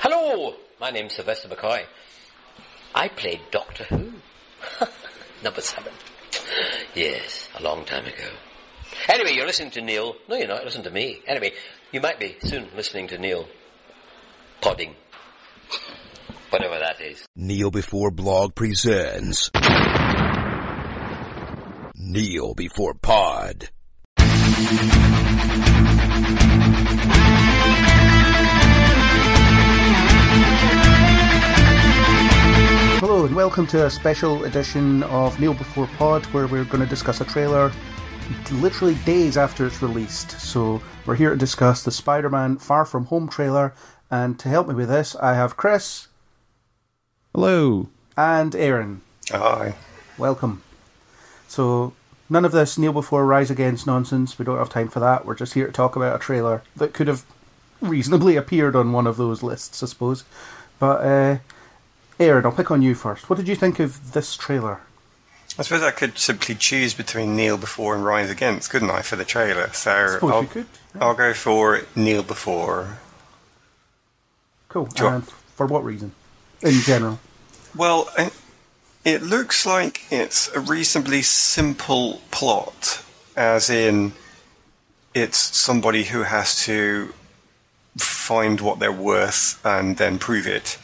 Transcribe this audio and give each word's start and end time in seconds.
Hello, 0.00 0.54
my 0.80 0.92
name's 0.92 1.14
Sylvester 1.14 1.48
McCoy. 1.48 1.84
I 2.94 3.08
played 3.08 3.40
Doctor 3.50 3.82
Who. 3.82 4.12
Number 5.42 5.60
seven. 5.60 5.92
Yes, 6.94 7.48
a 7.58 7.62
long 7.64 7.84
time 7.84 8.04
ago. 8.06 8.30
Anyway, 9.08 9.32
you're 9.32 9.46
listening 9.46 9.72
to 9.72 9.80
Neil. 9.80 10.14
No, 10.28 10.36
you're 10.36 10.46
not. 10.46 10.64
Listen 10.64 10.84
to 10.84 10.90
me. 10.90 11.20
Anyway, 11.26 11.52
you 11.90 12.00
might 12.00 12.20
be 12.20 12.36
soon 12.42 12.68
listening 12.76 13.08
to 13.08 13.18
Neil. 13.18 13.48
Podding. 14.60 14.94
Whatever 16.50 16.78
that 16.78 17.00
is. 17.00 17.26
Kneel 17.34 17.72
Before 17.72 18.12
Blog 18.12 18.54
presents 18.54 19.50
Kneel 21.96 22.54
Before 22.54 22.94
Pod. 22.94 23.68
Hello 33.18 33.26
and 33.26 33.34
welcome 33.34 33.66
to 33.66 33.84
a 33.84 33.90
special 33.90 34.44
edition 34.44 35.02
of 35.02 35.40
Kneel 35.40 35.52
Before 35.52 35.88
Pod 35.98 36.24
where 36.26 36.46
we're 36.46 36.62
going 36.62 36.84
to 36.84 36.88
discuss 36.88 37.20
a 37.20 37.24
trailer 37.24 37.72
literally 38.52 38.94
days 39.04 39.36
after 39.36 39.66
it's 39.66 39.82
released. 39.82 40.40
So 40.40 40.80
we're 41.04 41.16
here 41.16 41.30
to 41.30 41.36
discuss 41.36 41.82
the 41.82 41.90
Spider-Man 41.90 42.58
Far 42.58 42.84
From 42.84 43.06
Home 43.06 43.28
trailer 43.28 43.74
and 44.08 44.38
to 44.38 44.48
help 44.48 44.68
me 44.68 44.74
with 44.76 44.88
this 44.88 45.16
I 45.16 45.34
have 45.34 45.56
Chris 45.56 46.06
Hello. 47.34 47.88
and 48.16 48.54
Aaron. 48.54 49.00
Aye. 49.32 49.74
Welcome. 50.16 50.62
So 51.48 51.94
none 52.30 52.44
of 52.44 52.52
this 52.52 52.78
Neil 52.78 52.92
Before 52.92 53.26
Rise 53.26 53.50
Against 53.50 53.84
nonsense. 53.84 54.38
We 54.38 54.44
don't 54.44 54.58
have 54.58 54.70
time 54.70 54.90
for 54.90 55.00
that. 55.00 55.26
We're 55.26 55.34
just 55.34 55.54
here 55.54 55.66
to 55.66 55.72
talk 55.72 55.96
about 55.96 56.14
a 56.14 56.20
trailer 56.20 56.62
that 56.76 56.94
could 56.94 57.08
have 57.08 57.24
reasonably 57.80 58.36
appeared 58.36 58.76
on 58.76 58.92
one 58.92 59.08
of 59.08 59.16
those 59.16 59.42
lists, 59.42 59.82
I 59.82 59.86
suppose. 59.86 60.22
But 60.78 61.04
uh, 61.04 61.38
Aaron, 62.20 62.44
I'll 62.44 62.52
pick 62.52 62.70
on 62.70 62.82
you 62.82 62.94
first. 62.94 63.30
What 63.30 63.36
did 63.36 63.48
you 63.48 63.54
think 63.54 63.78
of 63.78 64.12
this 64.12 64.36
trailer? 64.36 64.80
I 65.58 65.62
suppose 65.62 65.82
I 65.82 65.90
could 65.90 66.18
simply 66.18 66.54
choose 66.54 66.94
between 66.94 67.34
Kneel 67.34 67.58
Before 67.58 67.94
and 67.94 68.04
Rise 68.04 68.30
Against, 68.30 68.70
couldn't 68.70 68.90
I, 68.90 69.02
for 69.02 69.16
the 69.16 69.24
trailer? 69.24 69.68
So 69.72 70.18
I'll, 70.22 70.42
you 70.42 70.48
could, 70.48 70.66
yeah. 70.94 71.04
I'll 71.04 71.14
go 71.14 71.34
for 71.34 71.82
Kneel 71.96 72.22
Before. 72.22 72.98
Cool. 74.68 74.88
And 75.00 75.28
for 75.54 75.66
what 75.66 75.84
reason? 75.84 76.12
In 76.62 76.80
general. 76.82 77.18
Well, 77.74 78.08
it 79.04 79.22
looks 79.22 79.64
like 79.64 80.02
it's 80.10 80.48
a 80.54 80.60
reasonably 80.60 81.22
simple 81.22 82.20
plot, 82.30 83.04
as 83.36 83.70
in 83.70 84.12
it's 85.14 85.38
somebody 85.56 86.04
who 86.04 86.22
has 86.22 86.64
to 86.64 87.14
find 87.96 88.60
what 88.60 88.78
they're 88.78 88.92
worth 88.92 89.64
and 89.64 89.96
then 89.96 90.18
prove 90.18 90.46
it. 90.46 90.78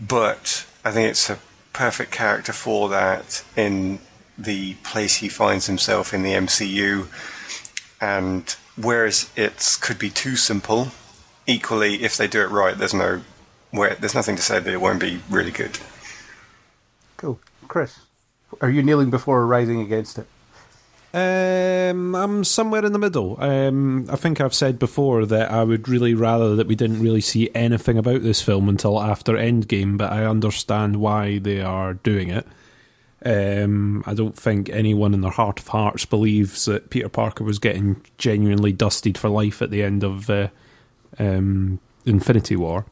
But 0.00 0.66
I 0.84 0.90
think 0.90 1.10
it's 1.10 1.28
a 1.30 1.38
perfect 1.72 2.10
character 2.10 2.52
for 2.52 2.88
that 2.88 3.44
in 3.56 3.98
the 4.38 4.74
place 4.82 5.16
he 5.16 5.28
finds 5.28 5.66
himself 5.66 6.14
in 6.14 6.22
the 6.22 6.32
MCU. 6.32 7.06
And 8.00 8.54
whereas 8.76 9.30
it 9.36 9.78
could 9.80 9.98
be 9.98 10.10
too 10.10 10.36
simple, 10.36 10.88
equally, 11.46 12.02
if 12.02 12.16
they 12.16 12.26
do 12.26 12.40
it 12.40 12.50
right, 12.50 12.76
there's 12.76 12.94
no 12.94 13.22
where 13.70 13.94
there's 13.94 14.14
nothing 14.14 14.36
to 14.36 14.42
say 14.42 14.58
that 14.58 14.72
it 14.72 14.80
won't 14.80 15.00
be 15.00 15.20
really 15.28 15.52
good. 15.52 15.78
Cool. 17.16 17.38
Chris, 17.68 18.00
are 18.60 18.70
you 18.70 18.82
kneeling 18.82 19.10
before 19.10 19.40
or 19.40 19.46
rising 19.46 19.80
against 19.80 20.18
it? 20.18 20.26
Um, 21.12 22.14
I'm 22.14 22.44
somewhere 22.44 22.84
in 22.84 22.92
the 22.92 22.98
middle. 22.98 23.36
Um, 23.42 24.06
I 24.08 24.16
think 24.16 24.40
I've 24.40 24.54
said 24.54 24.78
before 24.78 25.26
that 25.26 25.50
I 25.50 25.64
would 25.64 25.88
really 25.88 26.14
rather 26.14 26.54
that 26.56 26.68
we 26.68 26.76
didn't 26.76 27.02
really 27.02 27.20
see 27.20 27.50
anything 27.52 27.98
about 27.98 28.22
this 28.22 28.40
film 28.40 28.68
until 28.68 29.00
after 29.00 29.32
Endgame, 29.32 29.98
but 29.98 30.12
I 30.12 30.24
understand 30.24 30.96
why 30.96 31.38
they 31.38 31.60
are 31.60 31.94
doing 31.94 32.30
it. 32.30 32.46
Um, 33.24 34.04
I 34.06 34.14
don't 34.14 34.36
think 34.36 34.70
anyone 34.70 35.12
in 35.12 35.20
their 35.20 35.32
heart 35.32 35.58
of 35.58 35.68
hearts 35.68 36.04
believes 36.04 36.64
that 36.66 36.90
Peter 36.90 37.08
Parker 37.08 37.44
was 37.44 37.58
getting 37.58 38.02
genuinely 38.16 38.72
dusted 38.72 39.18
for 39.18 39.28
life 39.28 39.60
at 39.60 39.70
the 39.70 39.82
end 39.82 40.04
of 40.04 40.30
uh, 40.30 40.48
um, 41.18 41.80
Infinity 42.06 42.56
War. 42.56 42.86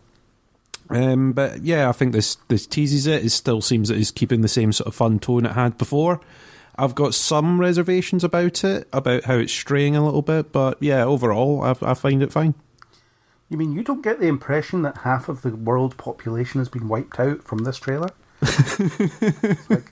Um, 0.90 1.32
but 1.32 1.62
yeah, 1.62 1.88
I 1.88 1.92
think 1.92 2.12
this 2.12 2.36
this 2.48 2.66
teases 2.66 3.06
it. 3.06 3.24
It 3.24 3.30
still 3.30 3.60
seems 3.60 3.88
that 3.88 3.98
it's 3.98 4.10
keeping 4.10 4.40
the 4.40 4.48
same 4.48 4.72
sort 4.72 4.88
of 4.88 4.94
fun 4.94 5.18
tone 5.18 5.46
it 5.46 5.52
had 5.52 5.78
before. 5.78 6.20
I've 6.78 6.94
got 6.94 7.14
some 7.14 7.60
reservations 7.60 8.22
about 8.22 8.62
it, 8.64 8.88
about 8.92 9.24
how 9.24 9.34
it's 9.34 9.52
straying 9.52 9.96
a 9.96 10.04
little 10.04 10.22
bit, 10.22 10.52
but 10.52 10.80
yeah, 10.80 11.04
overall, 11.04 11.62
I, 11.62 11.74
I 11.82 11.94
find 11.94 12.22
it 12.22 12.32
fine. 12.32 12.54
You 13.48 13.56
mean 13.56 13.72
you 13.72 13.82
don't 13.82 14.02
get 14.02 14.20
the 14.20 14.28
impression 14.28 14.82
that 14.82 14.98
half 14.98 15.28
of 15.28 15.42
the 15.42 15.50
world 15.50 15.96
population 15.96 16.60
has 16.60 16.68
been 16.68 16.88
wiped 16.88 17.18
out 17.18 17.42
from 17.42 17.64
this 17.64 17.78
trailer? 17.78 18.10
Like, 19.68 19.90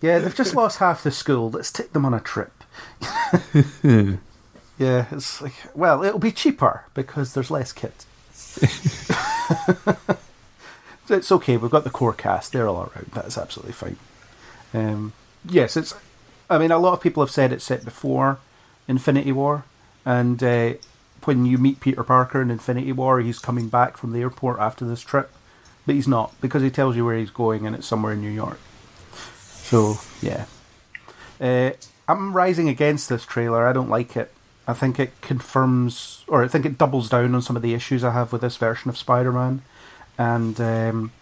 yeah, 0.00 0.18
they've 0.18 0.34
just 0.34 0.54
lost 0.54 0.78
half 0.78 1.02
the 1.02 1.10
school. 1.10 1.50
Let's 1.50 1.70
take 1.70 1.92
them 1.92 2.06
on 2.06 2.14
a 2.14 2.20
trip. 2.20 2.64
yeah, 3.82 5.06
it's 5.10 5.42
like, 5.42 5.52
well, 5.74 6.02
it'll 6.02 6.18
be 6.18 6.32
cheaper 6.32 6.84
because 6.94 7.34
there's 7.34 7.50
less 7.50 7.72
kids. 7.72 8.06
it's 11.10 11.30
okay. 11.30 11.58
We've 11.58 11.70
got 11.70 11.84
the 11.84 11.90
core 11.90 12.14
cast; 12.14 12.52
they're 12.52 12.66
all 12.66 12.80
around. 12.80 13.10
That's 13.12 13.36
absolutely 13.36 13.74
fine. 13.74 13.98
Um, 14.72 15.12
yes, 15.46 15.76
it's. 15.76 15.94
I 16.50 16.58
mean, 16.58 16.72
a 16.72 16.78
lot 16.78 16.94
of 16.94 17.00
people 17.00 17.22
have 17.22 17.30
said 17.30 17.52
it's 17.52 17.64
set 17.64 17.84
before 17.84 18.40
Infinity 18.88 19.30
War, 19.30 19.64
and 20.04 20.42
uh, 20.42 20.74
when 21.24 21.46
you 21.46 21.56
meet 21.58 21.78
Peter 21.78 22.02
Parker 22.02 22.42
in 22.42 22.50
Infinity 22.50 22.92
War, 22.92 23.20
he's 23.20 23.38
coming 23.38 23.68
back 23.68 23.96
from 23.96 24.12
the 24.12 24.20
airport 24.20 24.58
after 24.58 24.84
this 24.84 25.00
trip, 25.00 25.30
but 25.86 25.94
he's 25.94 26.08
not 26.08 26.34
because 26.40 26.62
he 26.62 26.70
tells 26.70 26.96
you 26.96 27.04
where 27.04 27.16
he's 27.16 27.30
going, 27.30 27.66
and 27.66 27.76
it's 27.76 27.86
somewhere 27.86 28.14
in 28.14 28.20
New 28.20 28.30
York. 28.30 28.58
So 29.14 29.98
yeah, 30.20 30.46
uh, 31.40 31.70
I'm 32.08 32.32
rising 32.32 32.68
against 32.68 33.08
this 33.08 33.24
trailer. 33.24 33.66
I 33.66 33.72
don't 33.72 33.88
like 33.88 34.16
it. 34.16 34.32
I 34.66 34.72
think 34.72 34.98
it 34.98 35.20
confirms, 35.20 36.24
or 36.26 36.42
I 36.42 36.48
think 36.48 36.66
it 36.66 36.78
doubles 36.78 37.08
down 37.08 37.34
on 37.34 37.42
some 37.42 37.56
of 37.56 37.62
the 37.62 37.74
issues 37.74 38.02
I 38.02 38.10
have 38.10 38.32
with 38.32 38.42
this 38.42 38.56
version 38.56 38.88
of 38.88 38.98
Spider-Man, 38.98 39.62
and 40.18 40.60
um, 40.60 41.12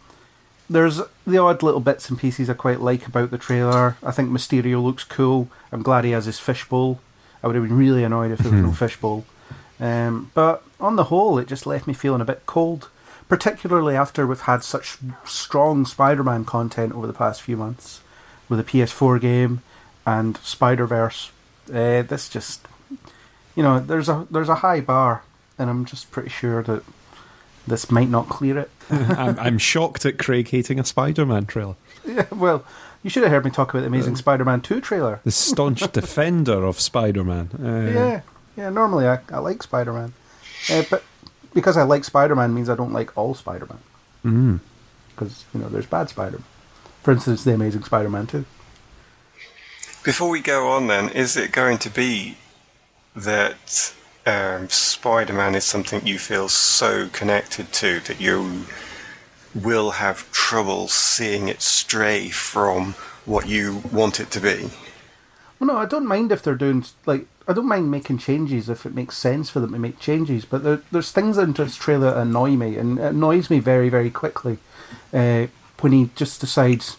there's 0.71 1.01
the 1.27 1.39
odd 1.39 1.63
little 1.63 1.81
bits 1.81 2.11
and 2.11 2.19
pieces 2.19 2.51
I 2.51 2.55
quite 2.55 2.81
like 2.81 3.07
about 3.07 3.31
the 3.31 3.39
trailer. 3.39 3.97
I 4.03 4.11
think 4.11 4.31
Mysterio 4.31 4.83
looks 4.83 5.05
cool. 5.05 5.49
I'm 5.73 5.83
glad 5.83 6.05
he 6.05 6.11
has 6.11 6.27
his 6.27 6.39
fishbowl. 6.39 7.01
I 7.43 7.47
would 7.47 7.57
have 7.57 7.65
been 7.65 7.77
really 7.77 8.05
annoyed 8.05 8.33
if 8.33 8.41
there 8.41 8.53
was 8.53 8.61
no 8.61 8.73
fishbowl. 8.73 9.25
Um, 9.81 10.31
but 10.35 10.65
on 10.81 10.97
the 10.97 11.05
whole, 11.05 11.39
it 11.39 11.49
just 11.49 11.67
left 11.67 11.87
me 11.87 11.95
feeling 11.95 12.21
a 12.21 12.27
bit 12.27 12.47
cold, 12.47 12.89
particularly 13.29 13.95
after 13.95 14.27
we've 14.27 14.41
had 14.41 14.65
such 14.65 14.99
strong 15.25 15.87
Spider 15.87 16.25
Man 16.25 16.45
content 16.45 16.95
over 16.95 17.07
the 17.07 17.13
past 17.13 17.43
few 17.43 17.57
months 17.57 18.01
with 18.49 18.59
the 18.59 18.65
PS4 18.65 19.21
game 19.21 19.63
and 20.05 20.37
Spider 20.39 20.87
Verse. 20.87 21.31
Uh, 21.69 22.03
this 22.03 22.29
just, 22.29 22.67
you 23.55 23.63
know, 23.63 23.79
there's 23.79 24.09
a 24.09 24.27
there's 24.31 24.49
a 24.49 24.57
high 24.57 24.81
bar, 24.81 25.23
and 25.59 25.71
I'm 25.71 25.85
just 25.85 26.11
pretty 26.11 26.31
sure 26.31 26.63
that 26.65 26.83
this 27.69 27.91
might 27.91 28.09
not 28.09 28.29
clear 28.29 28.59
it. 28.59 28.71
I'm, 28.91 29.39
I'm 29.39 29.59
shocked 29.59 30.05
at 30.07 30.19
Craig 30.19 30.49
hating 30.49 30.79
a 30.81 30.85
Spider-Man 30.85 31.47
trailer. 31.47 31.77
Yeah, 32.07 32.27
well, 32.33 32.65
you 33.03 33.11
should 33.11 33.23
have 33.23 33.33
heard 33.33 33.45
me 33.45 33.51
talk 33.51 33.71
about 33.71 33.81
the 33.81 33.87
Amazing 33.87 34.17
Spider-Man 34.17 34.61
2 34.61 34.81
trailer. 34.81 35.21
The 35.25 35.31
staunch 35.31 35.81
defender 35.93 36.65
of 36.65 36.81
Spider-Man. 36.81 37.51
Uh, 37.63 37.91
Yeah, 37.93 38.21
yeah. 38.57 38.71
Normally, 38.71 39.07
I, 39.07 39.19
I 39.31 39.39
like 39.39 39.63
Spider-Man, 39.63 40.13
uh, 40.71 40.83
but 40.91 41.05
because 41.55 41.77
I 41.77 41.83
like 41.83 42.05
Spider-Man 42.05 42.55
means 42.55 42.69
I 42.69 42.75
don't 42.75 42.93
like 42.93 43.17
all 43.17 43.35
Spider-Man. 43.35 43.79
Mm. 44.25 44.61
Because 45.11 45.45
you 45.55 45.61
know, 45.61 45.69
there's 45.69 45.87
bad 45.87 46.09
Spider-Man. 46.09 46.45
For 47.03 47.13
instance, 47.13 47.45
the 47.45 47.55
Amazing 47.55 47.85
Spider-Man 47.85 48.27
2. 48.27 48.45
Before 50.05 50.29
we 50.31 50.41
go 50.41 50.69
on, 50.69 50.87
then, 50.87 51.09
is 51.11 51.37
it 51.37 51.53
going 51.53 51.79
to 51.79 51.91
be 51.91 52.37
that 53.15 53.93
um, 54.29 54.69
Spider-Man 54.69 55.55
is 55.55 55.65
something 55.65 56.07
you 56.07 56.19
feel 56.19 56.49
so 56.49 57.09
connected 57.09 57.73
to 57.73 58.01
that 58.01 58.21
you 58.21 58.67
will 59.55 59.93
have 59.93 60.31
trouble 60.33 60.87
seeing 60.89 61.49
it 61.49 61.63
stray 61.63 62.29
from 62.29 62.93
what 63.25 63.49
you 63.49 63.83
want 63.91 64.21
it 64.21 64.31
to 64.33 64.41
be? 64.41 64.71
Well, 65.59 65.69
no, 65.69 65.77
I 65.77 65.87
don't 65.87 66.07
mind 66.07 66.31
if 66.31 66.43
they're 66.43 66.55
doing 66.55 66.85
like 67.07 67.27
I 67.49 67.55
don't 67.55 67.67
mind 67.67 67.91
making 67.91 68.19
changes 68.19 68.69
if 68.69 68.85
it 68.85 68.95
makes 68.95 69.17
sense 69.17 69.49
for 69.49 69.61
them 69.61 69.73
to 69.73 69.79
make 69.79 69.99
changes. 69.99 70.45
But 70.45 70.63
there, 70.63 70.83
there's 70.93 71.11
things 71.11 71.39
in 71.39 71.55
this 71.55 71.77
trailer 71.77 72.11
that 72.11 72.21
annoy 72.21 72.51
me, 72.51 72.77
and 72.77 72.99
annoys 72.99 73.49
me 73.49 73.59
very, 73.59 73.89
very 73.89 74.11
quickly. 74.11 74.59
Uh, 75.13 75.47
when 75.81 75.93
he 75.93 76.11
just 76.15 76.41
decides, 76.41 76.99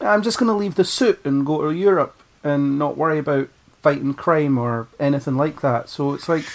I'm 0.00 0.22
just 0.22 0.38
going 0.38 0.46
to 0.46 0.54
leave 0.54 0.76
the 0.76 0.84
suit 0.84 1.20
and 1.24 1.44
go 1.44 1.62
to 1.62 1.76
Europe 1.76 2.22
and 2.44 2.78
not 2.78 2.96
worry 2.96 3.18
about 3.18 3.48
fighting 3.82 4.14
crime 4.14 4.58
or 4.58 4.88
anything 4.98 5.36
like 5.36 5.60
that. 5.60 5.88
So 5.88 6.14
it's 6.14 6.28
like 6.28 6.46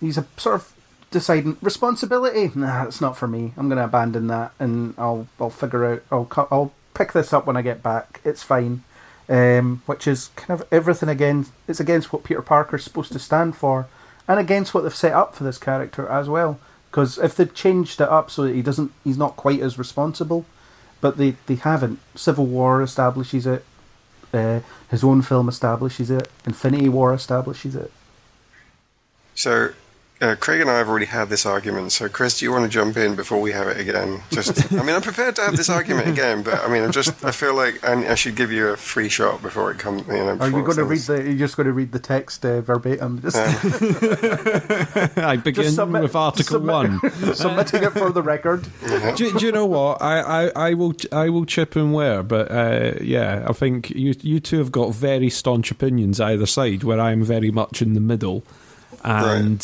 he's 0.00 0.18
a 0.18 0.26
sort 0.36 0.56
of 0.56 0.72
deciding 1.10 1.58
responsibility. 1.62 2.50
Nah, 2.54 2.84
it's 2.84 3.00
not 3.00 3.16
for 3.16 3.28
me. 3.28 3.52
I'm 3.56 3.68
going 3.68 3.78
to 3.78 3.84
abandon 3.84 4.26
that, 4.28 4.52
and 4.58 4.94
I'll 4.98 5.28
I'll 5.38 5.50
figure 5.50 5.84
out. 5.84 6.02
I'll 6.10 6.28
I'll 6.50 6.72
pick 6.94 7.12
this 7.12 7.32
up 7.32 7.46
when 7.46 7.56
I 7.56 7.62
get 7.62 7.82
back. 7.82 8.20
It's 8.24 8.42
fine. 8.42 8.82
Um, 9.28 9.82
which 9.86 10.06
is 10.06 10.28
kind 10.34 10.60
of 10.60 10.66
everything 10.72 11.08
again. 11.08 11.46
It's 11.68 11.80
against 11.80 12.12
what 12.12 12.24
Peter 12.24 12.42
Parker's 12.42 12.84
supposed 12.84 13.12
to 13.12 13.18
stand 13.18 13.56
for, 13.56 13.86
and 14.26 14.40
against 14.40 14.74
what 14.74 14.82
they've 14.82 14.94
set 14.94 15.12
up 15.12 15.34
for 15.36 15.44
this 15.44 15.58
character 15.58 16.08
as 16.08 16.28
well. 16.28 16.58
Because 16.90 17.16
if 17.18 17.36
they 17.36 17.46
changed 17.46 18.00
it 18.00 18.08
up 18.08 18.30
so 18.30 18.42
that 18.42 18.54
he 18.54 18.60
doesn't, 18.60 18.92
he's 19.04 19.16
not 19.16 19.36
quite 19.36 19.60
as 19.60 19.78
responsible, 19.78 20.44
but 21.00 21.16
they 21.16 21.36
they 21.46 21.54
haven't. 21.54 22.00
Civil 22.14 22.46
War 22.46 22.82
establishes 22.82 23.46
it. 23.46 23.64
Uh, 24.32 24.60
his 24.90 25.04
own 25.04 25.22
film 25.22 25.48
establishes 25.48 26.10
it. 26.10 26.28
Infinity 26.46 26.88
War 26.88 27.12
establishes 27.12 27.76
it. 27.76 27.92
So, 29.34 29.72
uh, 30.22 30.36
Craig 30.36 30.60
and 30.60 30.70
I 30.70 30.78
have 30.78 30.88
already 30.88 31.06
had 31.06 31.28
this 31.28 31.44
argument. 31.44 31.90
So, 31.92 32.08
Chris, 32.08 32.38
do 32.38 32.44
you 32.44 32.52
want 32.52 32.62
to 32.64 32.68
jump 32.70 32.96
in 32.96 33.16
before 33.16 33.40
we 33.40 33.50
have 33.52 33.66
it 33.66 33.78
again? 33.80 34.22
Just, 34.30 34.72
I 34.72 34.76
mean, 34.82 34.94
I'm 34.94 35.02
prepared 35.02 35.34
to 35.36 35.42
have 35.42 35.56
this 35.56 35.68
argument 35.68 36.08
again, 36.08 36.42
but 36.42 36.54
I 36.60 36.68
mean, 36.68 36.82
I'm 36.84 36.92
just, 36.92 37.24
I 37.24 37.32
feel 37.32 37.54
like 37.54 37.82
I, 37.84 38.12
I 38.12 38.14
should 38.14 38.36
give 38.36 38.52
you 38.52 38.68
a 38.68 38.76
free 38.76 39.08
shot 39.08 39.42
before 39.42 39.70
it 39.72 39.78
comes. 39.78 40.06
You 40.06 40.12
know, 40.14 40.28
Are 40.38 40.46
you 40.46 40.62
before 40.62 40.62
going 40.62 40.76
to 40.76 40.84
read 40.84 41.00
the? 41.00 41.22
You're 41.24 41.38
just 41.38 41.56
going 41.56 41.66
to 41.66 41.72
read 41.72 41.90
the 41.92 41.98
text 41.98 42.44
uh, 42.46 42.60
verbatim. 42.60 43.20
Just, 43.20 43.36
I 45.18 45.36
begin 45.36 45.70
submit- 45.72 46.02
with 46.02 46.14
Article 46.14 46.44
submit- 46.60 46.72
One. 46.72 47.00
submitting 47.34 47.82
it 47.82 47.90
for 47.90 48.10
the 48.10 48.22
record. 48.22 48.66
do, 49.16 49.38
do 49.38 49.44
you 49.46 49.52
know 49.52 49.66
what? 49.66 50.00
I, 50.00 50.20
I, 50.46 50.68
I 50.70 50.74
will 50.74 50.94
I 51.10 51.28
will 51.30 51.44
chip 51.44 51.74
and 51.76 51.92
wear, 51.92 52.22
but 52.22 52.50
uh, 52.50 52.92
yeah, 53.00 53.44
I 53.48 53.52
think 53.52 53.90
you 53.90 54.14
you 54.20 54.40
two 54.40 54.58
have 54.58 54.70
got 54.72 54.94
very 54.94 55.30
staunch 55.30 55.70
opinions 55.70 56.20
either 56.20 56.46
side, 56.46 56.84
where 56.84 57.00
I'm 57.00 57.24
very 57.24 57.50
much 57.50 57.82
in 57.82 57.94
the 57.94 58.00
middle. 58.00 58.44
And 59.04 59.62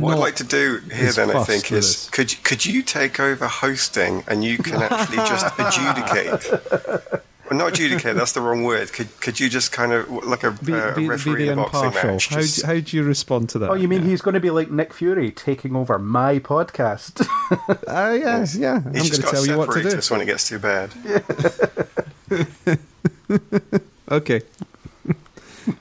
What 0.00 0.14
I'd 0.14 0.18
like 0.18 0.36
to 0.36 0.44
do 0.44 0.78
here, 0.92 1.12
then, 1.12 1.30
I 1.30 1.44
think, 1.44 1.70
is 1.70 2.08
could 2.10 2.32
you- 2.32 2.38
could 2.42 2.66
you 2.66 2.82
take 2.82 3.20
over 3.20 3.46
hosting 3.46 4.24
and 4.26 4.42
you 4.42 4.58
can 4.58 4.82
actually 4.82 5.18
just 5.18 5.46
adjudicate? 5.58 7.22
Well, 7.50 7.58
not 7.58 7.68
adjudicate. 7.72 8.16
That's 8.16 8.32
the 8.32 8.40
wrong 8.40 8.64
word. 8.64 8.92
Could 8.92 9.08
could 9.20 9.38
you 9.38 9.48
just 9.50 9.72
kind 9.72 9.92
of 9.92 10.08
like 10.10 10.42
a, 10.42 10.52
be, 10.52 10.72
uh, 10.72 10.94
be, 10.94 11.02
be 11.02 11.08
referee 11.08 11.44
the 11.46 11.52
in 11.52 11.58
a 11.58 11.62
boxing 11.62 11.84
impartial. 11.84 12.10
match? 12.12 12.28
How, 12.28 12.40
just- 12.40 12.60
do- 12.62 12.66
how 12.66 12.80
do 12.80 12.96
you 12.96 13.02
respond 13.04 13.48
to 13.50 13.58
that? 13.60 13.70
Oh, 13.70 13.74
you 13.74 13.86
mean 13.88 14.02
yeah. 14.02 14.08
he's 14.08 14.22
going 14.22 14.34
to 14.34 14.40
be 14.40 14.50
like 14.50 14.70
Nick 14.70 14.92
Fury 14.94 15.30
taking 15.30 15.76
over 15.76 15.98
my 15.98 16.38
podcast? 16.38 17.26
Uh, 17.86 18.16
yeah, 18.18 18.46
yeah. 18.56 18.80
I'm 18.84 18.94
He's 18.94 19.10
going 19.10 19.10
just 19.10 19.14
to 19.16 19.22
got 19.22 19.30
tell 19.32 19.46
you 19.46 19.58
what 19.58 19.66
to 19.66 19.72
separate 19.74 19.90
do. 19.92 19.98
us 19.98 20.10
when 20.10 20.20
it 20.22 20.24
gets 20.26 20.48
too 20.48 20.58
bad. 20.58 20.90
Okay. 24.10 24.42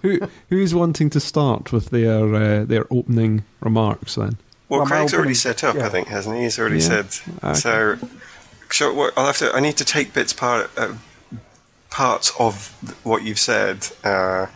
Who 0.02 0.20
who's 0.50 0.74
wanting 0.74 1.10
to 1.12 1.20
start 1.20 1.72
with 1.72 1.90
their 1.90 2.34
uh, 2.34 2.64
their 2.66 2.86
opening 2.90 3.44
remarks 3.60 4.16
then? 4.16 4.38
Well, 4.70 4.80
Well, 4.82 4.88
Craig's 4.88 5.14
already 5.14 5.34
set 5.34 5.64
up, 5.64 5.76
yeah. 5.76 5.86
I 5.86 5.90
think, 5.90 6.08
hasn't 6.08 6.36
he? 6.38 6.44
He's 6.44 6.58
already 6.60 6.78
Yeah. 6.80 7.04
said. 7.04 7.08
Okay. 7.44 7.54
So, 7.60 7.98
so 8.72 8.94
what, 8.94 9.14
I'll 9.18 9.26
have 9.28 9.38
to. 9.38 9.52
I 9.54 9.60
need 9.60 9.78
to 9.78 9.86
take 9.86 10.14
bits 10.14 10.34
part 10.34 10.70
uh, 10.78 10.94
parts 11.90 12.32
of 12.40 12.70
what 13.04 13.24
you've 13.24 13.40
said. 13.40 13.88
Uh, 14.04 14.48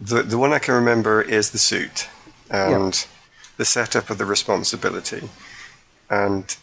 the 0.00 0.22
the 0.22 0.38
one 0.38 0.52
I 0.52 0.58
can 0.58 0.74
remember 0.74 1.20
is 1.22 1.50
the 1.50 1.58
suit 1.58 2.08
and 2.50 3.06
the 3.56 3.64
setup 3.64 4.10
of 4.10 4.18
the 4.18 4.24
responsibility, 4.26 5.28
and 6.08 6.56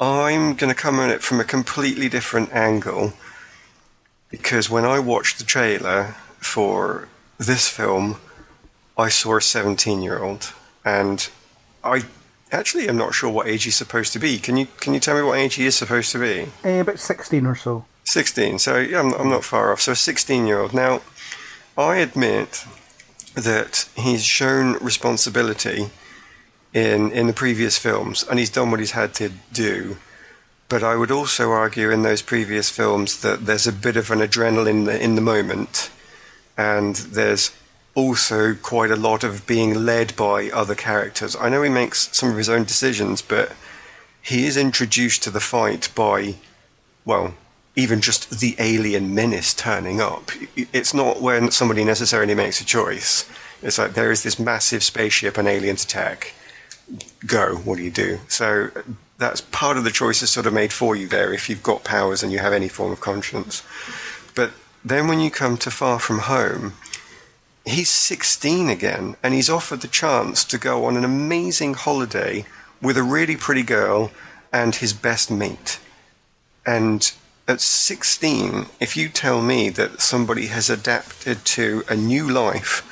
I'm 0.00 0.54
going 0.54 0.74
to 0.74 0.80
come 0.80 0.98
at 1.00 1.10
it 1.10 1.22
from 1.22 1.40
a 1.40 1.44
completely 1.44 2.08
different 2.08 2.52
angle 2.52 3.12
because 4.30 4.68
when 4.68 4.84
I 4.84 4.98
watched 4.98 5.38
the 5.38 5.44
trailer 5.44 6.16
for 6.42 7.08
this 7.38 7.68
film, 7.68 8.16
I 8.98 9.08
saw 9.08 9.36
a 9.36 9.40
17 9.40 10.02
year 10.02 10.18
old, 10.18 10.52
and 10.84 11.28
I 11.82 12.04
actually 12.50 12.88
am 12.88 12.96
not 12.96 13.14
sure 13.14 13.30
what 13.30 13.48
age 13.48 13.64
he's 13.64 13.76
supposed 13.76 14.12
to 14.12 14.18
be. 14.18 14.38
Can 14.38 14.56
you 14.56 14.66
can 14.80 14.94
you 14.94 15.00
tell 15.00 15.16
me 15.16 15.22
what 15.22 15.38
age 15.38 15.54
he 15.54 15.66
is 15.66 15.74
supposed 15.74 16.12
to 16.12 16.18
be? 16.18 16.48
Eh, 16.64 16.80
about 16.80 16.98
16 16.98 17.46
or 17.46 17.54
so. 17.54 17.84
16. 18.04 18.58
So 18.58 18.78
yeah, 18.78 19.00
I'm, 19.00 19.12
I'm 19.14 19.30
not 19.30 19.44
far 19.44 19.72
off. 19.72 19.80
So 19.80 19.92
a 19.92 19.96
16 19.96 20.46
year 20.46 20.60
old. 20.60 20.74
Now, 20.74 21.00
I 21.78 21.96
admit 21.96 22.64
that 23.34 23.88
he's 23.96 24.24
shown 24.24 24.74
responsibility 24.74 25.90
in 26.74 27.10
in 27.12 27.26
the 27.26 27.32
previous 27.32 27.78
films, 27.78 28.24
and 28.28 28.38
he's 28.38 28.50
done 28.50 28.70
what 28.70 28.80
he's 28.80 28.92
had 28.92 29.14
to 29.14 29.30
do. 29.52 29.96
But 30.68 30.82
I 30.82 30.96
would 30.96 31.10
also 31.10 31.50
argue 31.50 31.90
in 31.90 32.02
those 32.02 32.22
previous 32.22 32.70
films 32.70 33.20
that 33.20 33.44
there's 33.44 33.66
a 33.66 33.72
bit 33.72 33.96
of 33.96 34.10
an 34.10 34.20
adrenaline 34.20 34.70
in 34.70 34.84
the, 34.84 35.02
in 35.02 35.14
the 35.16 35.20
moment, 35.20 35.90
and 36.56 36.96
there's 36.96 37.52
also 37.94 38.54
quite 38.54 38.90
a 38.90 38.96
lot 38.96 39.22
of 39.22 39.46
being 39.46 39.84
led 39.84 40.16
by 40.16 40.50
other 40.50 40.74
characters. 40.74 41.36
I 41.36 41.48
know 41.48 41.62
he 41.62 41.70
makes 41.70 42.14
some 42.16 42.30
of 42.30 42.36
his 42.36 42.48
own 42.48 42.64
decisions, 42.64 43.22
but 43.22 43.52
he 44.22 44.46
is 44.46 44.56
introduced 44.56 45.22
to 45.24 45.30
the 45.30 45.40
fight 45.40 45.90
by, 45.94 46.36
well, 47.04 47.34
even 47.74 48.00
just 48.00 48.40
the 48.40 48.54
alien 48.58 49.14
menace 49.14 49.54
turning 49.54 50.00
up. 50.00 50.30
It's 50.56 50.94
not 50.94 51.20
when 51.20 51.50
somebody 51.50 51.84
necessarily 51.84 52.34
makes 52.34 52.60
a 52.60 52.64
choice. 52.64 53.28
It's 53.62 53.78
like 53.78 53.94
there 53.94 54.10
is 54.10 54.22
this 54.22 54.38
massive 54.38 54.82
spaceship 54.82 55.38
and 55.38 55.48
aliens 55.48 55.84
attack. 55.84 56.34
Go. 57.26 57.56
What 57.56 57.76
do 57.76 57.82
you 57.82 57.90
do? 57.90 58.20
So 58.28 58.70
that's 59.18 59.40
part 59.40 59.76
of 59.76 59.84
the 59.84 59.90
choice 59.90 60.22
is 60.22 60.30
sort 60.30 60.46
of 60.46 60.52
made 60.52 60.72
for 60.72 60.96
you 60.96 61.08
there 61.08 61.32
if 61.32 61.48
you've 61.48 61.62
got 61.62 61.84
powers 61.84 62.22
and 62.22 62.32
you 62.32 62.40
have 62.40 62.52
any 62.52 62.68
form 62.68 62.92
of 62.92 63.00
conscience. 63.00 63.62
But 64.34 64.50
then 64.84 65.08
when 65.08 65.20
you 65.20 65.30
come 65.30 65.56
to 65.58 65.70
Far 65.70 65.98
From 65.98 66.20
Home, 66.20 66.74
he's 67.64 67.90
16 67.90 68.68
again 68.68 69.16
and 69.22 69.34
he's 69.34 69.50
offered 69.50 69.80
the 69.80 69.88
chance 69.88 70.44
to 70.44 70.58
go 70.58 70.84
on 70.84 70.96
an 70.96 71.04
amazing 71.04 71.74
holiday 71.74 72.44
with 72.80 72.96
a 72.96 73.02
really 73.02 73.36
pretty 73.36 73.62
girl 73.62 74.10
and 74.52 74.74
his 74.74 74.92
best 74.92 75.30
mate. 75.30 75.78
And 76.66 77.12
at 77.48 77.60
16, 77.60 78.66
if 78.80 78.96
you 78.96 79.08
tell 79.08 79.42
me 79.42 79.68
that 79.70 80.00
somebody 80.00 80.46
has 80.46 80.68
adapted 80.68 81.44
to 81.44 81.84
a 81.88 81.96
new 81.96 82.28
life 82.28 82.88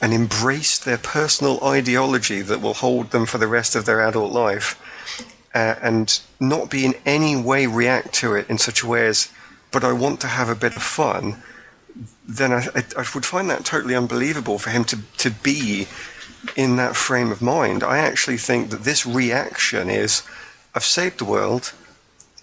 and 0.00 0.12
embraced 0.12 0.84
their 0.84 0.98
personal 0.98 1.62
ideology 1.64 2.42
that 2.42 2.60
will 2.60 2.74
hold 2.74 3.10
them 3.10 3.26
for 3.26 3.38
the 3.38 3.46
rest 3.46 3.74
of 3.74 3.86
their 3.86 4.00
adult 4.00 4.32
life, 4.32 4.80
uh, 5.54 5.76
and 5.80 6.20
not 6.40 6.68
be 6.68 6.84
in 6.84 6.94
any 7.06 7.36
way 7.36 7.66
react 7.66 8.12
to 8.12 8.34
it 8.34 8.48
in 8.50 8.58
such 8.58 8.82
a 8.82 8.86
way 8.86 9.06
as, 9.06 9.28
but 9.74 9.84
I 9.84 9.92
want 9.92 10.20
to 10.20 10.28
have 10.28 10.48
a 10.48 10.54
bit 10.54 10.76
of 10.76 10.82
fun, 10.84 11.42
then 12.26 12.52
I, 12.52 12.68
I, 12.76 12.84
I 12.96 13.04
would 13.12 13.26
find 13.26 13.50
that 13.50 13.64
totally 13.64 13.96
unbelievable 13.96 14.58
for 14.58 14.70
him 14.70 14.84
to, 14.84 15.00
to 15.18 15.30
be 15.30 15.88
in 16.56 16.76
that 16.76 16.94
frame 16.94 17.32
of 17.32 17.42
mind. 17.42 17.82
I 17.82 17.98
actually 17.98 18.36
think 18.36 18.70
that 18.70 18.84
this 18.84 19.04
reaction 19.04 19.90
is, 19.90 20.22
I've 20.76 20.84
saved 20.84 21.18
the 21.18 21.24
world. 21.24 21.72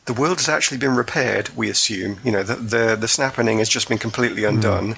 The 0.06 0.14
world 0.14 0.40
has 0.40 0.50
actually 0.50 0.78
been 0.78 0.96
repaired, 0.96 1.50
we 1.56 1.70
assume. 1.70 2.20
You 2.22 2.34
know, 2.34 2.44
the, 2.44 2.56
the, 2.56 2.98
the 3.00 3.08
snapping 3.08 3.60
has 3.60 3.70
just 3.70 3.88
been 3.88 3.98
completely 3.98 4.42
hmm. 4.42 4.50
undone. 4.50 4.96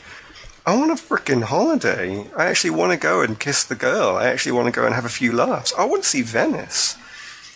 I 0.65 0.75
want 0.75 0.91
a 0.91 0.95
freaking 0.95 1.43
holiday. 1.43 2.25
I 2.35 2.45
actually 2.45 2.71
want 2.71 2.93
to 2.93 2.97
go 2.97 3.21
and 3.21 3.39
kiss 3.39 3.63
the 3.63 3.75
girl. 3.75 4.15
I 4.15 4.25
actually 4.25 4.53
want 4.53 4.73
to 4.73 4.79
go 4.79 4.87
and 4.87 4.95
have 4.95 5.05
a 5.05 5.09
few 5.09 5.33
laughs. 5.33 5.71
I 5.77 5.85
want 5.85 6.03
to 6.03 6.09
see 6.09 6.23
Venice. 6.23 6.97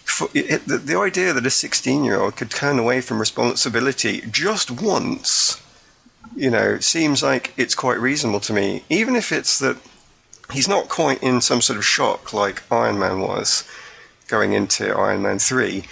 For, 0.07 0.29
it, 0.33 0.65
the, 0.65 0.77
the 0.77 0.97
idea 0.97 1.33
that 1.33 1.45
a 1.45 1.49
16 1.49 2.03
year 2.03 2.19
old 2.19 2.37
could 2.37 2.49
turn 2.49 2.79
away 2.79 3.01
from 3.01 3.19
responsibility 3.19 4.21
just 4.31 4.71
once, 4.71 5.61
you 6.35 6.49
know, 6.49 6.79
seems 6.79 7.21
like 7.21 7.53
it's 7.57 7.75
quite 7.75 7.99
reasonable 7.99 8.39
to 8.41 8.53
me. 8.53 8.83
Even 8.89 9.15
if 9.15 9.31
it's 9.31 9.59
that 9.59 9.77
he's 10.51 10.67
not 10.67 10.89
quite 10.89 11.21
in 11.21 11.41
some 11.41 11.61
sort 11.61 11.77
of 11.77 11.85
shock 11.85 12.33
like 12.33 12.63
Iron 12.71 12.97
Man 12.97 13.19
was 13.19 13.63
going 14.27 14.53
into 14.53 14.95
Iron 14.95 15.21
Man 15.21 15.39
3. 15.39 15.83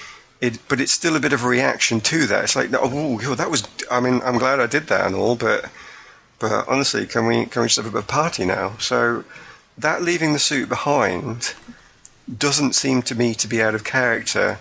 It, 0.41 0.59
but 0.67 0.81
it's 0.81 0.91
still 0.91 1.15
a 1.15 1.19
bit 1.19 1.33
of 1.33 1.43
a 1.43 1.47
reaction 1.47 2.01
to 2.01 2.25
that. 2.27 2.43
It's 2.45 2.55
like, 2.55 2.69
oh, 2.73 3.35
that 3.35 3.49
was. 3.49 3.67
I 3.89 3.99
mean, 3.99 4.21
I'm 4.23 4.37
glad 4.37 4.59
I 4.59 4.67
did 4.67 4.87
that 4.87 5.07
and 5.07 5.15
all, 5.15 5.35
but 5.35 5.71
but 6.39 6.67
honestly, 6.67 7.05
can 7.05 7.25
we 7.25 7.45
can 7.45 7.61
we 7.61 7.67
just 7.67 7.81
have 7.81 7.95
a 7.95 8.01
party 8.01 8.45
now? 8.45 8.77
So 8.77 9.23
that 9.77 10.01
leaving 10.01 10.33
the 10.33 10.39
suit 10.39 10.69
behind 10.69 11.53
doesn't 12.37 12.73
seem 12.73 13.01
to 13.03 13.15
me 13.15 13.33
to 13.35 13.47
be 13.47 13.61
out 13.61 13.75
of 13.75 13.83
character. 13.83 14.59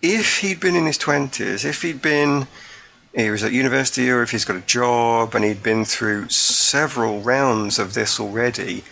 If 0.00 0.38
he'd 0.38 0.60
been 0.60 0.76
in 0.76 0.86
his 0.86 0.98
twenties, 0.98 1.64
if 1.64 1.82
he'd 1.82 2.02
been 2.02 2.46
he 3.14 3.30
was 3.30 3.44
at 3.44 3.52
university 3.52 4.10
or 4.10 4.22
if 4.22 4.32
he's 4.32 4.44
got 4.44 4.56
a 4.56 4.60
job 4.60 5.34
and 5.34 5.44
he'd 5.44 5.62
been 5.62 5.84
through 5.84 6.28
several 6.30 7.20
rounds 7.20 7.78
of 7.78 7.94
this 7.94 8.18
already, 8.18 8.82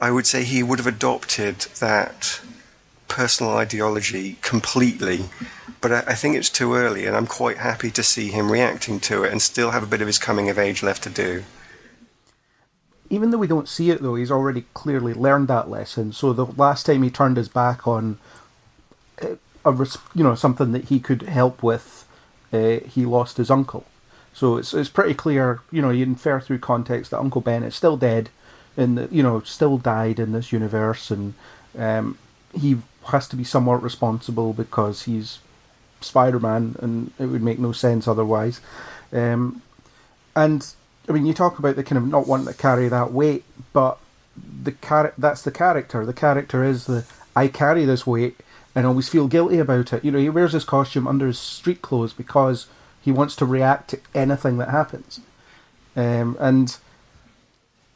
I 0.00 0.10
would 0.10 0.26
say 0.26 0.44
he 0.44 0.62
would 0.62 0.78
have 0.78 0.86
adopted 0.86 1.60
that 1.80 2.40
personal 3.08 3.52
ideology 3.56 4.36
completely. 4.42 5.24
But 5.80 5.92
I, 5.92 5.98
I 6.08 6.14
think 6.14 6.36
it's 6.36 6.50
too 6.50 6.74
early, 6.74 7.06
and 7.06 7.16
I'm 7.16 7.26
quite 7.26 7.56
happy 7.56 7.90
to 7.92 8.02
see 8.02 8.28
him 8.28 8.52
reacting 8.52 9.00
to 9.00 9.24
it 9.24 9.32
and 9.32 9.40
still 9.40 9.70
have 9.70 9.82
a 9.82 9.86
bit 9.86 10.02
of 10.02 10.06
his 10.06 10.18
coming 10.18 10.50
of 10.50 10.58
age 10.58 10.82
left 10.82 11.02
to 11.04 11.10
do. 11.10 11.44
Even 13.10 13.30
though 13.30 13.38
we 13.38 13.48
don't 13.48 13.68
see 13.68 13.90
it 13.90 14.00
though, 14.00 14.14
he's 14.14 14.30
already 14.30 14.64
clearly 14.72 15.12
learned 15.12 15.48
that 15.48 15.68
lesson. 15.68 16.12
So 16.12 16.32
the 16.32 16.46
last 16.46 16.86
time 16.86 17.02
he 17.02 17.10
turned 17.10 17.36
his 17.36 17.48
back 17.48 17.86
on 17.86 18.18
uh, 19.20 19.34
a 19.64 19.72
you 20.14 20.24
know 20.24 20.36
something 20.36 20.72
that 20.72 20.84
he 20.84 21.00
could 21.00 21.22
help 21.22 21.62
with, 21.62 22.06
uh, 22.52 22.78
he 22.86 23.04
lost 23.04 23.36
his 23.36 23.50
uncle. 23.50 23.84
So 24.32 24.56
it's 24.56 24.72
it's 24.72 24.88
pretty 24.88 25.14
clear, 25.14 25.60
you 25.72 25.82
know, 25.82 25.90
you 25.90 26.04
infer 26.04 26.40
through 26.40 26.60
context 26.60 27.10
that 27.10 27.18
Uncle 27.18 27.40
Ben 27.40 27.64
is 27.64 27.74
still 27.74 27.96
dead, 27.96 28.30
and 28.76 29.08
you 29.10 29.22
know 29.22 29.40
still 29.40 29.76
died 29.76 30.20
in 30.20 30.32
this 30.32 30.52
universe, 30.52 31.10
and 31.10 31.34
um, 31.76 32.16
he 32.54 32.78
has 33.06 33.26
to 33.28 33.36
be 33.36 33.44
somewhat 33.44 33.82
responsible 33.82 34.52
because 34.52 35.02
he's 35.02 35.40
Spider-Man, 36.00 36.76
and 36.80 37.12
it 37.18 37.26
would 37.26 37.42
make 37.42 37.58
no 37.58 37.72
sense 37.72 38.06
otherwise. 38.06 38.60
Um, 39.12 39.62
and 40.36 40.72
I 41.10 41.12
mean, 41.12 41.26
you 41.26 41.34
talk 41.34 41.58
about 41.58 41.74
the 41.74 41.82
kind 41.82 41.98
of 41.98 42.06
not 42.06 42.28
wanting 42.28 42.46
to 42.46 42.54
carry 42.54 42.88
that 42.88 43.12
weight, 43.12 43.42
but 43.72 43.98
the 44.62 44.70
char- 44.70 45.12
that's 45.18 45.42
the 45.42 45.50
character. 45.50 46.06
The 46.06 46.12
character 46.12 46.62
is 46.62 46.86
the 46.86 47.04
I 47.34 47.48
carry 47.48 47.84
this 47.84 48.06
weight, 48.06 48.36
and 48.76 48.86
always 48.86 49.08
feel 49.08 49.26
guilty 49.26 49.58
about 49.58 49.92
it. 49.92 50.04
You 50.04 50.12
know, 50.12 50.20
he 50.20 50.30
wears 50.30 50.52
his 50.52 50.64
costume 50.64 51.08
under 51.08 51.26
his 51.26 51.38
street 51.40 51.82
clothes 51.82 52.12
because 52.12 52.68
he 53.02 53.10
wants 53.10 53.34
to 53.36 53.44
react 53.44 53.90
to 53.90 54.00
anything 54.14 54.58
that 54.58 54.68
happens. 54.68 55.20
Um, 55.96 56.36
and 56.38 56.76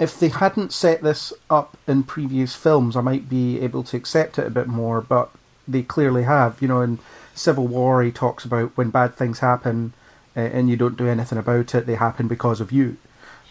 if 0.01 0.19
they 0.19 0.29
hadn't 0.29 0.73
set 0.73 1.03
this 1.03 1.33
up 1.49 1.77
in 1.87 2.03
previous 2.03 2.57
films, 2.57 2.97
I 2.97 3.01
might 3.01 3.29
be 3.29 3.61
able 3.61 3.85
to 3.85 3.97
accept 3.97 4.41
it 4.41 4.47
a 4.49 4.51
bit 4.51 4.67
more, 4.67 5.01
but 5.01 5.31
they 5.69 5.83
clearly 5.83 6.25
have. 6.25 6.61
You 6.61 6.67
know, 6.67 6.81
in 6.81 6.99
Civil 7.33 7.69
War, 7.69 8.03
he 8.03 8.11
talks 8.11 8.45
about 8.45 8.77
when 8.77 8.91
bad 8.91 9.15
things 9.15 9.39
happen 9.39 9.93
uh, 10.37 10.41
and 10.41 10.69
you 10.69 10.77
don't 10.77 10.97
do 10.97 11.07
anything 11.07 11.39
about 11.39 11.77
it, 11.77 11.87
they 11.87 11.95
happen 11.95 12.27
because 12.27 12.61
of 12.61 12.73
you. 12.73 12.97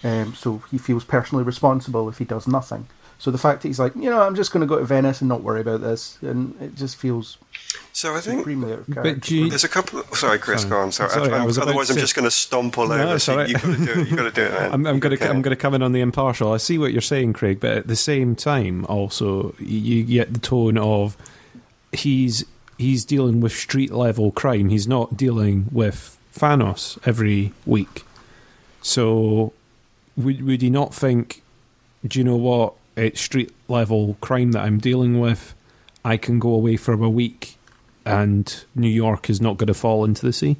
Um, 0.03 0.35
so 0.35 0.61
he 0.69 0.77
feels 0.77 1.03
personally 1.03 1.43
responsible 1.43 2.09
if 2.09 2.17
he 2.17 2.25
does 2.25 2.47
nothing. 2.47 2.87
So 3.19 3.31
the 3.31 3.37
fact 3.37 3.61
that 3.61 3.69
he's 3.69 3.79
like, 3.79 3.95
you 3.95 4.09
know, 4.09 4.21
I'm 4.21 4.35
just 4.35 4.51
going 4.51 4.61
to 4.61 4.67
go 4.67 4.77
to 4.79 4.83
Venice 4.83 5.21
and 5.21 5.29
not 5.29 5.43
worry 5.43 5.61
about 5.61 5.79
this, 5.79 6.17
and 6.21 6.59
it 6.61 6.75
just 6.75 6.97
feels 6.97 7.37
So 7.93 8.13
I 8.15 8.19
think 8.19 8.39
supremely 8.41 8.73
out 8.73 8.79
of 8.79 8.87
But 8.87 8.95
character. 8.95 9.19
do 9.29 9.35
you, 9.37 9.49
there's 9.49 9.63
a 9.63 9.69
couple. 9.69 9.99
Of, 9.99 10.13
sorry, 10.17 10.39
Chris, 10.39 10.61
Sorry. 10.63 10.69
go 10.71 10.79
on. 10.79 10.91
Sorry, 10.91 11.09
Sorry, 11.09 11.31
I- 11.31 11.43
I 11.43 11.45
was 11.45 11.57
otherwise 11.57 11.89
I'm 11.89 11.95
say- 11.95 12.01
just 12.01 12.15
going 12.15 12.25
to 12.25 12.31
stomp 12.31 12.77
all 12.77 12.87
No, 12.89 12.95
over. 12.95 13.15
it's 13.15 13.23
so 13.23 13.33
all 13.33 13.37
right. 13.39 13.47
you 13.47 13.53
got 13.53 13.61
to 13.61 13.77
do 13.85 13.91
it. 14.01 14.07
You've 14.09 14.17
got 14.17 14.23
to 14.23 14.31
do 14.31 14.41
it, 14.43 14.51
man. 14.51 14.71
I'm, 14.73 14.85
I'm 14.87 14.99
going 14.99 15.15
to 15.17 15.29
I'm 15.29 15.41
going 15.41 15.55
to 15.55 15.61
come 15.61 15.73
in 15.73 15.81
on 15.81 15.93
the 15.93 16.01
impartial. 16.01 16.51
I 16.51 16.57
see 16.57 16.77
what 16.77 16.91
you're 16.91 17.01
saying, 17.01 17.31
Craig, 17.33 17.61
but 17.61 17.71
at 17.77 17.87
the 17.87 17.95
same 17.95 18.35
time, 18.35 18.85
also 18.89 19.55
you 19.57 19.77
you 19.77 20.03
get 20.03 20.33
the 20.33 20.39
tone 20.41 20.77
of 20.77 21.15
he's 21.93 22.43
he's 22.77 23.05
dealing 23.05 23.39
with 23.39 23.53
street 23.53 23.93
level 23.93 24.31
crime. 24.33 24.67
He's 24.67 24.87
not 24.87 25.15
dealing 25.15 25.67
with 25.71 26.17
Thanos 26.35 26.97
every 27.07 27.53
week. 27.65 28.03
So 28.81 29.53
would 30.17 30.45
would 30.45 30.61
he 30.61 30.69
not 30.69 30.93
think? 30.93 31.41
Do 32.05 32.19
you 32.19 32.25
know 32.25 32.35
what? 32.35 32.73
It's 32.95 33.21
street 33.21 33.53
level 33.67 34.17
crime 34.21 34.51
that 34.51 34.63
I'm 34.63 34.77
dealing 34.77 35.19
with. 35.19 35.55
I 36.05 36.17
can 36.17 36.39
go 36.39 36.53
away 36.53 36.77
for 36.77 36.93
a 36.93 37.09
week, 37.09 37.57
and 38.05 38.63
New 38.75 38.89
York 38.89 39.29
is 39.29 39.41
not 39.41 39.57
going 39.57 39.67
to 39.67 39.73
fall 39.73 40.03
into 40.05 40.25
the 40.25 40.33
sea. 40.33 40.57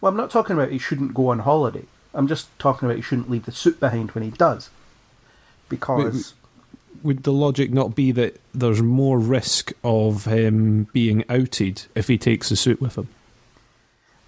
Well, 0.00 0.10
I'm 0.10 0.16
not 0.16 0.30
talking 0.30 0.56
about 0.56 0.70
he 0.70 0.78
shouldn't 0.78 1.14
go 1.14 1.28
on 1.28 1.40
holiday. 1.40 1.84
I'm 2.12 2.26
just 2.26 2.48
talking 2.58 2.86
about 2.86 2.96
he 2.96 3.02
shouldn't 3.02 3.30
leave 3.30 3.44
the 3.44 3.52
suit 3.52 3.78
behind 3.78 4.10
when 4.12 4.24
he 4.24 4.30
does. 4.30 4.70
Because 5.68 6.34
would 7.02 7.22
the 7.22 7.32
logic 7.32 7.72
not 7.72 7.94
be 7.94 8.12
that 8.12 8.40
there's 8.52 8.82
more 8.82 9.18
risk 9.18 9.72
of 9.84 10.24
him 10.24 10.84
being 10.92 11.24
outed 11.28 11.82
if 11.94 12.08
he 12.08 12.18
takes 12.18 12.48
the 12.48 12.56
suit 12.56 12.80
with 12.80 12.96
him? 12.98 13.08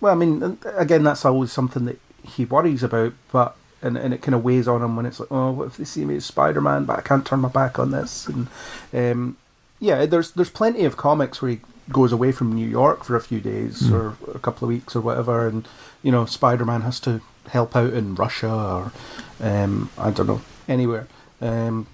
Well, 0.01 0.13
I 0.13 0.17
mean, 0.17 0.59
again, 0.77 1.03
that's 1.03 1.25
always 1.25 1.53
something 1.53 1.85
that 1.87 1.99
he 2.23 2.45
worries 2.45 2.83
about, 2.83 3.15
but 3.31 3.57
and, 3.83 3.97
and 3.97 4.15
it 4.15 4.23
kind 4.23 4.35
of 4.35 4.45
weighs 4.45 4.69
on 4.69 4.83
him 4.83 4.97
when 4.97 5.07
it's 5.07 5.21
like, 5.21 5.31
oh, 5.33 5.51
what 5.51 5.67
if 5.67 5.77
they 5.77 5.85
see 5.85 6.05
me 6.05 6.17
as 6.17 6.25
Spider 6.25 6.61
Man, 6.61 6.85
but 6.85 6.99
I 6.99 7.03
can't 7.03 7.27
turn 7.27 7.41
my 7.41 7.49
back 7.49 7.79
on 7.79 7.91
this? 7.91 8.29
And 8.29 8.49
um, 8.93 9.37
yeah, 9.81 10.07
there's 10.07 10.33
there's 10.33 10.51
plenty 10.51 10.85
of 10.85 10.97
comics 10.97 11.43
where 11.43 11.53
he 11.53 11.61
goes 11.91 12.13
away 12.13 12.33
from 12.33 12.53
New 12.53 12.69
York 12.69 13.05
for 13.05 13.17
a 13.17 13.21
few 13.21 13.41
days 13.41 13.91
or 13.91 14.17
a 14.33 14.39
couple 14.39 14.67
of 14.67 14.69
weeks 14.69 14.95
or 14.95 15.01
whatever, 15.01 15.47
and 15.47 15.67
you 16.03 16.13
know, 16.13 16.25
Spider 16.25 16.65
Man 16.65 16.83
has 16.83 17.01
to 17.01 17.21
help 17.49 17.75
out 17.75 17.93
in 17.93 18.15
Russia 18.15 18.53
or 18.53 18.93
um, 19.41 19.91
I 19.99 20.11
don't 20.11 20.27
know 20.27 20.43
anywhere. 20.69 21.09
Um, 21.41 21.89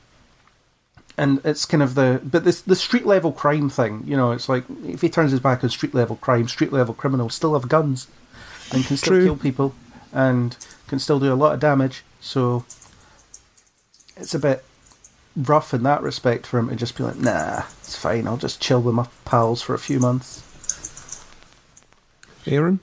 and 1.17 1.41
it's 1.45 1.65
kind 1.65 1.83
of 1.83 1.95
the 1.95 2.21
but 2.23 2.45
this 2.45 2.61
the 2.61 2.77
street 2.77 3.07
level 3.07 3.33
crime 3.33 3.69
thing, 3.69 4.05
you 4.07 4.17
know, 4.17 4.31
it's 4.33 4.49
like 4.49 4.65
if 4.85 5.01
he 5.01 5.09
turns 5.09 5.33
his 5.33 5.41
back 5.41 5.65
on 5.65 5.71
street 5.71 5.95
level 5.95 6.17
crime, 6.17 6.47
street 6.47 6.73
level 6.73 6.95
criminals 6.95 7.35
still 7.35 7.55
have 7.55 7.69
guns 7.69 8.07
and 8.73 8.85
can 8.85 8.97
still 8.97 9.15
True. 9.15 9.25
kill 9.25 9.37
people 9.37 9.75
and 10.13 10.57
can 10.89 10.99
still 10.99 11.21
do 11.21 11.33
a 11.33 11.35
lot 11.35 11.55
of 11.55 11.61
damage. 11.61 12.03
So 12.21 12.65
it's 14.17 14.35
a 14.35 14.39
bit 14.39 14.65
rough 15.37 15.73
in 15.73 15.85
that 15.85 16.03
respect 16.03 16.47
for 16.47 16.59
him 16.59 16.69
to 16.69 16.77
just 16.77 16.97
be 16.97 17.05
like, 17.05 17.17
nah, 17.17 17.63
it's 17.81 17.97
fine. 17.97 18.27
I'll 18.27 18.37
just 18.37 18.61
chill 18.61 18.83
with 18.83 18.95
my 18.95 19.07
pals 19.25 19.63
for 19.63 19.75
a 19.75 19.79
few 19.79 20.01
months. 20.01 20.45
Aaron? 22.47 22.81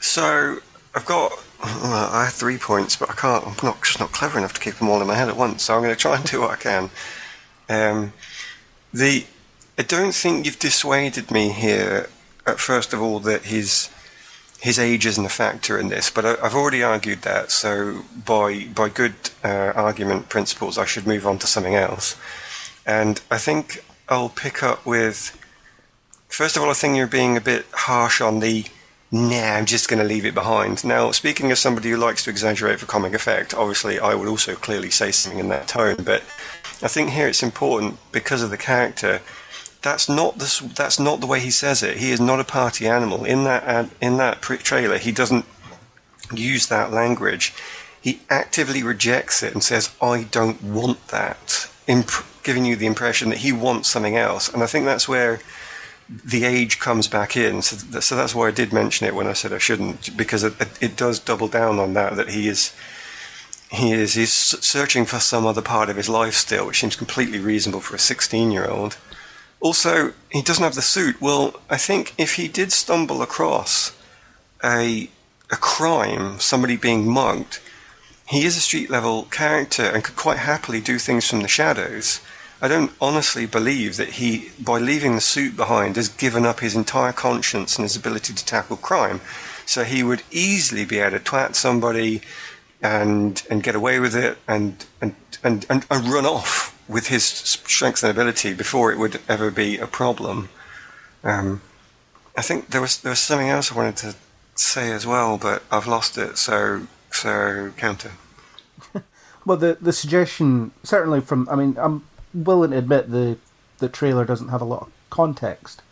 So 0.00 0.58
I've 0.94 1.06
got. 1.06 1.32
Well, 1.62 2.10
I 2.12 2.24
have 2.24 2.34
three 2.34 2.58
points, 2.58 2.96
but 2.96 3.10
I 3.10 3.14
can't. 3.14 3.46
I'm 3.46 3.54
not 3.62 3.82
just 3.82 3.98
not 3.98 4.12
clever 4.12 4.38
enough 4.38 4.52
to 4.54 4.60
keep 4.60 4.74
them 4.74 4.88
all 4.88 5.00
in 5.00 5.06
my 5.06 5.14
head 5.14 5.28
at 5.28 5.36
once. 5.36 5.64
So 5.64 5.74
I'm 5.74 5.82
going 5.82 5.94
to 5.94 6.00
try 6.00 6.16
and 6.16 6.24
do 6.24 6.40
what 6.42 6.50
I 6.50 6.56
can. 6.56 6.90
Um, 7.68 8.12
the 8.92 9.24
I 9.78 9.82
don't 9.82 10.14
think 10.14 10.46
you've 10.46 10.58
dissuaded 10.58 11.30
me 11.30 11.50
here. 11.50 12.08
At 12.46 12.60
first 12.60 12.92
of 12.92 13.02
all, 13.02 13.20
that 13.20 13.44
his 13.44 13.90
his 14.60 14.78
age 14.78 15.06
isn't 15.06 15.24
a 15.24 15.30
factor 15.30 15.78
in 15.78 15.88
this, 15.88 16.10
but 16.10 16.24
I, 16.24 16.36
I've 16.42 16.54
already 16.54 16.82
argued 16.82 17.22
that. 17.22 17.50
So 17.50 18.02
by 18.24 18.66
by 18.74 18.88
good 18.88 19.14
uh, 19.44 19.72
argument 19.74 20.28
principles, 20.28 20.78
I 20.78 20.84
should 20.84 21.06
move 21.06 21.26
on 21.26 21.38
to 21.38 21.46
something 21.46 21.74
else. 21.74 22.16
And 22.86 23.20
I 23.30 23.38
think 23.38 23.84
I'll 24.08 24.28
pick 24.28 24.62
up 24.62 24.86
with. 24.86 25.36
First 26.28 26.56
of 26.56 26.62
all, 26.62 26.70
I 26.70 26.74
think 26.74 26.96
you're 26.96 27.06
being 27.06 27.36
a 27.36 27.40
bit 27.40 27.66
harsh 27.72 28.20
on 28.20 28.40
the 28.40 28.66
nah, 29.10 29.54
I'm 29.54 29.66
just 29.66 29.88
going 29.88 30.00
to 30.00 30.04
leave 30.04 30.24
it 30.24 30.34
behind. 30.34 30.84
Now, 30.84 31.10
speaking 31.12 31.50
as 31.50 31.60
somebody 31.60 31.90
who 31.90 31.96
likes 31.96 32.24
to 32.24 32.30
exaggerate 32.30 32.80
for 32.80 32.86
comic 32.86 33.14
effect, 33.14 33.54
obviously 33.54 33.98
I 33.98 34.14
would 34.14 34.28
also 34.28 34.54
clearly 34.54 34.90
say 34.90 35.12
something 35.12 35.38
in 35.38 35.48
that 35.48 35.68
tone, 35.68 35.96
but 36.02 36.22
I 36.82 36.88
think 36.88 37.10
here 37.10 37.28
it's 37.28 37.42
important 37.42 37.98
because 38.12 38.42
of 38.42 38.50
the 38.50 38.56
character. 38.56 39.20
That's 39.86 40.08
not 40.08 40.38
the 40.38 40.72
that's 40.74 40.98
not 40.98 41.20
the 41.20 41.28
way 41.28 41.38
he 41.38 41.52
says 41.52 41.80
it. 41.80 41.98
He 41.98 42.10
is 42.10 42.20
not 42.20 42.40
a 42.40 42.44
party 42.44 42.88
animal. 42.88 43.24
In 43.24 43.44
that 43.44 43.62
ad, 43.62 43.90
in 44.00 44.16
that 44.16 44.40
pre- 44.40 44.56
trailer, 44.58 44.98
he 44.98 45.12
doesn't 45.12 45.44
use 46.34 46.66
that 46.66 46.92
language. 46.92 47.54
He 48.00 48.20
actively 48.28 48.82
rejects 48.82 49.44
it 49.44 49.52
and 49.54 49.62
says, 49.62 49.90
"I 50.02 50.24
don't 50.24 50.60
want 50.60 51.06
that," 51.08 51.68
imp- 51.86 52.26
giving 52.42 52.64
you 52.64 52.74
the 52.74 52.86
impression 52.86 53.28
that 53.28 53.44
he 53.46 53.52
wants 53.52 53.88
something 53.88 54.16
else. 54.16 54.48
And 54.48 54.60
I 54.60 54.66
think 54.66 54.86
that's 54.86 55.06
where 55.06 55.38
the 56.08 56.44
age 56.44 56.80
comes 56.80 57.06
back 57.06 57.36
in. 57.36 57.62
So, 57.62 57.76
th- 57.76 58.02
so 58.02 58.16
that's 58.16 58.34
why 58.34 58.48
I 58.48 58.50
did 58.50 58.72
mention 58.72 59.06
it 59.06 59.14
when 59.14 59.28
I 59.28 59.34
said 59.34 59.52
I 59.52 59.58
shouldn't, 59.58 60.16
because 60.16 60.42
it, 60.42 60.54
it, 60.80 60.96
does 60.96 61.20
double 61.20 61.46
down 61.46 61.78
on 61.78 61.94
that. 61.94 62.16
That 62.16 62.30
he 62.30 62.48
is 62.48 62.72
he 63.70 63.92
is 63.92 64.14
he's 64.14 64.32
searching 64.32 65.06
for 65.06 65.20
some 65.20 65.46
other 65.46 65.62
part 65.62 65.88
of 65.90 65.96
his 65.96 66.08
life 66.08 66.34
still, 66.34 66.66
which 66.66 66.80
seems 66.80 66.96
completely 66.96 67.38
reasonable 67.38 67.80
for 67.80 67.94
a 67.94 68.00
16 68.00 68.50
year 68.50 68.66
old. 68.66 68.96
Also, 69.66 70.12
he 70.30 70.42
doesn't 70.42 70.62
have 70.62 70.76
the 70.76 70.80
suit. 70.96 71.20
Well, 71.20 71.60
I 71.68 71.76
think 71.76 72.14
if 72.16 72.36
he 72.36 72.46
did 72.46 72.70
stumble 72.70 73.20
across 73.20 73.90
a 74.62 75.10
a 75.50 75.56
crime, 75.56 76.38
somebody 76.38 76.76
being 76.76 77.08
mugged, 77.08 77.58
he 78.28 78.44
is 78.44 78.56
a 78.56 78.60
street 78.60 78.90
level 78.90 79.24
character 79.24 79.82
and 79.82 80.04
could 80.04 80.14
quite 80.14 80.38
happily 80.38 80.80
do 80.80 81.00
things 81.00 81.28
from 81.28 81.40
the 81.42 81.48
shadows. 81.48 82.20
I 82.62 82.68
don't 82.68 82.92
honestly 83.00 83.44
believe 83.44 83.96
that 83.96 84.20
he, 84.20 84.52
by 84.60 84.78
leaving 84.78 85.16
the 85.16 85.20
suit 85.20 85.56
behind, 85.56 85.96
has 85.96 86.08
given 86.08 86.46
up 86.46 86.60
his 86.60 86.76
entire 86.76 87.12
conscience 87.12 87.76
and 87.76 87.82
his 87.82 87.96
ability 87.96 88.34
to 88.34 88.44
tackle 88.44 88.76
crime. 88.76 89.20
So 89.66 89.82
he 89.82 90.04
would 90.04 90.22
easily 90.30 90.84
be 90.84 91.00
able 91.00 91.18
to 91.18 91.24
twat 91.24 91.56
somebody 91.56 92.22
and 92.86 93.42
and 93.50 93.62
get 93.62 93.74
away 93.74 93.98
with 93.98 94.14
it 94.14 94.38
and 94.46 94.86
and, 95.00 95.14
and, 95.42 95.66
and, 95.68 95.86
and 95.90 96.08
run 96.08 96.24
off 96.24 96.72
with 96.88 97.08
his 97.08 97.24
strength 97.24 98.04
and 98.04 98.10
ability 98.10 98.54
before 98.54 98.92
it 98.92 98.98
would 98.98 99.20
ever 99.28 99.50
be 99.50 99.76
a 99.76 99.88
problem. 99.88 100.48
Um, 101.24 101.62
I 102.36 102.42
think 102.42 102.68
there 102.68 102.80
was 102.80 102.98
there 102.98 103.10
was 103.10 103.18
something 103.18 103.48
else 103.48 103.72
I 103.72 103.76
wanted 103.76 103.96
to 103.98 104.14
say 104.54 104.92
as 104.92 105.04
well, 105.04 105.36
but 105.36 105.64
I've 105.70 105.88
lost 105.88 106.16
it. 106.16 106.38
So 106.38 106.86
so 107.10 107.72
counter. 107.76 108.12
Well, 109.46 109.56
the 109.56 109.78
the 109.80 109.92
suggestion 109.92 110.72
certainly 110.82 111.20
from 111.20 111.48
I 111.48 111.54
mean 111.54 111.76
I'm 111.78 112.02
willing 112.34 112.72
to 112.72 112.78
admit 112.78 113.12
the 113.12 113.38
the 113.78 113.88
trailer 113.88 114.24
doesn't 114.24 114.48
have 114.48 114.60
a 114.60 114.64
lot 114.64 114.82
of 114.82 114.88
context 115.08 115.82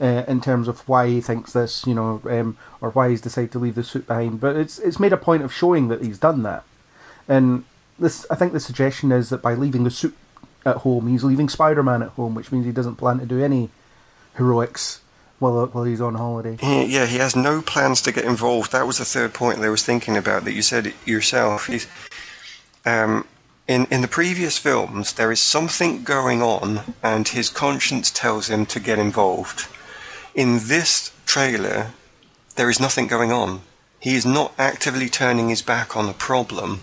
uh, 0.00 0.24
in 0.28 0.40
terms 0.40 0.68
of 0.68 0.88
why 0.88 1.08
he 1.08 1.20
thinks 1.20 1.52
this, 1.52 1.86
you 1.86 1.94
know, 1.94 2.20
um, 2.24 2.56
or 2.80 2.90
why 2.90 3.10
he's 3.10 3.20
decided 3.20 3.52
to 3.52 3.58
leave 3.58 3.74
the 3.74 3.84
suit 3.84 4.06
behind. 4.06 4.40
But 4.40 4.56
it's 4.56 4.78
it's 4.78 5.00
made 5.00 5.12
a 5.12 5.16
point 5.16 5.42
of 5.42 5.52
showing 5.52 5.88
that 5.88 6.02
he's 6.02 6.18
done 6.18 6.42
that, 6.44 6.64
and 7.26 7.64
this 7.98 8.26
I 8.30 8.34
think 8.34 8.52
the 8.52 8.60
suggestion 8.60 9.12
is 9.12 9.30
that 9.30 9.42
by 9.42 9.54
leaving 9.54 9.84
the 9.84 9.90
suit 9.90 10.16
at 10.64 10.76
home, 10.78 11.08
he's 11.08 11.24
leaving 11.24 11.48
Spider-Man 11.48 12.02
at 12.02 12.10
home, 12.10 12.34
which 12.34 12.52
means 12.52 12.64
he 12.64 12.72
doesn't 12.72 12.96
plan 12.96 13.18
to 13.18 13.26
do 13.26 13.42
any 13.42 13.70
heroics 14.36 15.00
while 15.38 15.66
while 15.66 15.84
he's 15.84 16.00
on 16.00 16.14
holiday. 16.14 16.56
Yeah, 16.62 17.06
he 17.06 17.18
has 17.18 17.34
no 17.34 17.62
plans 17.62 18.00
to 18.02 18.12
get 18.12 18.24
involved. 18.24 18.72
That 18.72 18.86
was 18.86 18.98
the 18.98 19.04
third 19.04 19.34
point 19.34 19.58
that 19.58 19.66
I 19.66 19.70
was 19.70 19.84
thinking 19.84 20.16
about 20.16 20.44
that 20.44 20.52
you 20.52 20.62
said 20.62 20.94
yourself. 21.04 21.66
He's, 21.66 21.86
um, 22.84 23.26
in 23.66 23.86
in 23.90 24.00
the 24.00 24.08
previous 24.08 24.58
films, 24.58 25.12
there 25.14 25.32
is 25.32 25.40
something 25.40 26.04
going 26.04 26.42
on, 26.42 26.94
and 27.02 27.26
his 27.26 27.48
conscience 27.50 28.10
tells 28.10 28.48
him 28.48 28.66
to 28.66 28.80
get 28.80 28.98
involved. 28.98 29.68
In 30.34 30.68
this 30.68 31.12
trailer, 31.26 31.92
there 32.56 32.70
is 32.70 32.80
nothing 32.80 33.06
going 33.06 33.32
on. 33.32 33.62
He 34.00 34.14
is 34.14 34.24
not 34.24 34.52
actively 34.58 35.08
turning 35.08 35.48
his 35.48 35.62
back 35.62 35.96
on 35.96 36.06
the 36.06 36.12
problem. 36.12 36.82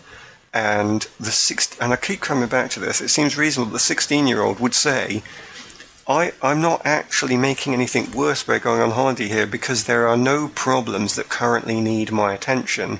And 0.53 1.07
the 1.19 1.31
six, 1.31 1.77
and 1.79 1.91
I 1.91 1.97
keep 1.97 2.21
coming 2.21 2.47
back 2.47 2.69
to 2.71 2.79
this. 2.79 3.01
It 3.01 3.09
seems 3.09 3.37
reasonable. 3.37 3.71
That 3.71 3.73
the 3.73 3.79
sixteen-year-old 3.79 4.59
would 4.61 4.73
say, 4.73 5.21
I, 6.07 6.33
I'm 6.41 6.61
not 6.61 6.85
actually 6.85 7.35
making 7.35 7.73
anything 7.73 8.11
worse 8.11 8.43
by 8.43 8.59
going 8.59 8.81
on 8.81 8.91
holiday 8.91 9.27
here 9.27 9.47
because 9.47 9.83
there 9.83 10.07
are 10.07 10.15
no 10.15 10.49
problems 10.55 11.15
that 11.15 11.27
currently 11.29 11.81
need 11.81 12.11
my 12.11 12.33
attention. 12.33 12.99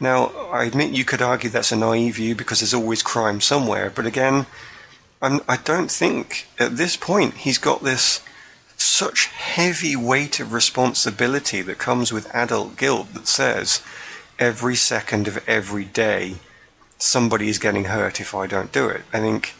Now, 0.00 0.26
I 0.50 0.64
admit 0.64 0.90
you 0.90 1.04
could 1.04 1.22
argue 1.22 1.50
that's 1.50 1.72
a 1.72 1.76
naive 1.76 2.16
view 2.16 2.34
because 2.34 2.60
there's 2.60 2.74
always 2.74 3.02
crime 3.02 3.40
somewhere, 3.40 3.92
but 3.94 4.06
again, 4.06 4.46
I'm, 5.20 5.40
I 5.48 5.56
don't 5.56 5.90
think 5.90 6.46
at 6.58 6.76
this 6.76 6.96
point 6.96 7.34
he's 7.34 7.58
got 7.58 7.82
this 7.82 8.24
such 8.78 9.26
heavy 9.26 9.96
weight 9.96 10.40
of 10.40 10.52
responsibility 10.52 11.62
that 11.62 11.78
comes 11.78 12.12
with 12.12 12.34
adult 12.34 12.76
guilt 12.76 13.12
that 13.14 13.28
says 13.28 13.82
every 14.38 14.76
second 14.76 15.26
of 15.28 15.46
every 15.48 15.84
day 15.84 16.36
somebody 16.96 17.48
is 17.48 17.58
getting 17.58 17.84
hurt 17.84 18.20
if 18.20 18.34
I 18.34 18.46
don't 18.46 18.72
do 18.72 18.88
it. 18.88 19.02
I 19.12 19.20
think, 19.20 19.54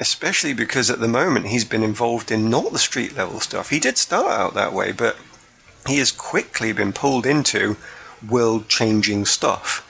especially 0.00 0.52
because 0.52 0.90
at 0.90 1.00
the 1.00 1.08
moment 1.08 1.46
he's 1.46 1.64
been 1.64 1.82
involved 1.82 2.30
in 2.30 2.50
not 2.50 2.72
the 2.72 2.78
street 2.78 3.16
level 3.16 3.40
stuff. 3.40 3.70
He 3.70 3.80
did 3.80 3.98
start 3.98 4.30
out 4.30 4.54
that 4.54 4.72
way, 4.72 4.92
but 4.92 5.16
he 5.86 5.98
has 5.98 6.10
quickly 6.10 6.72
been 6.72 6.92
pulled 6.92 7.26
into 7.26 7.76
world 8.28 8.68
changing 8.68 9.26
stuff. 9.26 9.83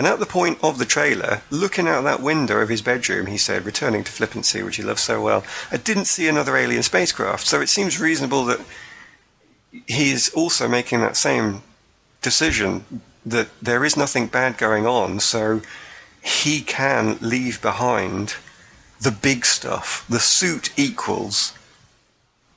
And 0.00 0.06
at 0.06 0.18
the 0.18 0.24
point 0.24 0.56
of 0.62 0.78
the 0.78 0.86
trailer, 0.86 1.42
looking 1.50 1.86
out 1.86 2.04
that 2.04 2.22
window 2.22 2.62
of 2.62 2.70
his 2.70 2.80
bedroom, 2.80 3.26
he 3.26 3.36
said, 3.36 3.66
returning 3.66 4.02
to 4.02 4.10
flippancy, 4.10 4.62
which 4.62 4.76
he 4.76 4.82
loves 4.82 5.02
so 5.02 5.20
well, 5.20 5.44
I 5.70 5.76
didn't 5.76 6.06
see 6.06 6.26
another 6.26 6.56
alien 6.56 6.82
spacecraft. 6.82 7.46
So 7.46 7.60
it 7.60 7.68
seems 7.68 8.00
reasonable 8.00 8.46
that 8.46 8.62
he 9.86 10.10
is 10.10 10.30
also 10.30 10.68
making 10.68 11.00
that 11.00 11.18
same 11.18 11.60
decision 12.22 13.02
that 13.26 13.48
there 13.60 13.84
is 13.84 13.94
nothing 13.94 14.26
bad 14.26 14.56
going 14.56 14.86
on, 14.86 15.20
so 15.20 15.60
he 16.22 16.62
can 16.62 17.18
leave 17.20 17.60
behind 17.60 18.36
the 19.02 19.12
big 19.12 19.44
stuff. 19.44 20.06
The 20.08 20.18
suit 20.18 20.72
equals 20.78 21.52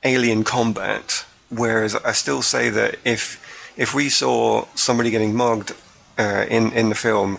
alien 0.02 0.44
combat. 0.44 1.26
Whereas 1.50 1.94
I 1.94 2.12
still 2.12 2.40
say 2.40 2.70
that 2.70 2.96
if 3.04 3.38
if 3.76 3.92
we 3.92 4.08
saw 4.08 4.64
somebody 4.74 5.10
getting 5.10 5.34
mugged 5.34 5.74
uh, 6.18 6.46
in 6.48 6.72
in 6.72 6.88
the 6.88 6.94
film 6.94 7.38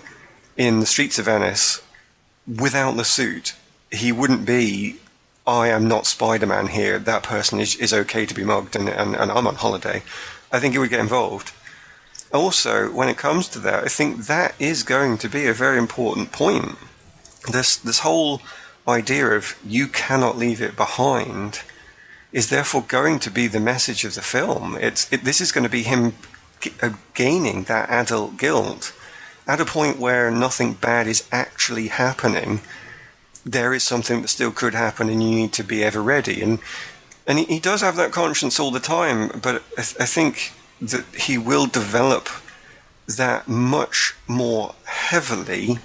in 0.58 0.80
the 0.80 0.86
streets 0.86 1.20
of 1.20 1.26
Venice 1.26 1.82
without 2.48 2.96
the 2.98 3.06
suit, 3.06 3.56
he 3.92 4.12
wouldn't 4.12 4.46
be. 4.46 4.98
I 5.48 5.68
am 5.68 5.88
not 5.88 6.08
Spider 6.08 6.48
Man 6.48 6.68
here. 6.68 6.98
That 6.98 7.22
person 7.22 7.60
is, 7.60 7.76
is 7.76 7.94
okay 7.94 8.26
to 8.26 8.34
be 8.34 8.44
mugged, 8.44 8.76
and, 8.76 8.90
and, 8.90 9.16
and 9.16 9.32
I'm 9.32 9.46
on 9.46 9.56
holiday. 9.56 10.02
I 10.52 10.60
think 10.60 10.74
he 10.74 10.80
would 10.80 10.90
get 10.90 11.00
involved. 11.00 11.52
Also, 12.34 12.92
when 12.92 13.10
it 13.10 13.18
comes 13.18 13.48
to 13.50 13.60
that, 13.60 13.84
I 13.84 13.88
think 13.88 14.26
that 14.26 14.56
is 14.60 14.82
going 14.82 15.20
to 15.20 15.30
be 15.30 15.46
a 15.46 15.54
very 15.54 15.78
important 15.78 16.32
point. 16.32 16.76
This 17.52 17.78
this 17.78 18.00
whole 18.00 18.42
idea 18.88 19.28
of 19.28 19.56
you 19.64 19.88
cannot 19.88 20.38
leave 20.38 20.62
it 20.62 20.76
behind 20.76 21.62
is 22.32 22.50
therefore 22.50 22.84
going 22.88 23.20
to 23.20 23.32
be 23.32 23.48
the 23.48 23.60
message 23.60 24.04
of 24.04 24.16
the 24.16 24.22
film. 24.22 24.78
It's 24.82 25.12
it, 25.14 25.24
this 25.24 25.40
is 25.40 25.52
going 25.52 25.64
to 25.64 25.70
be 25.70 25.84
him 25.84 26.14
Uh, 26.82 26.92
gaining 27.14 27.64
that 27.64 27.90
adult 27.90 28.38
guilt 28.38 28.94
at 29.48 29.62
a 29.62 29.66
point 29.66 30.00
where 30.00 30.32
nothing 30.32 30.74
bad 30.74 31.08
is 31.08 31.28
actually 31.32 31.88
happening. 31.88 32.62
There 33.46 33.74
is 33.74 33.84
something 33.84 34.22
that 34.22 34.28
still 34.30 34.52
could 34.52 34.74
happen, 34.74 35.10
and 35.10 35.22
you 35.22 35.30
need 35.30 35.54
to 35.54 35.64
be 35.64 35.84
ever 35.84 36.02
ready. 36.02 36.42
And 36.42 36.60
and 37.28 37.40
he, 37.40 37.46
he 37.46 37.60
does 37.60 37.82
have 37.82 37.96
that 37.96 38.12
conscience 38.12 38.60
all 38.60 38.72
the 38.72 38.80
time, 38.80 39.40
but 39.42 39.64
I, 39.78 39.82
th- 39.82 39.96
I 40.00 40.06
think 40.06 40.54
that 40.82 41.06
he 41.16 41.38
will 41.38 41.66
develop 41.66 42.30
that 43.08 43.48
much 43.48 44.16
more 44.28 44.76
heavily. 44.86 45.80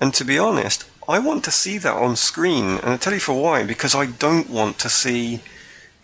And 0.00 0.14
to 0.14 0.24
be 0.24 0.38
honest, 0.38 0.88
I 1.08 1.18
want 1.18 1.44
to 1.44 1.50
see 1.50 1.78
that 1.78 1.94
on 1.96 2.16
screen, 2.16 2.78
and 2.78 2.90
I'll 2.90 2.98
tell 2.98 3.14
you 3.14 3.20
for 3.20 3.40
why. 3.40 3.64
Because 3.64 3.94
I 3.94 4.06
don't 4.06 4.50
want 4.50 4.78
to 4.80 4.88
see 4.88 5.40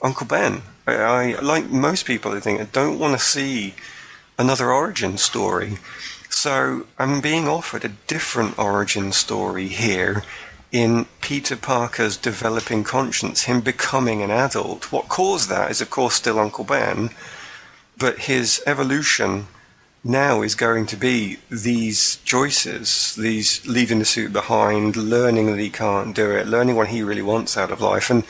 Uncle 0.03 0.27
Ben. 0.27 0.63
I, 0.87 0.95
I 0.95 1.41
like 1.41 1.71
most 1.71 2.07
people, 2.07 2.33
I 2.33 2.41
think, 2.41 2.61
I 2.61 2.65
don't 2.65 2.99
want 2.99 3.19
to 3.19 3.25
see 3.25 3.75
another 4.39 4.73
origin 4.73 5.19
story. 5.19 5.79
So 6.29 6.87
I'm 6.99 7.21
being 7.21 7.47
offered 7.47 7.85
a 7.85 7.97
different 8.07 8.59
origin 8.59 9.13
story 9.13 9.69
here 9.69 10.25
in 10.73 11.07
Peter 11.21 11.57
Parker's 11.57 12.17
developing 12.17 12.83
conscience, 12.83 13.45
him 13.45 13.61
becoming 13.61 14.23
an 14.23 14.31
adult. 14.31 14.91
What 14.91 15.09
caused 15.09 15.49
that 15.49 15.71
is, 15.71 15.81
of 15.81 15.91
course, 15.91 16.17
still 16.17 16.41
Uncle 16.41 16.65
Ben, 16.65 17.11
but 17.97 18.21
his 18.21 18.61
evolution 18.67 19.47
now 20.03 20.43
is 20.43 20.55
going 20.55 20.85
to 20.87 20.97
be 20.97 21.39
these 21.49 22.17
choices, 22.25 23.15
these 23.15 23.65
leaving 23.67 24.01
the 24.01 24.05
suit 24.05 24.33
behind, 24.33 24.97
learning 24.97 25.47
that 25.47 25.61
he 25.61 25.71
can't 25.71 26.15
do 26.15 26.31
it, 26.33 26.47
learning 26.47 26.77
what 26.77 26.89
he 26.89 27.03
really 27.03 27.23
wants 27.23 27.57
out 27.57 27.71
of 27.71 27.81
life, 27.81 28.11
and 28.11 28.25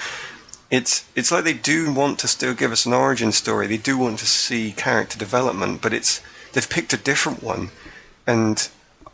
it's 0.70 1.04
it's 1.14 1.30
like 1.30 1.44
they 1.44 1.52
do 1.54 1.92
want 1.92 2.18
to 2.20 2.28
still 2.28 2.54
give 2.54 2.72
us 2.72 2.86
an 2.86 2.92
origin 2.92 3.32
story. 3.32 3.66
They 3.66 3.76
do 3.76 3.98
want 3.98 4.18
to 4.20 4.26
see 4.26 4.72
character 4.72 5.18
development, 5.18 5.82
but 5.82 5.92
it's 5.92 6.20
they've 6.52 6.68
picked 6.68 6.92
a 6.92 6.96
different 6.96 7.42
one, 7.42 7.70
and 8.26 8.68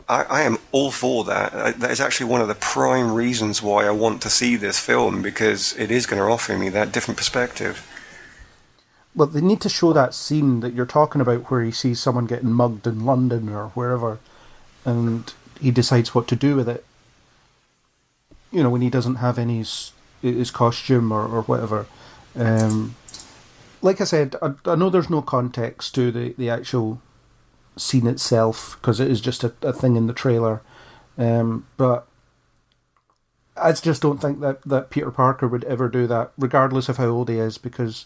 I, 0.07 0.23
I 0.23 0.41
am 0.41 0.57
all 0.71 0.91
for 0.91 1.23
that. 1.25 1.53
I, 1.53 1.71
that 1.71 1.91
is 1.91 2.01
actually 2.01 2.29
one 2.29 2.41
of 2.41 2.47
the 2.47 2.55
prime 2.55 3.13
reasons 3.13 3.61
why 3.61 3.85
I 3.85 3.91
want 3.91 4.21
to 4.23 4.29
see 4.29 4.55
this 4.55 4.79
film 4.79 5.21
because 5.21 5.75
it 5.77 5.91
is 5.91 6.05
going 6.05 6.21
to 6.21 6.27
offer 6.27 6.57
me 6.57 6.69
that 6.69 6.91
different 6.91 7.17
perspective. 7.17 7.87
Well, 9.15 9.27
they 9.27 9.41
need 9.41 9.61
to 9.61 9.69
show 9.69 9.91
that 9.93 10.13
scene 10.13 10.61
that 10.61 10.73
you're 10.73 10.85
talking 10.85 11.21
about 11.21 11.51
where 11.51 11.63
he 11.63 11.71
sees 11.71 11.99
someone 11.99 12.27
getting 12.27 12.51
mugged 12.51 12.87
in 12.87 13.05
London 13.05 13.49
or 13.49 13.69
wherever, 13.69 14.19
and 14.85 15.33
he 15.59 15.71
decides 15.71 16.15
what 16.15 16.27
to 16.29 16.35
do 16.35 16.55
with 16.55 16.69
it. 16.69 16.85
You 18.51 18.63
know, 18.63 18.69
when 18.69 18.81
he 18.81 18.89
doesn't 18.89 19.15
have 19.15 19.37
any 19.37 19.63
his 20.21 20.51
costume 20.51 21.11
or, 21.11 21.25
or 21.25 21.41
whatever. 21.43 21.85
Um, 22.35 22.95
like 23.81 23.99
I 23.99 24.05
said, 24.05 24.35
I, 24.41 24.53
I 24.65 24.75
know 24.75 24.89
there's 24.89 25.09
no 25.09 25.21
context 25.21 25.95
to 25.95 26.11
the, 26.11 26.33
the 26.37 26.49
actual 26.49 27.01
scene 27.77 28.07
itself 28.07 28.77
because 28.79 28.99
it 28.99 29.09
is 29.09 29.21
just 29.21 29.43
a, 29.43 29.53
a 29.61 29.73
thing 29.73 29.95
in 29.95 30.07
the 30.07 30.13
trailer. 30.13 30.61
Um, 31.17 31.67
but 31.77 32.07
I 33.57 33.71
just 33.73 34.01
don't 34.01 34.21
think 34.21 34.39
that, 34.39 34.61
that 34.63 34.89
Peter 34.89 35.11
Parker 35.11 35.47
would 35.47 35.63
ever 35.65 35.89
do 35.89 36.07
that, 36.07 36.31
regardless 36.37 36.89
of 36.89 36.97
how 36.97 37.07
old 37.07 37.29
he 37.29 37.37
is, 37.37 37.57
because 37.57 38.05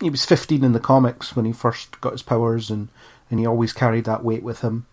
he 0.00 0.10
was 0.10 0.24
15 0.24 0.64
in 0.64 0.72
the 0.72 0.80
comics 0.80 1.34
when 1.34 1.44
he 1.44 1.52
first 1.52 2.00
got 2.00 2.12
his 2.12 2.22
powers, 2.22 2.70
and, 2.70 2.88
and 3.30 3.40
he 3.40 3.46
always 3.46 3.72
carried 3.72 4.04
that 4.04 4.24
weight 4.24 4.42
with 4.42 4.60
him. 4.60 4.86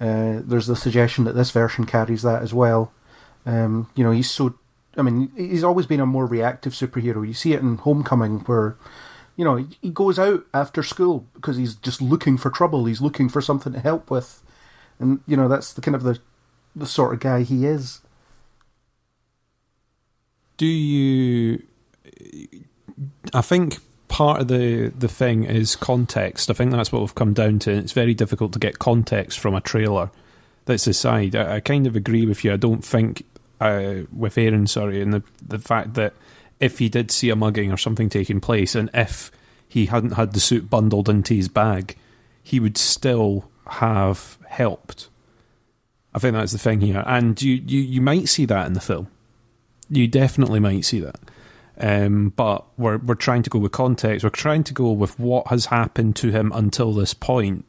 Uh, 0.00 0.40
there's 0.44 0.68
the 0.68 0.76
suggestion 0.76 1.24
that 1.24 1.34
this 1.34 1.50
version 1.50 1.84
carries 1.84 2.22
that 2.22 2.42
as 2.42 2.54
well. 2.54 2.92
Um, 3.44 3.90
you 3.94 4.04
know, 4.04 4.12
he's 4.12 4.30
so. 4.30 4.54
I 4.98 5.02
mean, 5.02 5.30
he's 5.36 5.64
always 5.64 5.86
been 5.86 6.00
a 6.00 6.06
more 6.06 6.26
reactive 6.26 6.72
superhero. 6.72 7.26
You 7.26 7.34
see 7.34 7.52
it 7.52 7.60
in 7.60 7.76
Homecoming, 7.76 8.40
where, 8.40 8.76
you 9.36 9.44
know, 9.44 9.66
he 9.80 9.90
goes 9.90 10.18
out 10.18 10.44
after 10.52 10.82
school 10.82 11.26
because 11.34 11.56
he's 11.56 11.74
just 11.74 12.02
looking 12.02 12.36
for 12.36 12.50
trouble. 12.50 12.84
He's 12.86 13.00
looking 13.00 13.28
for 13.28 13.40
something 13.40 13.72
to 13.72 13.80
help 13.80 14.10
with, 14.10 14.42
and 14.98 15.20
you 15.26 15.36
know 15.36 15.48
that's 15.48 15.72
the 15.72 15.80
kind 15.80 15.94
of 15.94 16.02
the 16.02 16.18
the 16.74 16.86
sort 16.86 17.14
of 17.14 17.20
guy 17.20 17.42
he 17.42 17.66
is. 17.66 18.00
do 20.58 20.66
you 20.66 21.62
i 23.32 23.40
think 23.40 23.78
part 24.08 24.40
of 24.40 24.48
the 24.48 24.88
the 24.98 25.08
thing 25.08 25.44
is 25.44 25.76
context 25.76 26.50
i 26.50 26.52
think 26.52 26.70
that's 26.70 26.92
what 26.92 27.00
we've 27.00 27.14
come 27.14 27.32
down 27.32 27.58
to 27.58 27.70
it's 27.70 27.92
very 27.92 28.12
difficult 28.12 28.52
to 28.52 28.58
get 28.58 28.78
context 28.78 29.38
from 29.38 29.54
a 29.54 29.60
trailer 29.60 30.10
that's 30.66 30.86
aside 30.86 31.34
i, 31.34 31.56
I 31.56 31.60
kind 31.60 31.86
of 31.86 31.96
agree 31.96 32.26
with 32.26 32.44
you 32.44 32.52
i 32.52 32.56
don't 32.56 32.84
think 32.84 33.24
uh, 33.60 33.94
with 34.14 34.38
aaron 34.38 34.66
sorry 34.66 35.00
and 35.00 35.12
the 35.12 35.22
the 35.46 35.58
fact 35.58 35.94
that 35.94 36.14
if 36.60 36.78
he 36.78 36.88
did 36.88 37.10
see 37.10 37.30
a 37.30 37.36
mugging 37.36 37.72
or 37.72 37.76
something 37.76 38.08
taking 38.08 38.40
place 38.40 38.74
and 38.74 38.90
if 38.94 39.30
he 39.68 39.86
hadn't 39.86 40.12
had 40.12 40.32
the 40.32 40.40
suit 40.40 40.70
bundled 40.70 41.08
into 41.08 41.34
his 41.34 41.48
bag 41.48 41.96
he 42.42 42.58
would 42.60 42.76
still 42.76 43.48
have 43.66 44.38
helped 44.46 45.08
i 46.14 46.18
think 46.18 46.34
that's 46.34 46.52
the 46.52 46.58
thing 46.58 46.80
here 46.80 47.02
and 47.06 47.40
you 47.42 47.54
you, 47.66 47.80
you 47.80 48.00
might 48.00 48.28
see 48.28 48.44
that 48.44 48.66
in 48.66 48.72
the 48.72 48.80
film 48.80 49.08
you 49.90 50.06
definitely 50.06 50.60
might 50.60 50.84
see 50.84 51.00
that. 51.00 51.18
Um, 51.80 52.30
but 52.30 52.64
we're 52.76 52.98
we're 52.98 53.14
trying 53.14 53.42
to 53.42 53.50
go 53.50 53.58
with 53.58 53.72
context. 53.72 54.24
We're 54.24 54.30
trying 54.30 54.64
to 54.64 54.74
go 54.74 54.90
with 54.90 55.18
what 55.18 55.46
has 55.48 55.66
happened 55.66 56.16
to 56.16 56.30
him 56.30 56.52
until 56.54 56.92
this 56.92 57.14
point. 57.14 57.64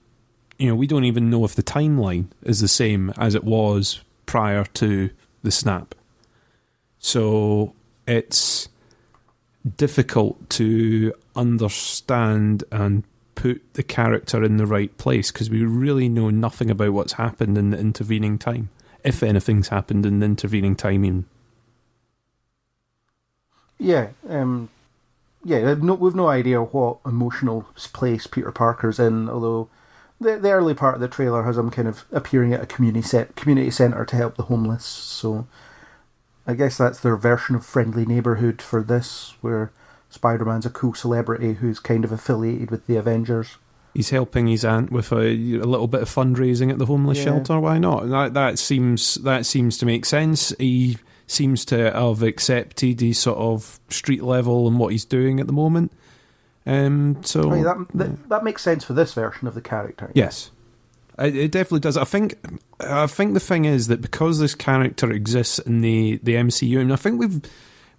You 0.58 0.70
know, 0.70 0.76
we 0.76 0.88
don't 0.88 1.06
even 1.06 1.30
know 1.30 1.46
if 1.46 1.56
the 1.56 1.64
timeline 1.64 2.28
is 2.44 2.60
the 2.60 2.68
same 2.68 3.14
as 3.18 3.36
it 3.36 3.44
was 3.44 4.02
prior 4.26 4.66
to 4.66 5.10
the 5.44 5.52
snap. 5.52 5.96
So 7.00 7.74
it's 8.08 8.70
difficult 9.78 10.50
to 10.52 11.14
understand 11.36 12.64
and 12.72 13.04
put 13.36 13.62
the 13.74 13.84
character 13.84 14.44
in 14.44 14.58
the 14.58 14.66
right 14.66 14.96
place 14.98 15.32
because 15.32 15.50
we 15.50 15.64
really 15.64 16.10
know 16.10 16.30
nothing 16.30 16.70
about 16.70 16.92
what's 16.92 17.14
happened 17.14 17.58
in 17.58 17.70
the 17.70 17.80
intervening 17.80 18.38
time, 18.38 18.70
if 19.04 19.24
anything's 19.24 19.70
happened 19.70 20.06
in 20.06 20.20
the 20.20 20.26
intervening 20.26 20.76
timing. 20.76 21.26
Yeah, 23.78 24.10
um, 24.28 24.70
yeah. 25.46 25.74
No, 25.76 25.94
we've 25.94 26.16
no 26.16 26.28
idea 26.28 26.62
what 26.62 26.98
emotional 27.06 27.66
place 27.94 28.28
Peter 28.28 28.52
Parker's 28.52 29.00
in. 29.00 29.30
Although 29.30 29.70
the 30.20 30.38
the 30.38 30.52
early 30.52 30.74
part 30.74 30.96
of 30.96 31.02
the 31.02 31.08
trailer 31.08 31.44
has 31.44 31.58
him 31.58 31.70
kind 31.72 31.88
of 31.88 32.06
appearing 32.12 32.54
at 32.54 32.62
a 32.62 32.66
community 32.66 33.02
set, 33.02 33.36
community 33.36 33.72
center 33.72 34.06
to 34.06 34.16
help 34.16 34.36
the 34.36 34.44
homeless. 34.44 34.86
So 34.86 35.48
I 36.48 36.54
guess 36.54 36.78
that's 36.78 37.00
their 37.00 37.16
version 37.16 37.56
of 37.56 37.66
friendly 37.66 38.06
neighborhood 38.06 38.62
for 38.62 38.82
this, 38.84 39.36
where 39.42 39.72
Spider 40.10 40.46
Man's 40.46 40.66
a 40.66 40.70
cool 40.70 40.94
celebrity 40.94 41.54
who's 41.54 41.80
kind 41.80 42.04
of 42.04 42.12
affiliated 42.12 42.72
with 42.72 42.88
the 42.88 42.98
Avengers. 42.98 43.58
He's 43.94 44.10
helping 44.12 44.48
his 44.48 44.64
aunt 44.64 44.92
with 44.92 45.12
a, 45.12 45.26
a 45.28 45.66
little 45.66 45.88
bit 45.88 46.02
of 46.02 46.10
fundraising 46.10 46.72
at 46.72 46.78
the 46.78 46.86
homeless 46.86 47.18
Yeah. 47.20 47.24
shelter. 47.26 47.60
Why 47.60 47.78
not? 47.80 48.10
That 48.10 48.34
that 48.34 48.60
seems 48.60 49.16
that 49.16 49.46
seems 49.46 49.78
to 49.80 49.86
make 49.86 50.06
sense. 50.06 50.54
He 50.60 50.98
seems 51.28 51.64
to 51.66 51.92
have 51.92 52.24
accepted 52.24 53.00
his 53.02 53.20
sort 53.20 53.38
of 53.38 53.80
street 53.90 54.24
level 54.24 54.68
and 54.68 54.80
what 54.80 54.92
he's 54.92 55.06
doing 55.06 55.40
at 55.40 55.46
the 55.48 55.54
moment. 55.54 55.92
Um, 56.70 57.18
so 57.24 57.50
mean, 57.50 57.64
that, 57.64 57.78
that 57.96 58.30
that 58.30 58.44
makes 58.44 58.62
sense 58.62 58.84
for 58.84 58.94
this 58.94 59.14
version 59.14 59.48
of 59.48 59.56
the 59.56 59.62
character. 59.62 60.12
Yes, 60.14 60.52
it, 61.18 61.36
it 61.36 61.52
definitely 61.52 61.80
does. 61.80 61.98
I 61.98 62.04
think 62.04 62.36
I 62.80 63.08
think 63.08 63.34
the 63.34 63.40
thing 63.40 63.66
is 63.66 63.88
that 63.88 64.02
because 64.02 64.38
this 64.38 64.54
character 64.54 65.12
exists 65.12 65.58
in 65.58 65.82
the 65.82 66.20
the 66.22 66.36
MCU, 66.36 66.80
and 66.80 66.94
I 66.94 66.96
think 66.96 67.20
we've. 67.20 67.42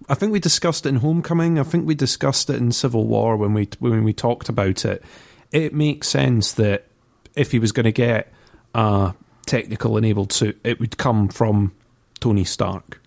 I 0.09 0.15
think 0.15 0.33
we 0.33 0.41
discussed 0.41 0.87
it 0.87 0.91
in 0.91 0.97
Homecoming. 0.97 1.59
I 1.59 1.63
think 1.63 1.87
we 1.87 1.95
discussed 1.95 2.49
it 2.49 2.57
in 2.57 2.73
Civil 2.73 3.07
War 3.07 3.37
when 3.37 3.55
we 3.55 3.69
when 3.81 4.05
we 4.05 4.13
talked 4.13 4.49
about 4.49 4.85
it. 4.85 5.03
It 5.51 5.75
makes 5.75 6.09
sense 6.09 6.53
that 6.53 6.87
if 7.35 7.51
he 7.51 7.59
was 7.59 7.73
going 7.73 7.85
to 7.85 7.93
get 7.93 8.33
a 8.75 9.15
technical 9.47 9.97
enabled 9.97 10.33
suit, 10.33 10.59
it 10.63 10.79
would 10.79 10.97
come 10.97 11.29
from 11.29 11.73
Tony 12.21 12.45
Stark. 12.45 13.01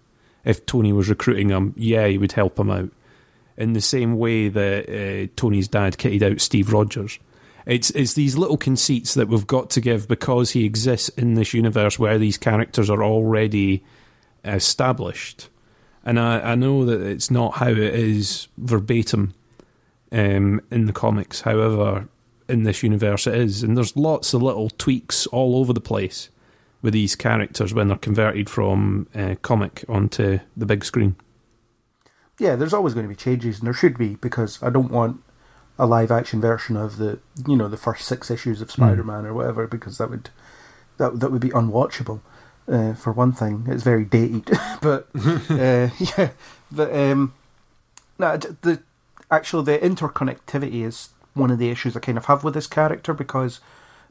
If 0.43 0.65
Tony 0.65 0.91
was 0.91 1.09
recruiting 1.09 1.49
him, 1.49 1.73
yeah, 1.77 2.05
he 2.07 2.17
would 2.17 2.33
help 2.33 2.59
him 2.59 2.69
out. 2.69 2.91
In 3.57 3.73
the 3.73 3.81
same 3.81 4.17
way 4.17 4.49
that 4.49 4.89
uh, 4.89 5.31
Tony's 5.35 5.67
dad 5.67 5.97
kitted 5.97 6.23
out 6.23 6.41
Steve 6.41 6.73
Rogers. 6.73 7.19
It's 7.65 7.91
it's 7.91 8.13
these 8.13 8.37
little 8.37 8.57
conceits 8.57 9.13
that 9.13 9.27
we've 9.27 9.47
got 9.47 9.69
to 9.71 9.81
give 9.81 10.07
because 10.07 10.51
he 10.51 10.65
exists 10.65 11.09
in 11.09 11.35
this 11.35 11.53
universe 11.53 11.97
where 11.97 12.17
these 12.17 12.37
characters 12.37 12.89
are 12.89 13.03
already 13.03 13.83
established. 14.43 15.49
And 16.03 16.19
I, 16.19 16.51
I 16.51 16.55
know 16.55 16.83
that 16.85 17.01
it's 17.01 17.31
not 17.31 17.55
how 17.55 17.69
it 17.69 17.77
is 17.77 18.49
verbatim 18.57 19.33
um, 20.11 20.59
in 20.69 20.87
the 20.87 20.93
comics. 20.93 21.41
However, 21.41 22.09
in 22.49 22.63
this 22.63 22.83
universe 22.83 23.27
it 23.27 23.35
is. 23.35 23.63
And 23.63 23.77
there's 23.77 23.95
lots 23.95 24.33
of 24.33 24.41
little 24.41 24.69
tweaks 24.69 25.27
all 25.27 25.57
over 25.57 25.73
the 25.73 25.81
place 25.81 26.29
with 26.81 26.93
these 26.93 27.15
characters 27.15 27.73
when 27.73 27.87
they're 27.87 27.97
converted 27.97 28.49
from 28.49 29.07
uh, 29.15 29.35
comic 29.41 29.85
onto 29.87 30.39
the 30.57 30.65
big 30.65 30.83
screen. 30.83 31.15
Yeah, 32.39 32.55
there's 32.55 32.73
always 32.73 32.93
going 32.93 33.05
to 33.05 33.09
be 33.09 33.15
changes, 33.15 33.59
and 33.59 33.67
there 33.67 33.73
should 33.73 33.97
be 33.97 34.15
because 34.15 34.61
I 34.63 34.69
don't 34.69 34.91
want 34.91 35.21
a 35.77 35.85
live 35.85 36.11
action 36.11 36.39
version 36.39 36.77
of 36.77 36.97
the 36.97 37.19
you 37.47 37.55
know 37.55 37.67
the 37.67 37.77
first 37.77 38.05
six 38.05 38.29
issues 38.29 38.61
of 38.61 38.71
Spider 38.71 39.03
Man 39.03 39.25
or 39.25 39.33
whatever 39.33 39.67
because 39.67 39.97
that 39.97 40.09
would 40.09 40.29
that 40.97 41.19
that 41.19 41.31
would 41.31 41.41
be 41.41 41.49
unwatchable. 41.49 42.21
Uh, 42.65 42.93
for 42.93 43.11
one 43.11 43.33
thing, 43.33 43.65
it's 43.67 43.83
very 43.83 44.05
dated, 44.05 44.45
but 44.81 45.07
uh, 45.49 45.89
yeah, 45.99 46.29
but 46.71 46.95
um, 46.95 47.33
no, 48.17 48.37
the 48.37 48.81
actual 49.29 49.63
the 49.63 49.77
interconnectivity 49.77 50.85
is 50.85 51.09
one 51.33 51.51
of 51.51 51.59
the 51.59 51.69
issues 51.69 51.95
I 51.95 51.99
kind 51.99 52.17
of 52.17 52.25
have 52.25 52.43
with 52.43 52.53
this 52.53 52.67
character 52.67 53.13
because 53.13 53.59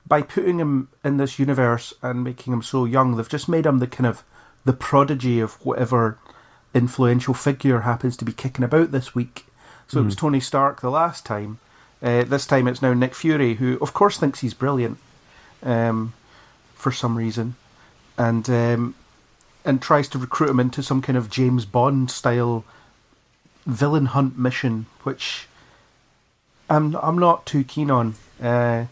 by 0.07 0.23
putting 0.23 0.59
him 0.59 0.89
in 1.05 1.17
this 1.17 1.39
universe 1.39 1.95
and 2.03 2.25
making 2.25 2.53
him 2.53 2.63
so 2.63 2.85
young, 2.85 3.17
they've 3.17 3.29
just 3.29 3.49
made 3.49 3.67
him 3.67 3.79
the 3.79 3.87
kind 3.87 4.07
of 4.07 4.23
the 4.65 4.73
prodigy 4.73 5.41
of 5.41 5.55
whatever 5.65 6.19
influential 6.75 7.35
figure 7.35 7.81
happens 7.81 8.17
to 8.17 8.25
be 8.25 8.33
kicking 8.33 8.65
about 8.65 8.93
this 8.93 9.15
week. 9.15 9.47
So 9.89 10.01
it 10.01 10.05
was 10.05 10.17
Tony 10.17 10.41
Stark 10.41 10.81
the 10.81 10.91
last 10.91 11.27
time. 11.27 11.59
Uh, 12.03 12.25
this 12.25 12.47
time 12.47 12.67
it's 12.67 12.81
now 12.81 12.95
Nick 12.95 13.15
Fury, 13.15 13.55
who 13.55 13.79
of 13.81 13.93
course 13.93 14.17
thinks 14.19 14.41
he's 14.41 14.55
brilliant 14.55 14.99
um, 15.63 16.15
for 16.75 16.91
some 16.91 17.17
reason, 17.17 17.57
and 18.17 18.49
um, 18.49 18.95
and 19.65 19.83
tries 19.83 20.09
to 20.09 20.19
recruit 20.19 20.51
him 20.51 20.61
into 20.61 20.83
some 20.83 21.03
kind 21.03 21.17
of 21.17 21.31
James 21.31 21.65
Bond 21.65 22.11
style 22.11 22.65
villain 23.67 24.07
hunt 24.07 24.39
mission, 24.39 24.87
which 25.03 25.47
I'm 26.69 26.97
I'm 26.97 27.19
not 27.19 27.47
too 27.47 27.63
keen 27.63 27.91
on. 27.91 28.15
Uh, 28.43 28.87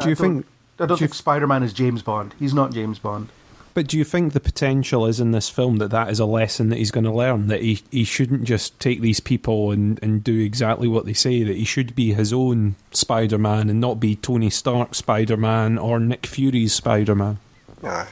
Do 0.00 0.08
you 0.08 0.12
I 0.12 0.14
think? 0.14 0.46
I 0.78 0.86
don't 0.86 0.98
think 0.98 1.14
Spider 1.14 1.46
Man 1.46 1.62
is 1.62 1.72
James 1.72 2.02
Bond. 2.02 2.34
He's 2.38 2.52
not 2.52 2.72
James 2.72 2.98
Bond. 2.98 3.28
But 3.74 3.88
do 3.88 3.98
you 3.98 4.04
think 4.04 4.32
the 4.32 4.40
potential 4.40 5.04
is 5.04 5.18
in 5.18 5.32
this 5.32 5.50
film 5.50 5.78
that 5.78 5.90
that 5.90 6.08
is 6.08 6.20
a 6.20 6.24
lesson 6.24 6.68
that 6.68 6.76
he's 6.76 6.92
going 6.92 7.04
to 7.04 7.12
learn? 7.12 7.48
That 7.48 7.60
he, 7.60 7.82
he 7.90 8.04
shouldn't 8.04 8.44
just 8.44 8.78
take 8.78 9.00
these 9.00 9.18
people 9.18 9.72
and, 9.72 10.00
and 10.00 10.22
do 10.22 10.38
exactly 10.38 10.86
what 10.86 11.06
they 11.06 11.12
say, 11.12 11.42
that 11.42 11.56
he 11.56 11.64
should 11.64 11.96
be 11.96 12.12
his 12.12 12.32
own 12.32 12.76
Spider 12.92 13.36
Man 13.36 13.68
and 13.68 13.80
not 13.80 13.98
be 13.98 14.14
Tony 14.14 14.48
Stark 14.48 14.94
Spider 14.94 15.36
Man 15.36 15.76
or 15.76 15.98
Nick 15.98 16.24
Fury's 16.24 16.72
Spider 16.72 17.16
Man? 17.16 17.38
Aye. 17.82 18.06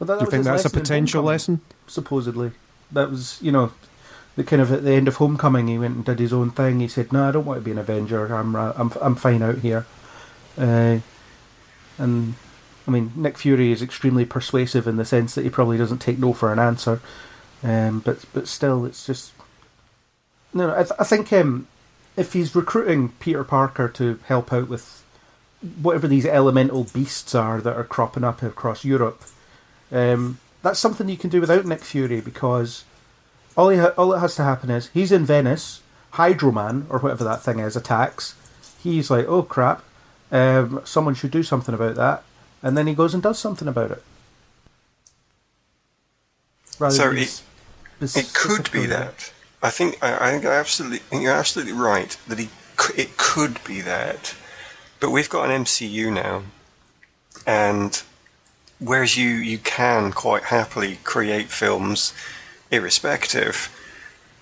But 0.00 0.08
that, 0.08 0.18
Do 0.18 0.24
you 0.24 0.30
think 0.30 0.44
that's 0.44 0.64
a 0.64 0.70
potential 0.70 1.22
lesson? 1.22 1.60
Supposedly, 1.86 2.50
that 2.90 3.10
was 3.10 3.38
you 3.40 3.52
know, 3.52 3.72
the 4.34 4.44
kind 4.44 4.60
of 4.60 4.72
at 4.72 4.84
the 4.84 4.92
end 4.92 5.06
of 5.06 5.16
Homecoming, 5.16 5.68
he 5.68 5.78
went 5.78 5.96
and 5.96 6.04
did 6.04 6.18
his 6.18 6.32
own 6.32 6.50
thing. 6.50 6.80
He 6.80 6.88
said, 6.88 7.12
"No, 7.12 7.28
I 7.28 7.32
don't 7.32 7.44
want 7.44 7.58
to 7.58 7.64
be 7.64 7.70
an 7.70 7.78
Avenger. 7.78 8.32
I'm 8.34 8.54
I'm 8.54 8.92
I'm 9.00 9.14
fine 9.14 9.42
out 9.42 9.58
here." 9.58 9.86
Uh, 10.56 10.98
and 11.98 12.34
I 12.88 12.90
mean, 12.90 13.12
Nick 13.14 13.36
Fury 13.36 13.70
is 13.70 13.82
extremely 13.82 14.24
persuasive 14.24 14.88
in 14.88 14.96
the 14.96 15.04
sense 15.04 15.34
that 15.34 15.44
he 15.44 15.50
probably 15.50 15.76
doesn't 15.76 15.98
take 15.98 16.18
no 16.18 16.32
for 16.32 16.52
an 16.52 16.58
answer. 16.58 17.00
Um, 17.62 18.00
but 18.00 18.24
but 18.32 18.48
still, 18.48 18.86
it's 18.86 19.04
just 19.06 19.32
no. 20.54 20.72
I, 20.72 20.84
th- 20.84 20.98
I 20.98 21.04
think 21.04 21.32
um, 21.32 21.66
if 22.16 22.32
he's 22.32 22.54
recruiting 22.54 23.10
Peter 23.20 23.44
Parker 23.44 23.88
to 23.88 24.18
help 24.26 24.52
out 24.52 24.68
with 24.68 25.04
whatever 25.82 26.08
these 26.08 26.24
elemental 26.24 26.84
beasts 26.84 27.34
are 27.34 27.60
that 27.60 27.76
are 27.76 27.84
cropping 27.84 28.24
up 28.24 28.42
across 28.42 28.84
Europe, 28.84 29.22
um, 29.92 30.38
that's 30.62 30.78
something 30.78 31.08
you 31.08 31.16
can 31.16 31.30
do 31.30 31.40
without 31.40 31.66
Nick 31.66 31.80
Fury 31.80 32.20
because 32.20 32.84
all 33.56 33.68
he 33.68 33.78
ha- 33.78 33.92
all 33.98 34.10
that 34.10 34.20
has 34.20 34.36
to 34.36 34.44
happen 34.44 34.70
is 34.70 34.88
he's 34.94 35.12
in 35.12 35.26
Venice, 35.26 35.82
Hydroman 36.14 36.86
or 36.88 37.00
whatever 37.00 37.24
that 37.24 37.42
thing 37.42 37.58
is 37.58 37.76
attacks. 37.76 38.34
He's 38.82 39.10
like, 39.10 39.26
oh 39.26 39.42
crap, 39.42 39.82
um, 40.30 40.80
someone 40.84 41.14
should 41.14 41.32
do 41.32 41.42
something 41.42 41.74
about 41.74 41.96
that, 41.96 42.22
and 42.62 42.76
then 42.76 42.86
he 42.86 42.94
goes 42.94 43.14
and 43.14 43.22
does 43.22 43.38
something 43.38 43.68
about 43.68 43.90
it. 43.90 44.02
Rather 46.78 46.94
So 46.94 47.10
it- 47.10 47.42
It 48.16 48.32
could 48.32 48.70
be 48.70 48.86
that. 48.86 49.32
I 49.62 49.70
think 49.70 49.98
I, 50.02 50.28
I 50.28 50.30
think 50.30 50.44
absolutely 50.44 50.98
I 50.98 51.02
think 51.10 51.22
you're 51.24 51.32
absolutely 51.32 51.72
right 51.72 52.16
that 52.28 52.38
he 52.38 52.48
it 52.96 53.16
could 53.16 53.58
be 53.64 53.80
that, 53.80 54.34
but 55.00 55.10
we've 55.10 55.28
got 55.28 55.50
an 55.50 55.64
MCU 55.64 56.12
now, 56.12 56.44
and 57.44 58.00
whereas 58.78 59.16
you 59.16 59.28
you 59.30 59.58
can 59.58 60.12
quite 60.12 60.44
happily 60.44 60.98
create 61.02 61.48
films, 61.50 62.12
irrespective. 62.70 63.68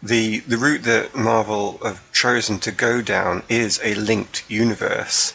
The 0.02 0.40
the 0.40 0.58
route 0.58 0.82
that 0.82 1.14
Marvel 1.14 1.78
have 1.82 2.00
chosen 2.12 2.58
to 2.60 2.70
go 2.70 3.00
down 3.00 3.42
is 3.48 3.80
a 3.82 3.94
linked 3.94 4.44
universe, 4.50 5.32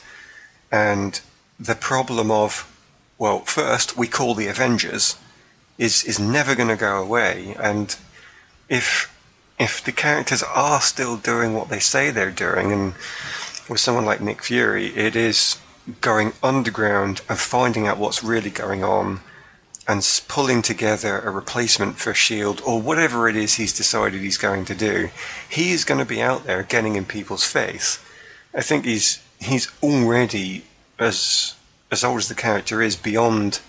and 0.71 1.19
the 1.59 1.73
problem 1.75 2.29
of 2.29 2.67
well, 3.21 3.41
first 3.41 3.95
we 3.95 4.07
call 4.07 4.33
the 4.33 4.47
Avengers 4.47 5.15
is 5.77 6.03
is 6.03 6.19
never 6.19 6.55
going 6.55 6.69
to 6.69 6.75
go 6.75 6.99
away, 6.99 7.55
and 7.59 7.95
if 8.67 9.15
if 9.59 9.83
the 9.83 9.91
characters 9.91 10.41
are 10.41 10.81
still 10.81 11.17
doing 11.17 11.53
what 11.53 11.69
they 11.69 11.77
say 11.79 12.09
they're 12.09 12.31
doing, 12.31 12.71
and 12.71 12.93
with 13.69 13.79
someone 13.79 14.05
like 14.05 14.21
Nick 14.21 14.41
Fury, 14.41 14.87
it 14.87 15.15
is 15.15 15.59
going 16.01 16.33
underground 16.41 17.21
and 17.29 17.37
finding 17.37 17.85
out 17.85 17.99
what's 17.99 18.23
really 18.23 18.49
going 18.49 18.83
on, 18.83 19.19
and 19.87 20.01
pulling 20.27 20.63
together 20.63 21.19
a 21.19 21.29
replacement 21.29 21.97
for 21.97 22.15
Shield 22.15 22.59
or 22.65 22.81
whatever 22.81 23.29
it 23.29 23.35
is 23.35 23.53
he's 23.53 23.77
decided 23.77 24.19
he's 24.19 24.39
going 24.39 24.65
to 24.65 24.73
do. 24.73 25.11
He 25.47 25.73
is 25.73 25.85
going 25.85 25.99
to 25.99 26.15
be 26.15 26.23
out 26.23 26.45
there 26.45 26.63
getting 26.63 26.95
in 26.95 27.05
people's 27.05 27.45
face. 27.45 27.99
I 28.51 28.61
think 28.61 28.85
he's 28.85 29.21
he's 29.39 29.67
already 29.83 30.65
as 30.97 31.53
as 31.91 32.03
old 32.03 32.19
as 32.19 32.27
the 32.27 32.35
character 32.35 32.81
is 32.81 32.95
beyond 32.95 33.59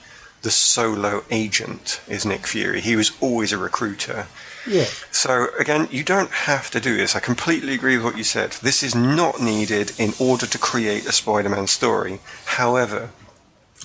the 0.42 0.50
solo 0.50 1.24
agent 1.30 2.00
is 2.08 2.26
Nick 2.26 2.46
Fury. 2.46 2.80
He 2.80 2.96
was 2.96 3.12
always 3.20 3.52
a 3.52 3.58
recruiter. 3.58 4.26
Yeah. 4.66 4.86
So 5.10 5.48
again, 5.58 5.88
you 5.90 6.04
don't 6.04 6.30
have 6.30 6.70
to 6.70 6.80
do 6.80 6.96
this. 6.96 7.16
I 7.16 7.20
completely 7.20 7.74
agree 7.74 7.96
with 7.96 8.04
what 8.04 8.18
you 8.18 8.24
said. 8.24 8.52
This 8.52 8.82
is 8.82 8.94
not 8.94 9.40
needed 9.40 9.92
in 9.98 10.12
order 10.18 10.46
to 10.46 10.58
create 10.58 11.06
a 11.06 11.12
Spider-Man 11.12 11.66
story. 11.66 12.20
However, 12.44 13.10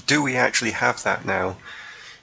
do 0.06 0.22
we 0.22 0.36
actually 0.36 0.72
have 0.72 1.04
that 1.04 1.26
now? 1.26 1.58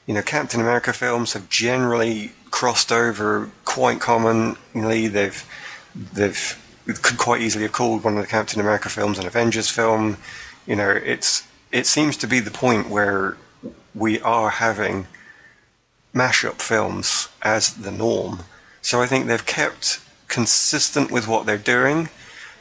You 0.06 0.14
know, 0.14 0.22
Captain 0.22 0.60
America 0.60 0.92
films 0.92 1.32
have 1.32 1.48
generally 1.48 2.32
crossed 2.50 2.92
over 2.92 3.50
quite 3.64 4.00
commonly. 4.00 5.08
They've 5.08 5.44
they've 6.12 6.60
could 6.86 7.18
quite 7.18 7.40
easily 7.40 7.64
have 7.64 7.72
called 7.72 8.04
one 8.04 8.16
of 8.16 8.22
the 8.22 8.28
Captain 8.28 8.60
America 8.60 8.88
films 8.88 9.18
an 9.18 9.26
Avengers 9.26 9.70
film. 9.70 10.18
You 10.66 10.76
know, 10.76 10.90
it's 10.90 11.46
it 11.74 11.88
seems 11.88 12.16
to 12.16 12.28
be 12.28 12.38
the 12.38 12.52
point 12.52 12.88
where 12.88 13.36
we 13.96 14.20
are 14.20 14.50
having 14.50 15.08
mashup 16.14 16.62
films 16.62 17.28
as 17.42 17.74
the 17.74 17.90
norm. 17.90 18.44
So 18.80 19.02
I 19.02 19.06
think 19.08 19.26
they've 19.26 19.44
kept 19.44 20.00
consistent 20.28 21.10
with 21.10 21.26
what 21.26 21.46
they're 21.46 21.58
doing. 21.58 22.10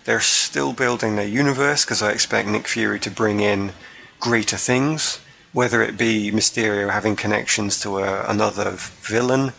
They're 0.06 0.20
still 0.20 0.74
building 0.74 1.16
their 1.16 1.28
universe 1.28 1.86
because 1.86 2.02
I 2.02 2.12
expect 2.12 2.50
Nick 2.50 2.68
Fury 2.68 3.00
to 3.02 3.12
bring 3.12 3.40
in 3.40 3.74
greater 4.20 4.58
things, 4.58 5.20
whether 5.52 5.84
it 5.84 5.96
be 5.96 6.32
Mysterio 6.32 6.90
having 6.90 7.16
connections 7.16 7.80
to 7.82 8.00
a, 8.00 8.26
another 8.28 8.72
villain 8.72 9.54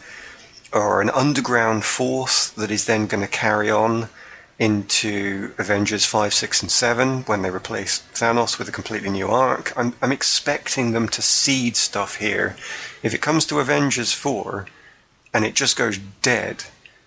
or 0.73 1.01
an 1.01 1.11
underground 1.11 1.85
force 1.85 2.51
that 2.51 2.73
is 2.73 2.87
then 2.87 3.07
going 3.07 3.23
to 3.23 3.31
carry 3.31 3.71
on 3.71 4.09
into 4.59 5.53
Avengers 5.59 6.05
5, 6.05 6.33
6, 6.33 6.63
and 6.63 6.71
7 6.71 7.23
when 7.23 7.43
they 7.43 7.51
replace 7.51 8.03
Thanos 8.15 8.59
with 8.59 8.69
a 8.69 8.73
completely 8.73 9.11
new 9.11 9.29
arc. 9.29 9.77
I'm, 9.77 9.95
I'm 10.01 10.13
expecting 10.13 10.93
them 10.93 11.09
to 11.09 11.23
seed 11.23 11.77
stuff 11.77 12.17
here. 12.17 12.57
If 13.03 13.15
it 13.15 13.21
comes 13.23 13.47
to 13.47 13.59
Avengers 13.59 14.13
4 14.13 14.67
and 15.33 15.45
it 15.45 15.55
just 15.55 15.77
goes 15.77 15.99
dead, 16.23 16.65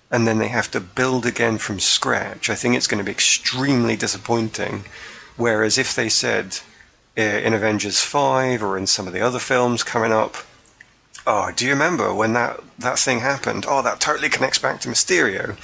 and 0.10 0.28
then 0.28 0.38
they 0.38 0.48
have 0.48 0.72
to 0.72 0.80
build 0.80 1.26
again 1.26 1.58
from 1.58 1.80
scratch, 1.80 2.50
I 2.50 2.56
think 2.56 2.76
it's 2.76 2.88
going 2.88 3.00
to 3.00 3.06
be 3.06 3.12
extremely 3.12 3.96
disappointing. 3.96 4.86
Whereas 5.36 5.78
if 5.78 5.96
they 5.96 6.10
said 6.10 6.60
uh, 7.18 7.22
in 7.22 7.54
Avengers 7.54 8.02
5 8.02 8.64
or 8.64 8.78
in 8.78 8.88
some 8.88 9.08
of 9.08 9.14
the 9.14 9.22
other 9.22 9.40
films 9.40 9.84
coming 9.84 10.12
up, 10.12 10.36
oh, 11.26 11.52
do 11.56 11.66
you 11.66 11.72
remember 11.72 12.14
when 12.14 12.34
that, 12.34 12.62
that 12.80 13.00
thing 13.00 13.20
happened? 13.20 13.66
Oh, 13.68 13.82
that 13.82 14.00
totally 14.00 14.30
connects 14.30 14.60
back 14.60 14.80
to 14.82 14.90
Mysterio. 14.90 15.58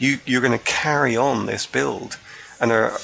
You, 0.00 0.18
you're 0.26 0.40
going 0.40 0.58
to 0.58 0.64
carry 0.64 1.16
on 1.16 1.46
this 1.46 1.66
build. 1.66 2.18
And 2.60 2.72
uh, 2.72 2.98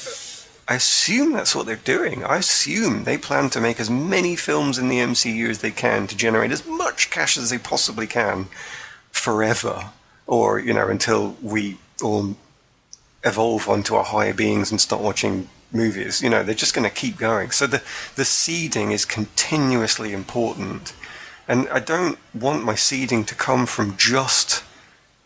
I 0.67 0.75
assume 0.75 1.31
that's 1.31 1.55
what 1.55 1.65
they're 1.65 1.77
doing. 1.77 2.25
I 2.25 2.37
assume 2.37 3.05
they 3.05 3.17
plan 3.17 3.49
to 3.51 3.61
make 3.61 3.79
as 3.79 3.89
many 3.89 4.35
films 4.35 4.77
in 4.77 4.89
the 4.89 4.97
MCU 4.97 5.49
as 5.49 5.59
they 5.59 5.71
can 5.71 6.07
to 6.07 6.17
generate 6.17 6.51
as 6.51 6.67
much 6.67 7.09
cash 7.09 7.37
as 7.37 7.49
they 7.49 7.57
possibly 7.57 8.07
can 8.07 8.47
forever. 9.11 9.91
Or, 10.25 10.59
you 10.59 10.73
know, 10.73 10.89
until 10.89 11.37
we 11.41 11.77
all 12.03 12.35
evolve 13.23 13.69
onto 13.69 13.95
our 13.95 14.03
higher 14.03 14.33
beings 14.33 14.71
and 14.71 14.81
start 14.81 15.01
watching 15.01 15.47
movies. 15.71 16.21
You 16.21 16.29
know, 16.29 16.43
they're 16.43 16.55
just 16.55 16.73
going 16.73 16.89
to 16.89 16.93
keep 16.93 17.17
going. 17.17 17.51
So 17.51 17.67
the, 17.67 17.81
the 18.15 18.25
seeding 18.25 18.91
is 18.91 19.05
continuously 19.05 20.13
important. 20.13 20.93
And 21.47 21.69
I 21.69 21.79
don't 21.79 22.17
want 22.33 22.63
my 22.63 22.75
seeding 22.75 23.23
to 23.25 23.35
come 23.35 23.65
from 23.65 23.95
just 23.97 24.63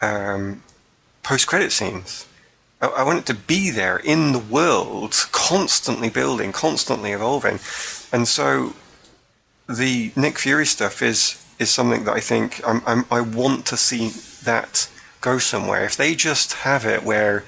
um, 0.01 0.63
post 1.23 1.47
credit 1.47 1.71
scenes. 1.71 2.27
I, 2.81 2.87
I 2.87 3.03
want 3.03 3.19
it 3.19 3.25
to 3.27 3.33
be 3.33 3.69
there 3.69 3.97
in 3.97 4.31
the 4.31 4.39
world, 4.39 5.13
constantly 5.31 6.09
building, 6.09 6.51
constantly 6.51 7.11
evolving. 7.11 7.59
And 8.11 8.27
so 8.27 8.73
the 9.67 10.11
Nick 10.15 10.39
Fury 10.39 10.65
stuff 10.65 11.01
is 11.01 11.37
is 11.59 11.69
something 11.69 12.05
that 12.05 12.15
I 12.15 12.19
think 12.19 12.59
I'm, 12.67 12.81
I'm, 12.87 13.05
i 13.11 13.21
want 13.21 13.67
to 13.67 13.77
see 13.77 14.09
that 14.43 14.89
go 15.21 15.37
somewhere. 15.37 15.85
If 15.85 15.95
they 15.95 16.15
just 16.15 16.53
have 16.53 16.85
it 16.85 17.03
where 17.03 17.43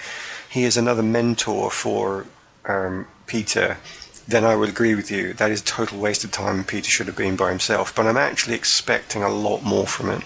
he 0.47 0.63
is 0.65 0.77
another 0.77 1.01
mentor 1.01 1.71
for 1.71 2.27
um, 2.65 3.07
Peter, 3.25 3.77
then 4.27 4.45
I 4.45 4.55
would 4.55 4.69
agree 4.69 4.93
with 4.93 5.09
you. 5.09 5.33
That 5.33 5.49
is 5.49 5.61
total 5.63 5.99
waste 5.99 6.23
of 6.23 6.31
time. 6.31 6.63
Peter 6.63 6.89
should 6.89 7.07
have 7.07 7.17
been 7.17 7.35
by 7.35 7.49
himself. 7.49 7.93
But 7.95 8.05
I'm 8.05 8.17
actually 8.17 8.55
expecting 8.55 9.23
a 9.23 9.29
lot 9.29 9.63
more 9.63 9.87
from 9.87 10.11
it. 10.11 10.21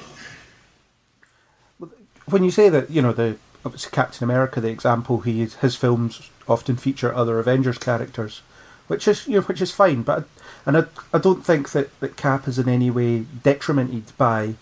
When 2.30 2.44
you 2.44 2.52
say 2.52 2.70
that, 2.70 2.90
you 2.90 3.02
know, 3.02 3.14
the 3.14 3.38
obviously 3.64 3.92
Captain 3.92 4.24
America, 4.24 4.62
the 4.62 4.70
example, 4.70 5.22
he 5.22 5.46
his 5.46 5.76
films 5.76 6.30
often 6.48 6.78
feature 6.78 7.14
other 7.14 7.40
Avengers 7.40 7.78
characters, 7.78 8.42
which 8.88 9.08
is 9.08 9.28
you 9.28 9.36
know 9.36 9.42
which 9.42 9.62
is 9.62 9.72
fine. 9.72 10.04
But 10.04 10.26
and 10.66 10.78
I, 10.78 10.84
I 11.14 11.20
don't 11.20 11.46
think 11.46 11.72
that, 11.72 11.98
that 12.00 12.18
Cap 12.18 12.48
is 12.48 12.60
in 12.60 12.68
any 12.68 12.90
way 12.90 13.20
detrimented 13.44 14.12
by 14.18 14.56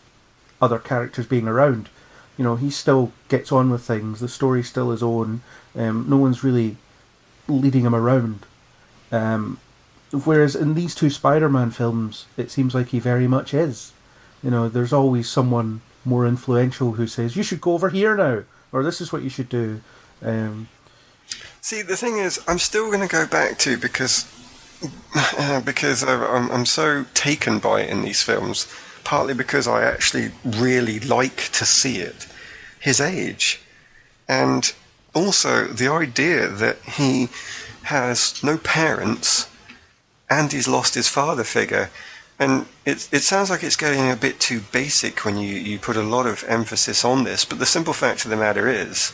other 0.61 0.79
characters 0.79 1.25
being 1.25 1.47
around. 1.47 1.89
You 2.37 2.43
know, 2.43 2.55
he 2.55 2.69
still 2.69 3.11
gets 3.29 3.51
on 3.51 3.69
with 3.69 3.81
things. 3.81 4.19
The 4.19 4.27
story's 4.27 4.69
still 4.69 4.91
his 4.91 5.01
own. 5.01 5.41
Um, 5.75 6.05
no 6.09 6.17
one's 6.17 6.43
really 6.43 6.77
leading 7.47 7.85
him 7.85 7.95
around. 7.95 8.45
Um, 9.11 9.59
whereas 10.11 10.55
in 10.55 10.73
these 10.73 10.95
two 10.95 11.09
Spider-Man 11.09 11.71
films, 11.71 12.25
it 12.35 12.51
seems 12.51 12.75
like 12.75 12.89
he 12.89 12.99
very 12.99 13.27
much 13.27 13.53
is. 13.53 13.93
You 14.43 14.51
know, 14.51 14.67
there's 14.67 14.93
always 14.93 15.29
someone 15.29 15.81
more 16.05 16.25
influential 16.27 16.93
who 16.93 17.07
says, 17.07 17.35
"You 17.35 17.43
should 17.43 17.61
go 17.61 17.73
over 17.73 17.89
here 17.89 18.15
now," 18.15 18.43
or 18.71 18.83
"This 18.83 19.01
is 19.01 19.11
what 19.11 19.23
you 19.23 19.29
should 19.29 19.49
do." 19.49 19.81
Um, 20.21 20.67
See, 21.65 21.81
the 21.81 21.97
thing 21.97 22.19
is, 22.19 22.39
I'm 22.47 22.59
still 22.59 22.91
going 22.91 23.01
to 23.01 23.07
go 23.07 23.25
back 23.25 23.57
to 23.57 23.75
because 23.75 24.31
because 25.65 26.03
I'm, 26.03 26.51
I'm 26.51 26.65
so 26.67 27.05
taken 27.15 27.57
by 27.57 27.81
it 27.81 27.89
in 27.89 28.03
these 28.03 28.21
films. 28.21 28.71
Partly 29.03 29.33
because 29.33 29.67
I 29.67 29.83
actually 29.83 30.31
really 30.43 30.99
like 30.99 31.49
to 31.53 31.65
see 31.65 31.97
it, 31.97 32.27
his 32.79 33.01
age, 33.01 33.61
and 34.27 34.73
also 35.15 35.65
the 35.65 35.87
idea 35.87 36.47
that 36.49 36.77
he 36.83 37.29
has 37.85 38.43
no 38.43 38.59
parents 38.59 39.49
and 40.29 40.51
he's 40.51 40.67
lost 40.67 40.93
his 40.93 41.07
father 41.07 41.43
figure. 41.43 41.89
And 42.37 42.65
it, 42.85 43.07
it 43.11 43.21
sounds 43.21 43.49
like 43.49 43.63
it's 43.63 43.77
getting 43.77 44.11
a 44.11 44.15
bit 44.15 44.39
too 44.39 44.61
basic 44.71 45.23
when 45.23 45.37
you, 45.37 45.55
you 45.55 45.79
put 45.79 45.95
a 45.95 46.03
lot 46.03 46.25
of 46.25 46.43
emphasis 46.47 47.05
on 47.05 47.23
this, 47.23 47.45
but 47.45 47.59
the 47.59 47.65
simple 47.65 47.93
fact 47.93 48.25
of 48.25 48.31
the 48.31 48.37
matter 48.37 48.67
is 48.67 49.13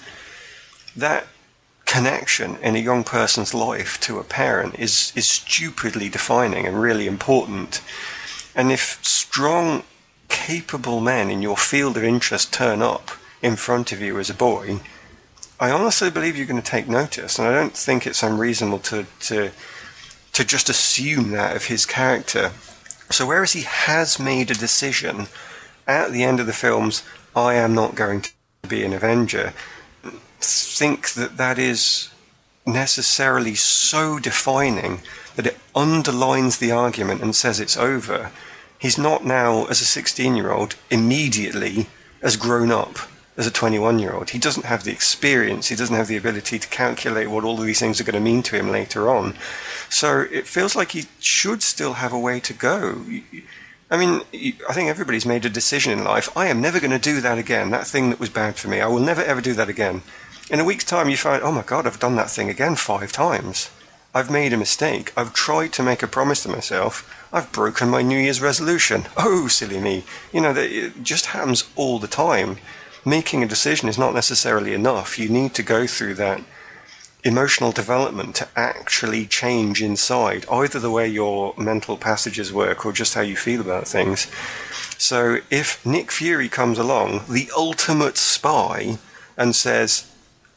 that 0.95 1.27
connection 1.85 2.55
in 2.57 2.75
a 2.75 2.79
young 2.79 3.03
person's 3.03 3.53
life 3.53 3.99
to 3.99 4.17
a 4.17 4.23
parent 4.23 4.79
is, 4.79 5.13
is 5.15 5.29
stupidly 5.29 6.09
defining 6.09 6.65
and 6.65 6.81
really 6.81 7.05
important. 7.05 7.81
And 8.55 8.71
if 8.71 8.99
strong, 9.05 9.83
capable 10.27 11.01
men 11.01 11.29
in 11.29 11.41
your 11.41 11.57
field 11.57 11.97
of 11.97 12.03
interest 12.03 12.53
turn 12.53 12.81
up 12.81 13.11
in 13.41 13.55
front 13.55 13.91
of 13.91 14.01
you 14.01 14.17
as 14.17 14.29
a 14.29 14.33
boy, 14.33 14.79
I 15.59 15.69
honestly 15.69 16.09
believe 16.09 16.35
you're 16.35 16.47
going 16.47 16.61
to 16.61 16.67
take 16.67 16.87
notice, 16.87 17.37
and 17.37 17.47
I 17.47 17.53
don't 17.53 17.77
think 17.77 18.07
it's 18.07 18.23
unreasonable 18.23 18.79
to 18.79 19.05
to 19.21 19.51
to 20.33 20.43
just 20.43 20.69
assume 20.69 21.31
that 21.31 21.55
of 21.55 21.65
his 21.65 21.85
character. 21.85 22.51
So 23.11 23.25
whereas 23.25 23.53
he 23.53 23.61
has 23.63 24.19
made 24.19 24.49
a 24.49 24.55
decision 24.55 25.27
at 25.87 26.11
the 26.11 26.23
end 26.23 26.39
of 26.39 26.47
the 26.47 26.53
films, 26.53 27.03
I 27.35 27.55
am 27.55 27.73
not 27.73 27.95
going 27.95 28.21
to 28.21 28.31
be 28.67 28.83
an 28.83 28.93
Avenger. 28.93 29.53
Think 30.39 31.13
that 31.13 31.37
that 31.37 31.59
is 31.59 32.09
necessarily 32.65 33.55
so 33.55 34.19
defining 34.19 35.01
that 35.35 35.47
it 35.47 35.57
underlines 35.75 36.57
the 36.57 36.71
argument 36.71 37.21
and 37.21 37.35
says 37.35 37.59
it's 37.59 37.77
over. 37.77 38.31
He's 38.77 38.97
not 38.97 39.25
now, 39.25 39.65
as 39.65 39.81
a 39.81 39.85
16 39.85 40.35
year 40.35 40.51
old, 40.51 40.75
immediately 40.89 41.87
as 42.21 42.35
grown 42.35 42.71
up 42.71 42.97
as 43.41 43.47
a 43.47 43.51
21 43.51 43.97
year 43.97 44.13
old. 44.13 44.29
He 44.29 44.37
doesn't 44.37 44.67
have 44.67 44.83
the 44.83 44.91
experience, 44.91 45.69
he 45.69 45.75
doesn't 45.75 45.95
have 45.95 46.07
the 46.07 46.15
ability 46.15 46.59
to 46.59 46.67
calculate 46.67 47.27
what 47.27 47.43
all 47.43 47.59
of 47.59 47.65
these 47.65 47.79
things 47.79 47.99
are 47.99 48.03
going 48.03 48.13
to 48.13 48.19
mean 48.19 48.43
to 48.43 48.55
him 48.55 48.69
later 48.69 49.09
on. 49.09 49.33
So 49.89 50.27
it 50.31 50.45
feels 50.45 50.75
like 50.75 50.91
he 50.91 51.05
should 51.19 51.63
still 51.63 51.93
have 51.93 52.13
a 52.13 52.19
way 52.19 52.39
to 52.39 52.53
go. 52.53 53.03
I 53.89 53.97
mean, 53.97 54.21
I 54.69 54.73
think 54.73 54.89
everybody's 54.89 55.25
made 55.25 55.43
a 55.43 55.49
decision 55.49 55.91
in 55.91 56.03
life. 56.03 56.29
I 56.37 56.47
am 56.47 56.61
never 56.61 56.79
going 56.79 56.91
to 56.91 56.99
do 56.99 57.19
that 57.21 57.39
again. 57.39 57.71
That 57.71 57.87
thing 57.87 58.11
that 58.11 58.19
was 58.19 58.29
bad 58.29 58.57
for 58.57 58.67
me. 58.67 58.79
I 58.79 58.87
will 58.87 58.99
never 58.99 59.23
ever 59.23 59.41
do 59.41 59.53
that 59.55 59.69
again. 59.69 60.03
In 60.51 60.59
a 60.59 60.63
week's 60.65 60.85
time, 60.85 61.09
you 61.09 61.17
find, 61.17 61.41
oh 61.41 61.51
my 61.51 61.63
God, 61.63 61.87
I've 61.87 61.99
done 61.99 62.17
that 62.17 62.29
thing 62.29 62.47
again 62.47 62.75
five 62.75 63.11
times. 63.11 63.71
I've 64.13 64.29
made 64.29 64.53
a 64.53 64.57
mistake. 64.57 65.13
I've 65.17 65.33
tried 65.33 65.73
to 65.73 65.83
make 65.83 66.03
a 66.03 66.07
promise 66.07 66.43
to 66.43 66.49
myself. 66.49 66.93
I've 67.33 67.51
broken 67.51 67.89
my 67.89 68.03
New 68.03 68.19
Year's 68.19 68.41
resolution. 68.41 69.05
Oh, 69.17 69.47
silly 69.47 69.79
me. 69.79 70.03
You 70.31 70.41
know, 70.41 70.53
it 70.55 71.01
just 71.01 71.27
happens 71.27 71.67
all 71.75 71.97
the 71.97 72.07
time 72.07 72.57
making 73.05 73.43
a 73.43 73.47
decision 73.47 73.89
is 73.89 73.97
not 73.97 74.13
necessarily 74.13 74.73
enough. 74.73 75.17
You 75.17 75.29
need 75.29 75.53
to 75.55 75.63
go 75.63 75.87
through 75.87 76.15
that 76.15 76.41
emotional 77.23 77.71
development 77.71 78.35
to 78.35 78.47
actually 78.55 79.25
change 79.25 79.81
inside, 79.81 80.45
either 80.51 80.79
the 80.79 80.91
way 80.91 81.07
your 81.07 81.53
mental 81.57 81.97
passages 81.97 82.51
work 82.51 82.85
or 82.85 82.91
just 82.91 83.13
how 83.13 83.21
you 83.21 83.35
feel 83.35 83.61
about 83.61 83.87
things. 83.87 84.27
So 84.97 85.37
if 85.49 85.85
Nick 85.85 86.11
Fury 86.11 86.49
comes 86.49 86.77
along, 86.79 87.21
the 87.29 87.49
ultimate 87.55 88.17
spy, 88.17 88.97
and 89.37 89.55
says, 89.55 90.11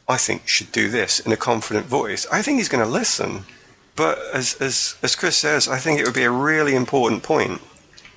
I 0.07 0.17
think 0.17 0.43
you 0.43 0.49
should 0.49 0.71
do 0.71 0.89
this 0.89 1.19
in 1.19 1.31
a 1.31 1.37
confident 1.37 1.87
voice, 1.87 2.27
I 2.31 2.41
think 2.41 2.57
he's 2.57 2.69
going 2.69 2.83
to 2.83 2.89
listen. 2.89 3.45
But 3.95 4.19
as, 4.33 4.55
as, 4.61 4.95
as 5.01 5.15
Chris 5.15 5.37
says, 5.37 5.67
I 5.67 5.79
think 5.79 5.99
it 5.99 6.05
would 6.05 6.15
be 6.15 6.23
a 6.23 6.31
really 6.31 6.75
important 6.75 7.23
point 7.23 7.61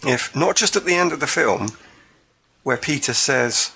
if, 0.06 0.34
not 0.34 0.56
just 0.56 0.76
at 0.76 0.84
the 0.84 0.94
end 0.94 1.12
of 1.12 1.20
the 1.20 1.26
film, 1.26 1.68
where 2.62 2.76
Peter 2.76 3.14
says, 3.14 3.72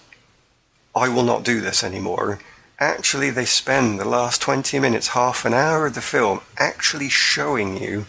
I 0.95 1.09
will 1.09 1.23
not 1.23 1.45
do 1.45 1.61
this 1.61 1.83
anymore. 1.83 2.41
Actually, 2.79 3.31
they 3.31 3.45
spend 3.45 3.99
the 3.99 4.05
last 4.05 4.43
20 4.43 4.79
minutes, 4.79 5.09
half 5.09 5.45
an 5.45 5.55
hour 5.55 5.87
of 5.87 5.95
the 5.95 6.01
film 6.01 6.41
actually 6.59 7.09
showing 7.09 7.81
you 7.81 8.07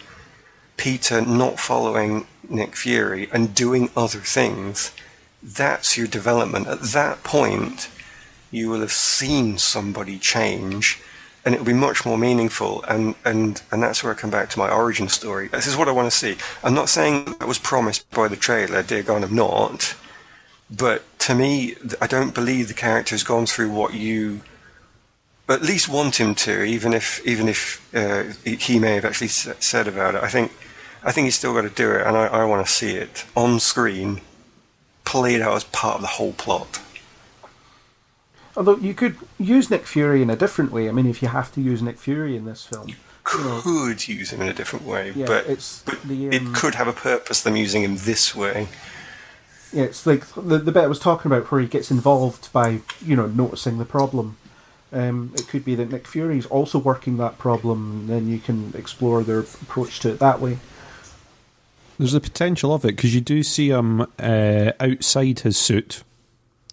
Peter 0.76 1.20
not 1.22 1.60
following 1.60 2.26
Nick 2.48 2.74
Fury 2.76 3.28
and 3.32 3.54
doing 3.54 3.90
other 3.96 4.18
things. 4.18 4.92
That's 5.42 5.96
your 5.96 6.06
development. 6.06 6.66
At 6.66 6.80
that 6.80 7.22
point, 7.22 7.88
you 8.50 8.68
will 8.68 8.80
have 8.80 8.92
seen 8.92 9.58
somebody 9.58 10.18
change 10.18 11.00
and 11.44 11.54
it 11.54 11.58
will 11.58 11.66
be 11.66 11.72
much 11.74 12.06
more 12.06 12.16
meaningful 12.16 12.82
and, 12.84 13.14
and, 13.24 13.62
and 13.70 13.82
that's 13.82 14.02
where 14.02 14.12
I 14.12 14.16
come 14.16 14.30
back 14.30 14.48
to 14.50 14.58
my 14.58 14.70
origin 14.70 15.08
story. 15.08 15.48
This 15.48 15.66
is 15.66 15.76
what 15.76 15.88
I 15.88 15.92
want 15.92 16.10
to 16.10 16.16
see. 16.16 16.36
I'm 16.62 16.74
not 16.74 16.88
saying 16.88 17.36
that 17.38 17.48
was 17.48 17.58
promised 17.58 18.10
by 18.10 18.28
the 18.28 18.36
trailer, 18.36 18.82
dear 18.82 19.02
God, 19.02 19.22
I'm 19.22 19.34
not. 19.34 19.94
But 20.70 21.02
to 21.20 21.34
me, 21.34 21.76
I 22.00 22.06
don't 22.06 22.34
believe 22.34 22.68
the 22.68 22.74
character 22.74 23.14
has 23.14 23.22
gone 23.22 23.46
through 23.46 23.70
what 23.70 23.94
you 23.94 24.40
at 25.48 25.62
least 25.62 25.88
want 25.88 26.16
him 26.16 26.34
to, 26.34 26.62
even 26.62 26.94
if 26.94 27.24
even 27.26 27.48
if 27.48 27.94
uh, 27.94 28.24
he 28.44 28.78
may 28.78 28.94
have 28.94 29.04
actually 29.04 29.28
said 29.28 29.86
about 29.88 30.14
it. 30.14 30.22
I 30.22 30.28
think 30.28 30.52
I 31.02 31.12
think 31.12 31.26
he's 31.26 31.36
still 31.36 31.52
got 31.52 31.62
to 31.62 31.70
do 31.70 31.92
it, 31.92 32.06
and 32.06 32.16
I, 32.16 32.26
I 32.26 32.44
want 32.44 32.66
to 32.66 32.72
see 32.72 32.96
it 32.96 33.26
on 33.36 33.60
screen, 33.60 34.22
played 35.04 35.42
out 35.42 35.54
as 35.54 35.64
part 35.64 35.96
of 35.96 36.00
the 36.00 36.08
whole 36.08 36.32
plot. 36.32 36.80
Although 38.56 38.76
you 38.76 38.94
could 38.94 39.16
use 39.38 39.70
Nick 39.70 39.86
Fury 39.86 40.22
in 40.22 40.30
a 40.30 40.36
different 40.36 40.72
way. 40.72 40.88
I 40.88 40.92
mean, 40.92 41.06
if 41.06 41.20
you 41.20 41.28
have 41.28 41.52
to 41.54 41.60
use 41.60 41.82
Nick 41.82 41.98
Fury 41.98 42.36
in 42.36 42.44
this 42.44 42.64
film, 42.64 42.88
you 42.88 42.94
could 43.24 43.40
you 44.06 44.14
know, 44.14 44.20
use 44.20 44.30
him 44.30 44.40
in 44.40 44.48
a 44.48 44.54
different 44.54 44.86
way, 44.86 45.12
yeah, 45.14 45.26
but, 45.26 45.46
but 45.46 46.02
the, 46.04 46.28
um, 46.28 46.32
it 46.32 46.54
could 46.54 46.76
have 46.76 46.86
a 46.86 46.92
purpose 46.92 47.42
them 47.42 47.56
using 47.56 47.82
him 47.82 47.96
this 47.98 48.34
way. 48.34 48.68
Yeah, 49.74 49.84
it's 49.84 50.06
like 50.06 50.24
the 50.34 50.58
the 50.58 50.70
bit 50.70 50.84
I 50.84 50.86
was 50.86 51.00
talking 51.00 51.30
about 51.30 51.50
where 51.50 51.60
he 51.60 51.66
gets 51.66 51.90
involved 51.90 52.52
by 52.52 52.80
you 53.04 53.16
know 53.16 53.26
noticing 53.26 53.78
the 53.78 53.84
problem. 53.84 54.36
Um, 54.92 55.32
it 55.34 55.48
could 55.48 55.64
be 55.64 55.74
that 55.74 55.90
Nick 55.90 56.06
Fury 56.06 56.38
is 56.38 56.46
also 56.46 56.78
working 56.78 57.16
that 57.16 57.38
problem, 57.38 58.00
and 58.00 58.08
then 58.08 58.28
you 58.28 58.38
can 58.38 58.72
explore 58.76 59.24
their 59.24 59.40
approach 59.40 59.98
to 60.00 60.10
it 60.10 60.20
that 60.20 60.40
way. 60.40 60.58
There's 61.98 62.14
a 62.14 62.20
potential 62.20 62.72
of 62.72 62.84
it 62.84 62.94
because 62.94 63.14
you 63.14 63.20
do 63.20 63.42
see 63.42 63.70
him 63.70 64.02
uh, 64.18 64.72
outside 64.78 65.40
his 65.40 65.56
suit, 65.56 66.04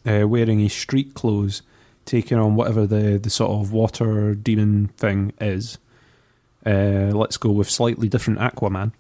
uh, 0.06 0.28
wearing 0.28 0.60
his 0.60 0.74
street 0.74 1.16
clothes, 1.16 1.64
taking 2.06 2.38
on 2.38 2.56
whatever 2.56 2.86
the, 2.86 3.18
the 3.18 3.30
sort 3.32 3.52
of 3.52 3.74
water 3.74 4.36
demon 4.36 4.90
thing 4.98 5.34
is. 5.42 5.80
Uh, 6.64 7.10
let's 7.14 7.38
go 7.38 7.50
with 7.50 7.70
slightly 7.70 8.08
different 8.08 8.40
Aquaman. 8.40 8.92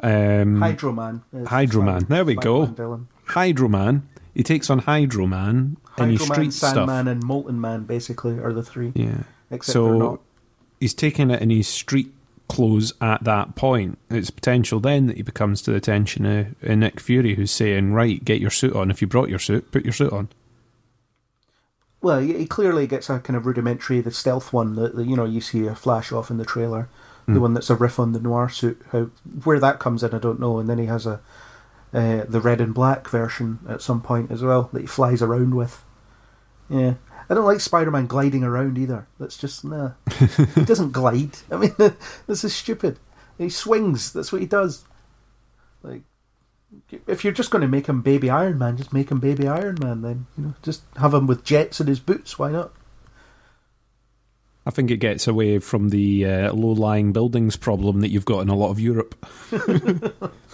Um, 0.00 0.60
Hydro 0.60 0.92
Man. 0.92 1.22
Hydro 1.46 1.82
Man. 1.82 2.06
There 2.08 2.24
we 2.24 2.36
go. 2.36 2.66
Villain. 2.66 3.08
Hydro 3.26 3.68
Man. 3.68 4.08
He 4.34 4.42
takes 4.42 4.68
on 4.70 4.80
Hydro 4.80 5.26
Man 5.26 5.76
in 5.98 6.10
his 6.10 6.20
Hydro 6.20 6.26
Man, 6.26 6.34
street 6.34 6.52
stuff. 6.52 6.74
Sandman, 6.74 7.08
and 7.08 7.22
Molten 7.24 7.60
Man 7.60 7.84
basically 7.84 8.38
are 8.38 8.52
the 8.52 8.62
three. 8.62 8.92
Yeah. 8.94 9.22
Except 9.50 9.72
so 9.72 9.84
they're 9.88 9.98
not. 9.98 10.20
he's 10.80 10.94
taking 10.94 11.30
it 11.30 11.40
in 11.40 11.50
his 11.50 11.68
street 11.68 12.12
clothes 12.48 12.92
at 13.00 13.24
that 13.24 13.54
point. 13.56 13.98
It's 14.10 14.30
potential 14.30 14.78
then 14.78 15.06
that 15.06 15.16
he 15.16 15.22
becomes 15.22 15.62
to 15.62 15.70
the 15.70 15.76
attention 15.76 16.26
of, 16.26 16.54
of 16.62 16.78
Nick 16.78 17.00
Fury, 17.00 17.34
who's 17.34 17.50
saying, 17.50 17.92
"Right, 17.92 18.24
get 18.24 18.40
your 18.40 18.50
suit 18.50 18.74
on. 18.76 18.90
If 18.90 19.00
you 19.00 19.06
brought 19.08 19.28
your 19.30 19.38
suit, 19.38 19.70
put 19.72 19.84
your 19.84 19.92
suit 19.92 20.12
on." 20.12 20.28
Well, 22.02 22.20
he 22.20 22.34
he 22.34 22.46
clearly 22.46 22.86
gets 22.86 23.08
a 23.10 23.18
kind 23.20 23.36
of 23.36 23.46
rudimentary, 23.46 24.00
the 24.00 24.10
stealth 24.10 24.52
one 24.52 24.74
that 24.74 24.94
you 25.06 25.16
know 25.16 25.24
you 25.24 25.40
see 25.40 25.66
a 25.66 25.74
flash 25.74 26.12
off 26.12 26.30
in 26.30 26.36
the 26.36 26.44
trailer, 26.44 26.88
Hmm. 27.26 27.34
the 27.34 27.40
one 27.40 27.54
that's 27.54 27.70
a 27.70 27.74
riff 27.74 27.98
on 27.98 28.12
the 28.12 28.20
noir 28.20 28.48
suit. 28.48 28.80
How 28.92 29.04
where 29.44 29.58
that 29.58 29.78
comes 29.80 30.02
in, 30.02 30.14
I 30.14 30.18
don't 30.18 30.38
know. 30.38 30.58
And 30.58 30.68
then 30.68 30.78
he 30.78 30.86
has 30.86 31.06
a 31.06 31.20
uh, 31.92 32.24
the 32.28 32.40
red 32.40 32.60
and 32.60 32.74
black 32.74 33.08
version 33.08 33.60
at 33.68 33.82
some 33.82 34.02
point 34.02 34.30
as 34.30 34.42
well 34.42 34.70
that 34.72 34.80
he 34.80 34.86
flies 34.86 35.22
around 35.22 35.54
with. 35.54 35.84
Yeah, 36.68 36.94
I 37.28 37.34
don't 37.34 37.44
like 37.44 37.60
Spider-Man 37.60 38.06
gliding 38.06 38.44
around 38.44 38.78
either. 38.78 39.06
That's 39.18 39.36
just 39.36 39.64
nah. 39.64 39.92
he 40.54 40.64
doesn't 40.64 40.92
glide. 40.92 41.38
I 41.50 41.56
mean, 41.56 41.74
this 42.26 42.44
is 42.44 42.54
stupid. 42.54 42.98
He 43.38 43.48
swings. 43.48 44.12
That's 44.12 44.32
what 44.32 44.40
he 44.40 44.46
does. 44.46 44.84
Like, 45.82 46.02
if 47.06 47.24
you're 47.24 47.32
just 47.32 47.50
going 47.50 47.62
to 47.62 47.68
make 47.68 47.86
him 47.86 48.02
Baby 48.02 48.30
Iron 48.30 48.58
Man, 48.58 48.76
just 48.76 48.92
make 48.92 49.10
him 49.10 49.20
Baby 49.20 49.46
Iron 49.48 49.76
Man. 49.80 50.02
Then 50.02 50.26
you 50.36 50.44
know, 50.44 50.54
just 50.62 50.82
have 50.96 51.14
him 51.14 51.26
with 51.26 51.44
jets 51.44 51.80
in 51.80 51.86
his 51.86 52.00
boots. 52.00 52.38
Why 52.38 52.50
not? 52.50 52.72
I 54.64 54.70
think 54.70 54.90
it 54.90 54.96
gets 54.96 55.28
away 55.28 55.60
from 55.60 55.90
the 55.90 56.26
uh, 56.26 56.52
low-lying 56.52 57.12
buildings 57.12 57.56
problem 57.56 58.00
that 58.00 58.08
you've 58.08 58.24
got 58.24 58.40
in 58.40 58.48
a 58.48 58.56
lot 58.56 58.70
of 58.70 58.80
Europe. 58.80 59.14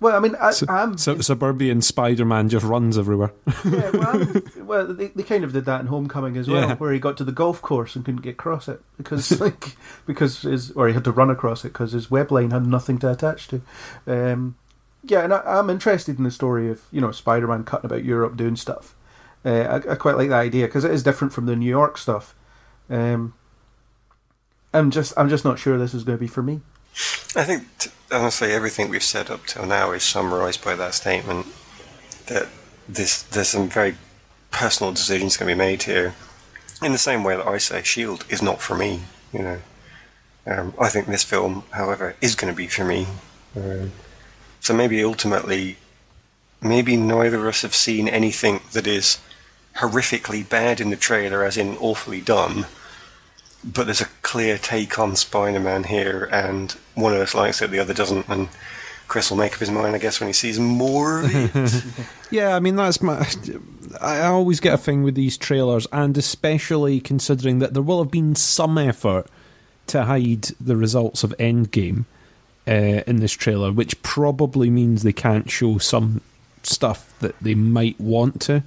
Well, 0.00 0.16
I 0.16 0.18
mean, 0.18 0.34
I, 0.40 0.52
I'm. 0.68 0.98
su- 0.98 1.22
suburban 1.22 1.80
Spider-Man 1.80 2.48
just 2.50 2.64
runs 2.66 2.98
everywhere. 2.98 3.32
yeah, 3.64 3.90
well, 3.90 4.26
well, 4.58 4.86
they, 4.92 5.06
they 5.08 5.22
kind 5.22 5.44
of 5.44 5.52
did 5.52 5.64
that 5.64 5.80
in 5.80 5.86
Homecoming 5.86 6.36
as 6.36 6.48
well, 6.48 6.68
Yeah. 6.68 6.74
where 6.76 6.92
he 6.92 6.98
got 6.98 7.16
to 7.18 7.24
the 7.24 7.32
golf 7.32 7.62
course 7.62 7.96
and 7.96 8.04
couldn't 8.04 8.20
get 8.22 8.32
across 8.34 8.68
it 8.68 8.82
because, 8.98 9.40
like, 9.40 9.76
because 10.04 10.42
his 10.42 10.72
or 10.72 10.88
he 10.88 10.94
had 10.94 11.04
to 11.04 11.12
run 11.12 11.30
across 11.30 11.64
it 11.64 11.68
because 11.72 11.92
his 11.92 12.10
web 12.10 12.30
line 12.32 12.50
had 12.50 12.66
nothing 12.66 12.98
to 12.98 13.10
attach 13.10 13.48
to. 13.48 13.62
Um, 14.06 14.56
yeah, 15.04 15.22
and 15.24 15.32
I, 15.32 15.42
I'm 15.44 15.70
interested 15.70 16.18
in 16.18 16.24
the 16.24 16.30
story 16.30 16.68
of 16.70 16.82
you 16.90 17.00
know 17.00 17.12
Spider-Man 17.12 17.64
cutting 17.64 17.86
about 17.86 18.04
Europe 18.04 18.36
doing 18.36 18.56
stuff. 18.56 18.94
Uh, 19.44 19.80
I, 19.86 19.92
I 19.92 19.94
quite 19.94 20.16
like 20.16 20.28
that 20.30 20.40
idea 20.40 20.66
because 20.66 20.84
it 20.84 20.90
is 20.90 21.02
different 21.02 21.32
from 21.32 21.46
the 21.46 21.56
New 21.56 21.68
York 21.68 21.96
stuff. 21.98 22.34
Um, 22.90 23.34
I'm 24.74 24.90
just, 24.90 25.12
I'm 25.16 25.28
just 25.28 25.44
not 25.44 25.58
sure 25.58 25.78
this 25.78 25.94
is 25.94 26.02
going 26.04 26.18
to 26.18 26.20
be 26.20 26.26
for 26.26 26.42
me. 26.42 26.60
I 27.36 27.42
think, 27.42 27.66
honestly, 28.12 28.52
everything 28.52 28.88
we've 28.88 29.02
said 29.02 29.28
up 29.30 29.46
till 29.46 29.66
now 29.66 29.90
is 29.90 30.04
summarised 30.04 30.64
by 30.64 30.76
that 30.76 30.94
statement 30.94 31.46
that 32.26 32.46
this 32.88 33.22
there's 33.22 33.48
some 33.48 33.68
very 33.68 33.96
personal 34.52 34.92
decisions 34.92 35.36
going 35.36 35.48
to 35.48 35.54
be 35.54 35.58
made 35.58 35.82
here. 35.82 36.14
In 36.82 36.92
the 36.92 36.98
same 36.98 37.24
way 37.24 37.36
that 37.36 37.46
I 37.46 37.58
say 37.58 37.82
Shield 37.82 38.24
is 38.28 38.42
not 38.42 38.60
for 38.60 38.76
me, 38.76 39.00
you 39.32 39.40
know. 39.40 39.60
Um, 40.46 40.74
I 40.78 40.88
think 40.88 41.06
this 41.06 41.24
film, 41.24 41.64
however, 41.70 42.14
is 42.20 42.34
going 42.34 42.52
to 42.52 42.56
be 42.56 42.68
for 42.68 42.84
me. 42.84 43.06
Um, 43.56 43.92
so 44.60 44.74
maybe 44.74 45.02
ultimately, 45.02 45.78
maybe 46.62 46.96
neither 46.96 47.38
of 47.38 47.46
us 47.46 47.62
have 47.62 47.74
seen 47.74 48.06
anything 48.06 48.60
that 48.72 48.86
is 48.86 49.18
horrifically 49.78 50.48
bad 50.48 50.80
in 50.80 50.90
the 50.90 50.96
trailer, 50.96 51.42
as 51.42 51.56
in 51.56 51.76
awfully 51.78 52.20
done 52.20 52.66
but 53.64 53.84
there's 53.84 54.00
a 54.00 54.08
clear 54.22 54.58
take 54.58 54.98
on 54.98 55.16
Spider-Man 55.16 55.84
here, 55.84 56.28
and 56.30 56.72
one 56.94 57.12
of 57.12 57.20
us 57.20 57.34
likes 57.34 57.62
it, 57.62 57.70
the 57.70 57.78
other 57.78 57.94
doesn't, 57.94 58.28
and 58.28 58.48
Chris 59.08 59.30
will 59.30 59.38
make 59.38 59.54
up 59.54 59.60
his 59.60 59.70
mind, 59.70 59.94
I 59.94 59.98
guess, 59.98 60.20
when 60.20 60.28
he 60.28 60.32
sees 60.32 60.58
more 60.58 61.20
of 61.20 61.30
it. 61.34 61.84
Yeah, 62.30 62.56
I 62.56 62.60
mean 62.60 62.74
that's 62.74 63.00
my. 63.00 63.24
I 64.00 64.22
always 64.22 64.58
get 64.58 64.74
a 64.74 64.78
thing 64.78 65.04
with 65.04 65.14
these 65.14 65.36
trailers, 65.36 65.86
and 65.92 66.18
especially 66.18 67.00
considering 67.00 67.60
that 67.60 67.74
there 67.74 67.82
will 67.82 68.02
have 68.02 68.10
been 68.10 68.34
some 68.34 68.76
effort 68.76 69.28
to 69.88 70.04
hide 70.04 70.48
the 70.60 70.76
results 70.76 71.22
of 71.22 71.32
Endgame 71.38 72.06
uh, 72.66 73.04
in 73.06 73.16
this 73.16 73.32
trailer, 73.32 73.70
which 73.70 74.02
probably 74.02 74.68
means 74.68 75.02
they 75.02 75.12
can't 75.12 75.48
show 75.48 75.78
some 75.78 76.22
stuff 76.64 77.14
that 77.20 77.38
they 77.40 77.54
might 77.54 78.00
want 78.00 78.40
to. 78.42 78.64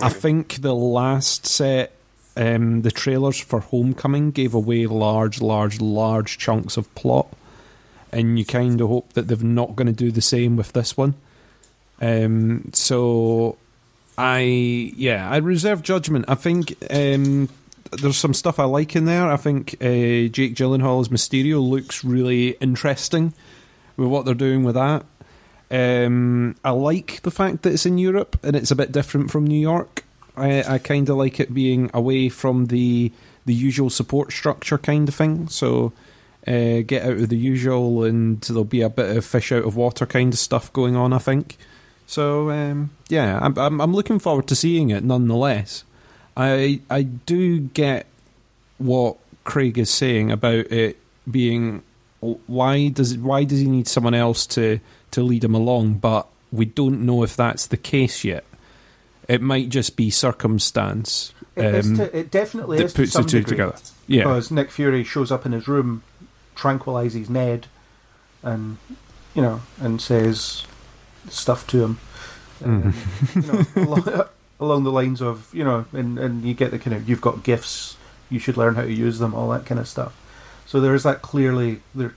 I 0.00 0.08
think 0.08 0.60
the 0.60 0.74
last 0.74 1.46
set, 1.46 1.92
um, 2.36 2.82
the 2.82 2.90
trailers 2.90 3.38
for 3.38 3.60
Homecoming 3.60 4.30
gave 4.30 4.54
away 4.54 4.86
large, 4.86 5.40
large, 5.40 5.80
large 5.80 6.38
chunks 6.38 6.76
of 6.76 6.92
plot, 6.94 7.28
and 8.12 8.38
you 8.38 8.44
kind 8.44 8.80
of 8.80 8.88
hope 8.88 9.12
that 9.12 9.28
they're 9.28 9.38
not 9.38 9.76
going 9.76 9.86
to 9.86 9.92
do 9.92 10.10
the 10.10 10.20
same 10.20 10.56
with 10.56 10.72
this 10.72 10.96
one. 10.96 11.14
Um, 12.00 12.70
so 12.72 13.56
I 14.18 14.40
yeah, 14.96 15.28
I 15.28 15.38
reserve 15.38 15.82
judgment. 15.82 16.24
I 16.28 16.34
think 16.34 16.76
um, 16.90 17.48
there's 17.92 18.16
some 18.16 18.34
stuff 18.34 18.58
I 18.58 18.64
like 18.64 18.96
in 18.96 19.04
there. 19.04 19.30
I 19.30 19.36
think 19.36 19.74
uh, 19.80 20.28
Jake 20.28 20.54
Gyllenhaal 20.54 21.00
as 21.00 21.08
Mysterio 21.08 21.66
looks 21.66 22.04
really 22.04 22.50
interesting 22.60 23.32
with 23.96 24.08
what 24.08 24.24
they're 24.24 24.34
doing 24.34 24.64
with 24.64 24.74
that. 24.74 25.04
Um, 25.70 26.56
I 26.64 26.70
like 26.70 27.22
the 27.22 27.30
fact 27.30 27.62
that 27.62 27.72
it's 27.72 27.86
in 27.86 27.98
Europe 27.98 28.38
and 28.42 28.54
it's 28.54 28.70
a 28.70 28.76
bit 28.76 28.92
different 28.92 29.30
from 29.30 29.46
New 29.46 29.58
York. 29.58 30.04
I, 30.36 30.74
I 30.74 30.78
kind 30.78 31.08
of 31.08 31.16
like 31.16 31.40
it 31.40 31.54
being 31.54 31.90
away 31.94 32.28
from 32.28 32.66
the 32.66 33.12
the 33.46 33.54
usual 33.54 33.90
support 33.90 34.32
structure 34.32 34.78
kind 34.78 35.08
of 35.08 35.14
thing. 35.14 35.48
So 35.48 35.92
uh, 36.46 36.80
get 36.80 37.04
out 37.04 37.18
of 37.18 37.28
the 37.28 37.36
usual, 37.36 38.04
and 38.04 38.40
there'll 38.42 38.64
be 38.64 38.82
a 38.82 38.88
bit 38.88 39.16
of 39.16 39.24
fish 39.24 39.52
out 39.52 39.64
of 39.64 39.76
water 39.76 40.06
kind 40.06 40.32
of 40.32 40.38
stuff 40.38 40.72
going 40.72 40.96
on. 40.96 41.12
I 41.12 41.18
think. 41.18 41.56
So 42.06 42.50
um, 42.50 42.90
yeah, 43.08 43.38
I'm, 43.40 43.58
I'm 43.58 43.80
I'm 43.80 43.94
looking 43.94 44.18
forward 44.18 44.46
to 44.48 44.56
seeing 44.56 44.90
it. 44.90 45.04
Nonetheless, 45.04 45.84
I 46.36 46.80
I 46.90 47.02
do 47.02 47.60
get 47.60 48.06
what 48.78 49.16
Craig 49.44 49.78
is 49.78 49.90
saying 49.90 50.30
about 50.30 50.70
it 50.72 50.98
being 51.30 51.82
why 52.46 52.88
does 52.88 53.16
why 53.18 53.44
does 53.44 53.60
he 53.60 53.66
need 53.66 53.88
someone 53.88 54.14
else 54.14 54.46
to 54.48 54.80
to 55.12 55.22
lead 55.22 55.44
him 55.44 55.54
along? 55.54 55.94
But 55.94 56.26
we 56.52 56.64
don't 56.64 57.04
know 57.04 57.22
if 57.22 57.36
that's 57.36 57.66
the 57.66 57.76
case 57.76 58.24
yet. 58.24 58.44
It 59.28 59.40
might 59.40 59.68
just 59.68 59.96
be 59.96 60.10
circumstance. 60.10 61.32
It, 61.56 61.74
is 61.74 61.86
um, 61.86 61.96
to, 61.96 62.18
it 62.18 62.30
definitely 62.30 62.78
that 62.78 62.84
is 62.84 62.92
to 62.94 63.02
puts 63.02 63.12
the 63.14 63.22
two 63.22 63.38
degree, 63.38 63.50
together. 63.50 63.76
Yeah. 64.06 64.24
Because 64.24 64.50
Nick 64.50 64.70
Fury 64.70 65.04
shows 65.04 65.30
up 65.30 65.46
in 65.46 65.52
his 65.52 65.68
room, 65.68 66.02
tranquilizes 66.56 67.28
Ned, 67.30 67.66
and 68.42 68.78
you 69.34 69.42
know, 69.42 69.60
and 69.80 70.00
says 70.00 70.64
stuff 71.28 71.66
to 71.68 71.84
him. 71.84 71.98
Um, 72.64 72.92
Mm-hmm. 72.92 73.40
you 73.40 73.52
know, 73.52 73.64
along, 73.94 74.28
along 74.60 74.84
the 74.84 74.92
lines 74.92 75.20
of 75.20 75.52
you 75.52 75.64
know, 75.64 75.86
and 75.92 76.18
and 76.18 76.44
you 76.44 76.54
get 76.54 76.70
the 76.70 76.78
kind 76.78 76.94
of 76.96 77.08
you've 77.08 77.20
got 77.20 77.42
gifts, 77.42 77.96
you 78.30 78.38
should 78.38 78.56
learn 78.56 78.74
how 78.76 78.82
to 78.82 78.92
use 78.92 79.18
them, 79.18 79.34
all 79.34 79.48
that 79.50 79.66
kind 79.66 79.80
of 79.80 79.88
stuff. 79.88 80.14
So 80.66 80.80
there 80.80 80.94
is 80.94 81.02
that 81.02 81.20
clearly 81.22 81.80
there, 81.94 82.14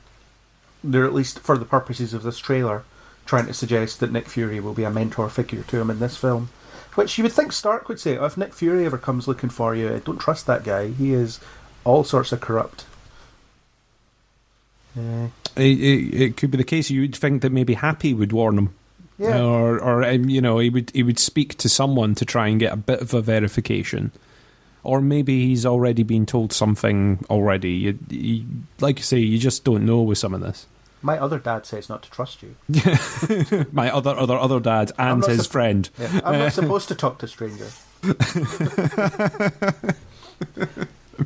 they're 0.84 1.06
at 1.06 1.14
least 1.14 1.40
for 1.40 1.58
the 1.58 1.66
purposes 1.66 2.14
of 2.14 2.24
this 2.24 2.38
trailer, 2.40 2.84
trying 3.26 3.48
to 3.48 3.54
suggest 3.54 4.00
that 4.00 4.12
Nick 4.12 4.30
Fury 4.30 4.60
will 4.60 4.74
be 4.74 4.84
a 4.84 4.90
mentor 4.92 5.30
figure 5.30 5.64
to 5.64 5.80
him 5.82 5.90
in 5.90 6.00
this 6.00 6.16
film. 6.18 6.50
Which 6.98 7.16
you 7.20 7.24
would 7.24 7.32
think 7.32 7.54
Stark 7.54 7.88
would 7.90 8.00
say, 8.00 8.18
oh, 8.18 8.26
if 8.26 8.38
Nick 8.38 8.56
Fury 8.56 8.84
ever 8.84 8.98
comes 8.98 9.28
looking 9.28 9.52
for 9.52 9.76
you, 9.76 10.02
don't 10.04 10.18
trust 10.18 10.48
that 10.48 10.64
guy. 10.64 10.88
He 10.88 11.14
is 11.14 11.40
all 11.84 12.04
sorts 12.04 12.32
of 12.32 12.42
corrupt. 12.42 12.86
Uh, 14.98 15.28
It, 15.56 15.80
it, 15.80 16.22
it 16.22 16.38
could 16.38 16.52
be 16.52 16.58
the 16.58 16.64
case. 16.64 16.90
You 16.90 17.02
would 17.02 17.16
think 17.16 17.42
that 17.42 17.52
maybe 17.52 17.76
Happy 17.76 18.14
would 18.14 18.32
warn 18.32 18.58
him, 18.58 18.74
yeah. 19.18 19.42
or 19.42 19.80
or 19.80 20.04
um, 20.04 20.30
you 20.30 20.42
know 20.42 20.60
he 20.60 20.70
would 20.70 20.92
he 20.94 21.04
would 21.04 21.20
speak 21.20 21.56
to 21.58 21.70
someone 21.70 22.16
to 22.16 22.26
try 22.26 22.48
and 22.48 22.60
get 22.60 22.74
a 22.74 22.78
bit 22.78 23.02
of 23.02 23.14
a 23.14 23.22
verification, 23.22 24.12
or 24.84 25.02
maybe 25.02 25.48
he's 25.48 25.66
already 25.66 26.04
been 26.04 26.26
told 26.26 26.54
something 26.54 27.26
already. 27.30 27.72
You, 27.72 28.00
you, 28.10 28.46
like 28.80 28.98
you 28.98 29.04
say, 29.04 29.18
you 29.20 29.38
just 29.40 29.64
don't 29.64 29.86
know 29.86 30.02
with 30.02 30.18
some 30.18 30.34
of 30.34 30.42
this. 30.42 30.66
My 31.08 31.18
other 31.18 31.40
dad 31.40 31.66
says 31.66 31.88
not 31.88 32.04
to 32.04 32.12
trust 32.12 32.44
you. 32.44 32.58
My 33.72 33.90
other 33.90 34.10
other 34.10 34.38
other 34.38 34.60
dad 34.60 34.92
and 35.00 35.24
his 35.24 35.48
supp- 35.48 35.52
friend. 35.52 35.90
Yeah, 35.98 36.20
I'm 36.26 36.38
not 36.38 36.52
supposed 36.54 36.90
to 36.90 36.96
talk 36.96 37.20
to 37.20 37.30
strangers. 37.30 37.82
That'd 38.02 38.18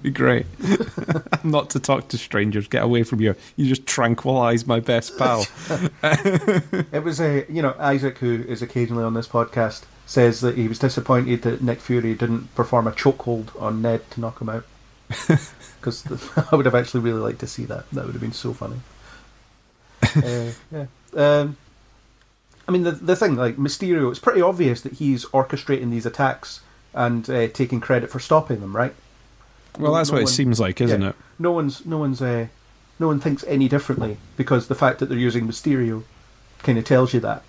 be 0.03 0.11
great. 0.11 0.45
Not 1.43 1.71
to 1.71 1.79
talk 1.79 2.09
to 2.09 2.17
strangers. 2.19 2.67
Get 2.67 2.83
away 2.83 3.01
from 3.01 3.17
here. 3.17 3.35
You 3.55 3.65
just 3.65 3.87
tranquilise 3.87 4.67
my 4.67 4.79
best 4.79 5.17
pal. 5.17 5.47
It 6.03 7.03
was 7.03 7.19
a 7.19 7.47
you 7.49 7.63
know 7.63 7.75
Isaac 7.79 8.19
who 8.19 8.43
is 8.47 8.61
occasionally 8.61 9.03
on 9.03 9.15
this 9.15 9.27
podcast 9.27 9.85
says 10.05 10.41
that 10.41 10.59
he 10.59 10.67
was 10.67 10.77
disappointed 10.77 11.41
that 11.41 11.63
Nick 11.63 11.79
Fury 11.79 12.13
didn't 12.13 12.53
perform 12.53 12.85
a 12.85 12.91
chokehold 12.91 13.59
on 13.59 13.81
Ned 13.81 14.11
to 14.11 14.21
knock 14.21 14.41
him 14.41 14.49
out 14.49 14.65
because 15.79 16.05
I 16.51 16.55
would 16.55 16.67
have 16.67 16.75
actually 16.75 16.99
really 16.99 17.21
liked 17.21 17.39
to 17.39 17.47
see 17.47 17.65
that. 17.65 17.89
That 17.89 18.05
would 18.05 18.13
have 18.13 18.21
been 18.21 18.31
so 18.31 18.53
funny. 18.53 18.81
uh, 20.23 20.51
yeah. 20.71 20.85
Um, 21.13 21.57
I 22.67 22.71
mean 22.71 22.83
the 22.83 22.91
the 22.91 23.15
thing 23.15 23.35
like 23.35 23.57
Mysterio, 23.57 24.09
it's 24.09 24.19
pretty 24.19 24.41
obvious 24.41 24.81
that 24.81 24.93
he's 24.93 25.25
orchestrating 25.25 25.89
these 25.91 26.05
attacks 26.05 26.61
and 26.93 27.29
uh, 27.29 27.47
taking 27.47 27.79
credit 27.79 28.09
for 28.09 28.19
stopping 28.19 28.59
them, 28.61 28.75
right? 28.75 28.93
well, 29.79 29.93
that's 29.93 30.09
No 30.09 30.15
what 30.15 30.23
it 30.23 30.27
seems 30.27 30.59
like, 30.59 30.81
isn't 30.81 31.01
Yeah. 31.01 31.09
it? 31.09 31.15
No 31.39 31.51
one's 31.51 31.85
no 31.85 31.97
one's 31.97 32.21
uh, 32.21 32.47
no 32.99 33.07
one 33.07 33.19
thinks 33.19 33.43
any 33.47 33.67
differently 33.67 34.17
because 34.37 34.67
the 34.67 34.75
fact 34.75 34.99
that 34.99 35.07
they're 35.07 35.17
using 35.17 35.47
Mysterio 35.47 36.03
kind 36.59 36.77
of 36.77 36.85
tells 36.85 37.13
you 37.13 37.19
that. 37.21 37.43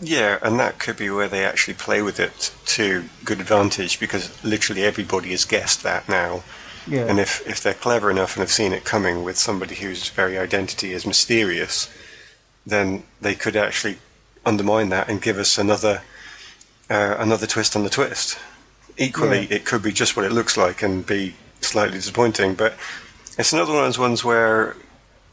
Yeah, 0.00 0.38
and 0.42 0.58
that 0.58 0.78
could 0.78 0.96
be 0.96 1.10
where 1.10 1.28
they 1.28 1.44
actually 1.44 1.74
play 1.74 2.02
with 2.02 2.18
it 2.18 2.52
to 2.66 3.04
good 3.24 3.40
advantage 3.40 4.00
because 4.00 4.42
literally 4.44 4.82
everybody 4.82 5.30
has 5.30 5.44
guessed 5.44 5.82
that 5.82 6.08
now. 6.08 6.42
Yeah. 6.86 7.06
And 7.06 7.18
if, 7.18 7.46
if 7.46 7.62
they're 7.62 7.74
clever 7.74 8.10
enough 8.10 8.36
and 8.36 8.40
have 8.40 8.50
seen 8.50 8.72
it 8.72 8.84
coming 8.84 9.24
with 9.24 9.38
somebody 9.38 9.74
whose 9.76 10.08
very 10.10 10.36
identity 10.38 10.92
is 10.92 11.06
mysterious, 11.06 11.88
then 12.66 13.04
they 13.20 13.34
could 13.34 13.56
actually 13.56 13.98
undermine 14.44 14.90
that 14.90 15.08
and 15.08 15.22
give 15.22 15.38
us 15.38 15.56
another 15.58 16.02
uh, 16.90 17.16
another 17.18 17.46
twist 17.46 17.74
on 17.74 17.82
the 17.84 17.90
twist. 17.90 18.38
Equally, 18.98 19.46
Yeah. 19.46 19.56
it 19.56 19.64
could 19.64 19.82
be 19.82 19.92
just 19.92 20.16
what 20.16 20.26
it 20.26 20.32
looks 20.32 20.56
like 20.56 20.82
and 20.82 21.06
be 21.06 21.34
slightly 21.62 21.96
disappointing, 21.96 22.54
but 22.54 22.74
it's 23.38 23.52
another 23.54 23.72
one 23.72 23.80
of 23.82 23.88
those 23.88 23.98
ones 23.98 24.22
where 24.22 24.76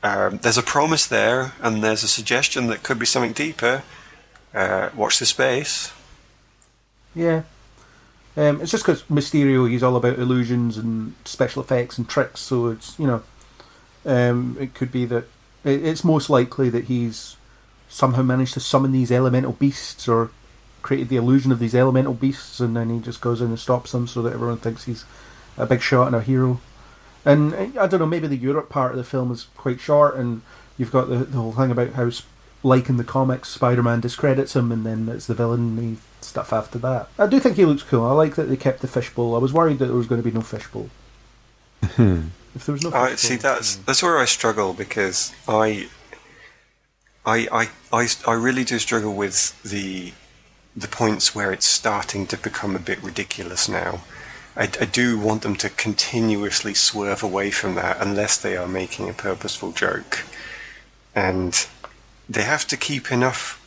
um, 0.01 0.37
there's 0.41 0.57
a 0.57 0.63
promise 0.63 1.05
there 1.05 1.53
and 1.61 1.83
there's 1.83 2.03
a 2.03 2.07
suggestion 2.07 2.67
that 2.67 2.83
could 2.83 2.97
be 2.97 3.05
something 3.05 3.33
deeper. 3.33 3.83
Uh, 4.53 4.89
watch 4.95 5.19
the 5.19 5.25
space. 5.25 5.91
Yeah. 7.13 7.43
Um, 8.37 8.61
it's 8.61 8.71
just 8.71 8.85
because 8.85 9.03
Mysterio, 9.03 9.69
he's 9.69 9.83
all 9.83 9.97
about 9.97 10.17
illusions 10.17 10.77
and 10.77 11.15
special 11.25 11.61
effects 11.61 11.97
and 11.97 12.07
tricks, 12.07 12.39
so 12.39 12.67
it's, 12.67 12.97
you 12.97 13.05
know, 13.05 13.23
um, 14.05 14.55
it 14.59 14.73
could 14.73 14.91
be 14.91 15.05
that 15.05 15.25
it, 15.63 15.85
it's 15.85 16.03
most 16.03 16.29
likely 16.29 16.69
that 16.69 16.85
he's 16.85 17.35
somehow 17.89 18.21
managed 18.21 18.53
to 18.53 18.59
summon 18.61 18.93
these 18.93 19.11
elemental 19.11 19.51
beasts 19.51 20.07
or 20.07 20.31
created 20.81 21.09
the 21.09 21.17
illusion 21.17 21.51
of 21.51 21.59
these 21.59 21.75
elemental 21.75 22.13
beasts, 22.13 22.59
and 22.59 22.75
then 22.75 22.89
he 22.89 22.99
just 22.99 23.19
goes 23.21 23.41
in 23.41 23.47
and 23.47 23.59
stops 23.59 23.91
them 23.91 24.07
so 24.07 24.21
that 24.21 24.33
everyone 24.33 24.57
thinks 24.57 24.85
he's 24.85 25.03
a 25.57 25.65
big 25.65 25.81
shot 25.81 26.07
and 26.07 26.15
a 26.15 26.21
hero. 26.21 26.61
And 27.25 27.53
uh, 27.53 27.81
I 27.81 27.87
don't 27.87 27.99
know, 27.99 28.05
maybe 28.05 28.27
the 28.27 28.37
Europe 28.37 28.69
part 28.69 28.91
of 28.91 28.97
the 28.97 29.03
film 29.03 29.31
is 29.31 29.47
quite 29.57 29.81
short, 29.81 30.15
and 30.15 30.41
you've 30.77 30.91
got 30.91 31.09
the, 31.09 31.17
the 31.17 31.37
whole 31.37 31.51
thing 31.51 31.69
about 31.69 31.93
how, 31.93 32.09
like 32.63 32.89
in 32.89 32.97
the 32.97 33.03
comics, 33.03 33.49
Spider 33.49 33.83
Man 33.83 33.99
discredits 33.99 34.55
him, 34.55 34.71
and 34.71 34.85
then 34.85 35.09
it's 35.09 35.27
the 35.27 35.33
villain 35.33 35.77
and 35.77 35.97
stuff 36.21 36.53
after 36.53 36.77
that. 36.79 37.09
I 37.17 37.27
do 37.27 37.39
think 37.39 37.55
he 37.55 37.65
looks 37.65 37.83
cool. 37.83 38.05
I 38.05 38.11
like 38.11 38.35
that 38.35 38.43
they 38.43 38.57
kept 38.57 38.81
the 38.81 38.87
fishbowl. 38.87 39.35
I 39.35 39.39
was 39.39 39.53
worried 39.53 39.79
that 39.79 39.87
there 39.87 39.95
was 39.95 40.07
going 40.07 40.21
to 40.21 40.29
be 40.29 40.33
no 40.35 40.41
fishbowl. 40.41 40.89
Hmm. 41.83 42.27
if 42.53 42.65
there 42.65 42.73
was 42.73 42.83
no 42.83 42.89
uh, 42.91 42.93
I 42.93 43.09
fishbowl. 43.11 43.17
see 43.17 43.35
that's 43.37 43.75
that's 43.77 44.03
where 44.03 44.17
I 44.17 44.25
struggle 44.25 44.73
because 44.73 45.33
I, 45.47 45.89
I, 47.25 47.47
I, 47.51 47.69
I, 47.91 48.07
I 48.27 48.33
really 48.33 48.63
do 48.63 48.77
struggle 48.79 49.15
with 49.15 49.61
the 49.63 50.13
the 50.75 50.87
points 50.87 51.35
where 51.35 51.51
it's 51.51 51.65
starting 51.65 52.25
to 52.27 52.37
become 52.37 52.75
a 52.75 52.79
bit 52.79 53.01
ridiculous 53.03 53.67
now. 53.67 54.01
I, 54.55 54.63
I 54.63 54.85
do 54.85 55.19
want 55.19 55.41
them 55.41 55.55
to 55.57 55.69
continuously 55.69 56.73
swerve 56.73 57.23
away 57.23 57.51
from 57.51 57.75
that 57.75 57.97
unless 57.99 58.37
they 58.37 58.55
are 58.57 58.67
making 58.67 59.09
a 59.09 59.13
purposeful 59.13 59.71
joke, 59.71 60.23
and 61.15 61.67
they 62.33 62.43
have 62.43 62.67
to 62.67 62.77
keep 62.77 63.11
enough 63.11 63.57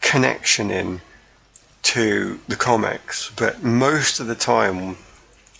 connection 0.00 0.70
in 0.70 1.00
to 1.82 2.40
the 2.48 2.56
comics. 2.56 3.30
But 3.36 3.62
most 3.62 4.20
of 4.20 4.26
the 4.26 4.34
time, 4.34 4.96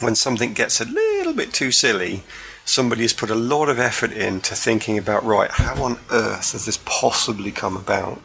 when 0.00 0.14
something 0.14 0.52
gets 0.52 0.80
a 0.80 0.84
little 0.84 1.32
bit 1.32 1.52
too 1.52 1.70
silly, 1.70 2.22
somebody 2.64 3.02
has 3.02 3.12
put 3.12 3.30
a 3.30 3.34
lot 3.34 3.68
of 3.68 3.78
effort 3.78 4.12
into 4.12 4.54
thinking 4.54 4.98
about 4.98 5.24
right, 5.24 5.50
how 5.50 5.82
on 5.82 5.98
earth 6.10 6.52
has 6.52 6.66
this 6.66 6.78
possibly 6.84 7.50
come 7.50 7.76
about? 7.76 8.20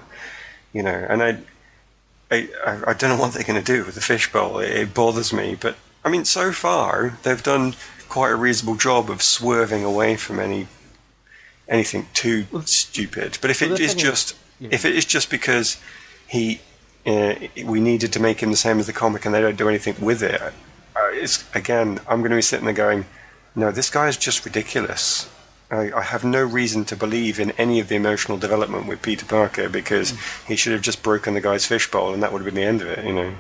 You 0.74 0.84
know, 0.84 1.06
and 1.10 1.24
I, 1.24 1.38
I, 2.32 2.50
I 2.88 2.94
don't 2.94 3.10
know 3.10 3.18
what 3.18 3.34
they're 3.34 3.44
going 3.44 3.64
to 3.64 3.74
do 3.74 3.86
with 3.86 3.96
the 3.96 4.02
fishbowl. 4.02 4.60
It, 4.60 4.72
it 4.72 4.94
bothers 4.94 5.34
me, 5.34 5.58
but 5.60 5.76
I 6.04 6.10
mean, 6.10 6.26
so 6.26 6.52
far 6.52 7.18
they've 7.24 7.44
done 7.44 7.76
quite 8.08 8.32
a 8.32 8.36
reasonable 8.36 8.78
job 8.78 9.10
of 9.10 9.22
swerving 9.22 9.84
away 9.84 10.16
from 10.16 10.40
any 10.40 10.68
anything 11.70 12.08
too 12.14 12.46
stupid. 12.66 13.38
But 13.42 13.52
if 13.52 13.62
well, 13.62 13.74
it 13.74 13.80
is 13.80 13.96
just 13.96 14.36
yeah. 14.60 14.70
if 14.72 14.84
it 14.84 14.96
is 14.96 15.06
just 15.06 15.30
because 15.30 15.78
he 16.28 16.62
uh, 17.06 17.36
we 17.64 17.80
needed 17.80 18.12
to 18.14 18.20
make 18.20 18.42
him 18.42 18.52
the 18.52 18.58
same 18.58 18.80
as 18.80 18.88
the 18.88 18.94
comic 18.94 19.26
and 19.26 19.34
they 19.34 19.42
don't 19.42 19.58
do 19.58 19.70
anything 19.70 19.96
with 20.02 20.22
it, 20.22 20.42
uh, 20.42 20.52
it's 21.12 21.46
again 21.56 22.02
I'm 22.08 22.20
going 22.20 22.32
to 22.32 22.36
be 22.36 22.42
sitting 22.42 22.66
there 22.66 22.74
going, 22.74 23.06
no, 23.56 23.72
this 23.72 23.90
guy 23.90 24.08
is 24.08 24.18
just 24.18 24.44
ridiculous. 24.44 25.30
I, 25.72 25.92
I 25.92 26.02
have 26.02 26.24
no 26.24 26.44
reason 26.44 26.84
to 26.86 26.96
believe 26.96 27.40
in 27.40 27.52
any 27.52 27.80
of 27.80 27.90
the 27.90 27.96
emotional 27.96 28.40
development 28.40 28.88
with 28.88 29.04
Peter 29.04 29.26
Parker 29.26 29.70
because 29.70 30.14
he 30.48 30.56
should 30.56 30.74
have 30.74 30.82
just 30.82 31.04
broken 31.04 31.36
the 31.36 31.42
guy's 31.42 31.66
fishbowl 31.66 32.12
and 32.14 32.24
that 32.24 32.34
would 32.34 32.40
have 32.40 32.46
been 32.46 32.56
the 32.56 32.68
end 32.68 32.82
of 32.82 32.88
it, 32.88 33.06
you 33.06 33.14
know. 33.14 33.34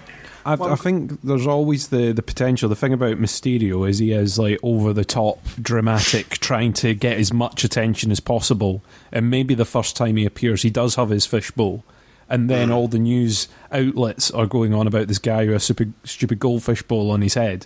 I, 0.45 0.53
I 0.53 0.75
think 0.75 1.21
there's 1.21 1.47
always 1.47 1.89
the, 1.89 2.11
the 2.11 2.21
potential. 2.21 2.69
The 2.69 2.75
thing 2.75 2.93
about 2.93 3.17
Mysterio 3.17 3.87
is 3.87 3.99
he 3.99 4.11
is 4.11 4.39
like 4.39 4.59
over 4.63 4.93
the 4.93 5.05
top, 5.05 5.39
dramatic, 5.61 6.37
trying 6.39 6.73
to 6.73 6.93
get 6.93 7.17
as 7.17 7.33
much 7.33 7.63
attention 7.63 8.11
as 8.11 8.19
possible. 8.19 8.81
And 9.11 9.29
maybe 9.29 9.53
the 9.53 9.65
first 9.65 9.95
time 9.95 10.15
he 10.15 10.25
appears, 10.25 10.61
he 10.61 10.69
does 10.69 10.95
have 10.95 11.09
his 11.09 11.25
fishbowl. 11.25 11.83
And 12.29 12.49
then 12.49 12.69
mm. 12.69 12.73
all 12.73 12.87
the 12.87 12.99
news 12.99 13.47
outlets 13.71 14.29
are 14.31 14.45
going 14.45 14.73
on 14.73 14.85
about 14.85 15.07
this 15.07 15.17
guy 15.17 15.45
who 15.45 15.53
has 15.53 15.63
a 15.63 15.65
super, 15.65 15.85
stupid 16.03 16.39
goldfish 16.39 16.83
bowl 16.83 17.09
on 17.09 17.21
his 17.21 17.33
head. 17.33 17.65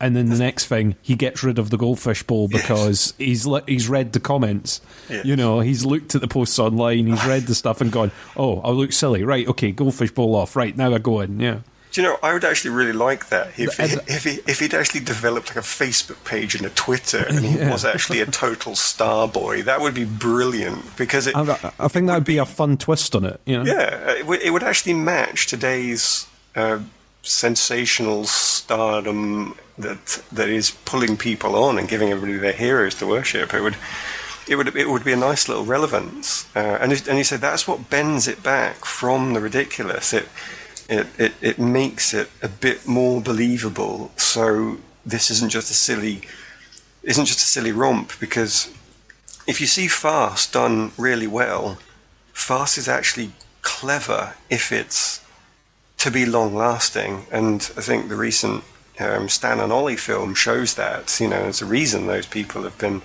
And 0.00 0.16
then 0.16 0.26
the 0.26 0.36
next 0.36 0.66
thing, 0.66 0.96
he 1.02 1.14
gets 1.14 1.42
rid 1.42 1.58
of 1.58 1.70
the 1.70 1.76
goldfish 1.76 2.22
bowl 2.24 2.48
because 2.48 3.14
he's 3.16 3.46
le- 3.46 3.62
he's 3.66 3.88
read 3.88 4.12
the 4.12 4.20
comments. 4.20 4.80
Yes. 5.08 5.24
You 5.24 5.36
know, 5.36 5.60
he's 5.60 5.84
looked 5.84 6.14
at 6.14 6.20
the 6.20 6.28
posts 6.28 6.58
online, 6.58 7.06
he's 7.06 7.24
read 7.24 7.42
the 7.46 7.54
stuff 7.54 7.80
and 7.80 7.92
gone, 7.92 8.10
"Oh, 8.36 8.60
I 8.60 8.70
look 8.70 8.92
silly." 8.92 9.22
Right? 9.22 9.48
Okay, 9.48 9.70
goldfish 9.70 10.10
bowl 10.10 10.34
off. 10.34 10.56
Right 10.56 10.76
now, 10.76 10.92
I 10.92 10.98
go 10.98 11.20
in. 11.20 11.38
Yeah. 11.40 11.60
Do 11.94 12.02
you 12.02 12.08
know? 12.08 12.18
I 12.24 12.32
would 12.32 12.44
actually 12.44 12.72
really 12.72 12.92
like 12.92 13.28
that 13.28 13.56
if 13.56 13.78
And- 13.78 14.02
if 14.08 14.24
he 14.24 14.40
if 14.48 14.58
he'd 14.58 14.74
actually 14.74 14.98
developed 15.04 15.50
like 15.50 15.56
a 15.64 15.68
Facebook 15.84 16.24
page 16.24 16.56
and 16.56 16.66
a 16.66 16.70
Twitter, 16.70 17.18
and 17.28 17.44
he 17.46 17.56
was 17.56 17.84
actually 17.84 18.20
a 18.20 18.26
total 18.26 18.74
star 18.74 19.28
boy. 19.28 19.62
That 19.62 19.80
would 19.80 19.94
be 19.94 20.04
brilliant 20.04 20.96
because 20.96 21.28
it. 21.28 21.36
I, 21.36 21.72
I 21.78 21.86
think 21.86 22.08
that 22.08 22.14
would 22.14 22.24
be 22.24 22.38
a 22.38 22.46
fun 22.46 22.78
twist 22.78 23.14
on 23.14 23.24
it. 23.24 23.40
You 23.46 23.62
know? 23.62 23.64
Yeah, 23.64 24.10
it 24.10 24.26
would, 24.26 24.42
it 24.42 24.50
would 24.50 24.64
actually 24.64 24.94
match 24.94 25.46
today's 25.46 26.26
uh, 26.56 26.80
sensational 27.22 28.24
stardom 28.24 29.54
that 29.78 30.20
that 30.32 30.48
is 30.48 30.72
pulling 30.84 31.16
people 31.16 31.54
on 31.54 31.78
and 31.78 31.88
giving 31.88 32.10
everybody 32.10 32.38
their 32.38 32.52
heroes 32.52 32.96
to 32.96 33.06
worship. 33.06 33.54
It 33.54 33.60
would. 33.60 33.76
It 34.48 34.56
would 34.56 34.74
it 34.76 34.88
would 34.88 35.04
be 35.04 35.12
a 35.12 35.16
nice 35.16 35.48
little 35.48 35.64
relevance, 35.64 36.46
uh, 36.56 36.78
and 36.80 36.92
and 36.92 37.18
you 37.18 37.24
say 37.24 37.36
that's 37.38 37.68
what 37.68 37.88
bends 37.88 38.26
it 38.26 38.42
back 38.42 38.84
from 38.84 39.32
the 39.32 39.40
ridiculous. 39.40 40.12
It 40.12 40.28
it, 40.88 41.06
it 41.18 41.32
it 41.40 41.58
makes 41.58 42.14
it 42.14 42.30
a 42.42 42.48
bit 42.48 42.86
more 42.86 43.20
believable. 43.20 44.12
So 44.16 44.78
this 45.04 45.30
isn't 45.30 45.50
just 45.50 45.70
a 45.70 45.74
silly 45.74 46.22
isn't 47.02 47.26
just 47.26 47.40
a 47.40 47.42
silly 47.42 47.72
romp 47.72 48.12
because 48.18 48.72
if 49.46 49.60
you 49.60 49.66
see 49.66 49.88
farce 49.88 50.50
done 50.50 50.92
really 50.96 51.26
well, 51.26 51.78
farce 52.32 52.78
is 52.78 52.88
actually 52.88 53.32
clever 53.62 54.34
if 54.50 54.72
it's 54.72 55.24
to 55.98 56.10
be 56.10 56.26
long 56.26 56.54
lasting. 56.54 57.26
And 57.30 57.70
I 57.76 57.80
think 57.80 58.08
the 58.08 58.16
recent 58.16 58.64
um, 59.00 59.28
Stan 59.28 59.60
and 59.60 59.72
Ollie 59.72 59.96
film 59.96 60.34
shows 60.34 60.74
that. 60.74 61.18
You 61.20 61.28
know, 61.28 61.42
there's 61.42 61.62
a 61.62 61.66
reason 61.66 62.06
those 62.06 62.26
people 62.26 62.62
have 62.62 62.78
been 62.78 63.02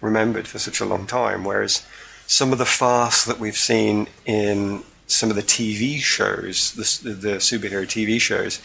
remembered 0.00 0.48
for 0.48 0.58
such 0.58 0.80
a 0.80 0.84
long 0.84 1.06
time. 1.06 1.44
Whereas 1.44 1.84
some 2.26 2.52
of 2.52 2.58
the 2.58 2.66
farce 2.66 3.24
that 3.24 3.38
we've 3.38 3.56
seen 3.56 4.08
in 4.26 4.82
some 5.08 5.30
of 5.30 5.36
the 5.36 5.42
TV 5.42 5.98
shows, 5.98 6.72
the, 6.72 7.10
the 7.10 7.36
superhero 7.36 7.84
TV 7.84 8.20
shows, 8.20 8.60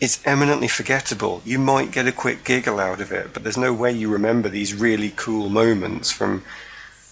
it's 0.00 0.20
eminently 0.26 0.66
forgettable. 0.66 1.40
You 1.44 1.58
might 1.58 1.92
get 1.92 2.08
a 2.08 2.12
quick 2.12 2.44
giggle 2.44 2.80
out 2.80 3.00
of 3.00 3.12
it, 3.12 3.32
but 3.32 3.42
there's 3.42 3.56
no 3.56 3.72
way 3.72 3.92
you 3.92 4.08
remember 4.08 4.48
these 4.48 4.74
really 4.74 5.12
cool 5.14 5.48
moments 5.48 6.10
from 6.10 6.42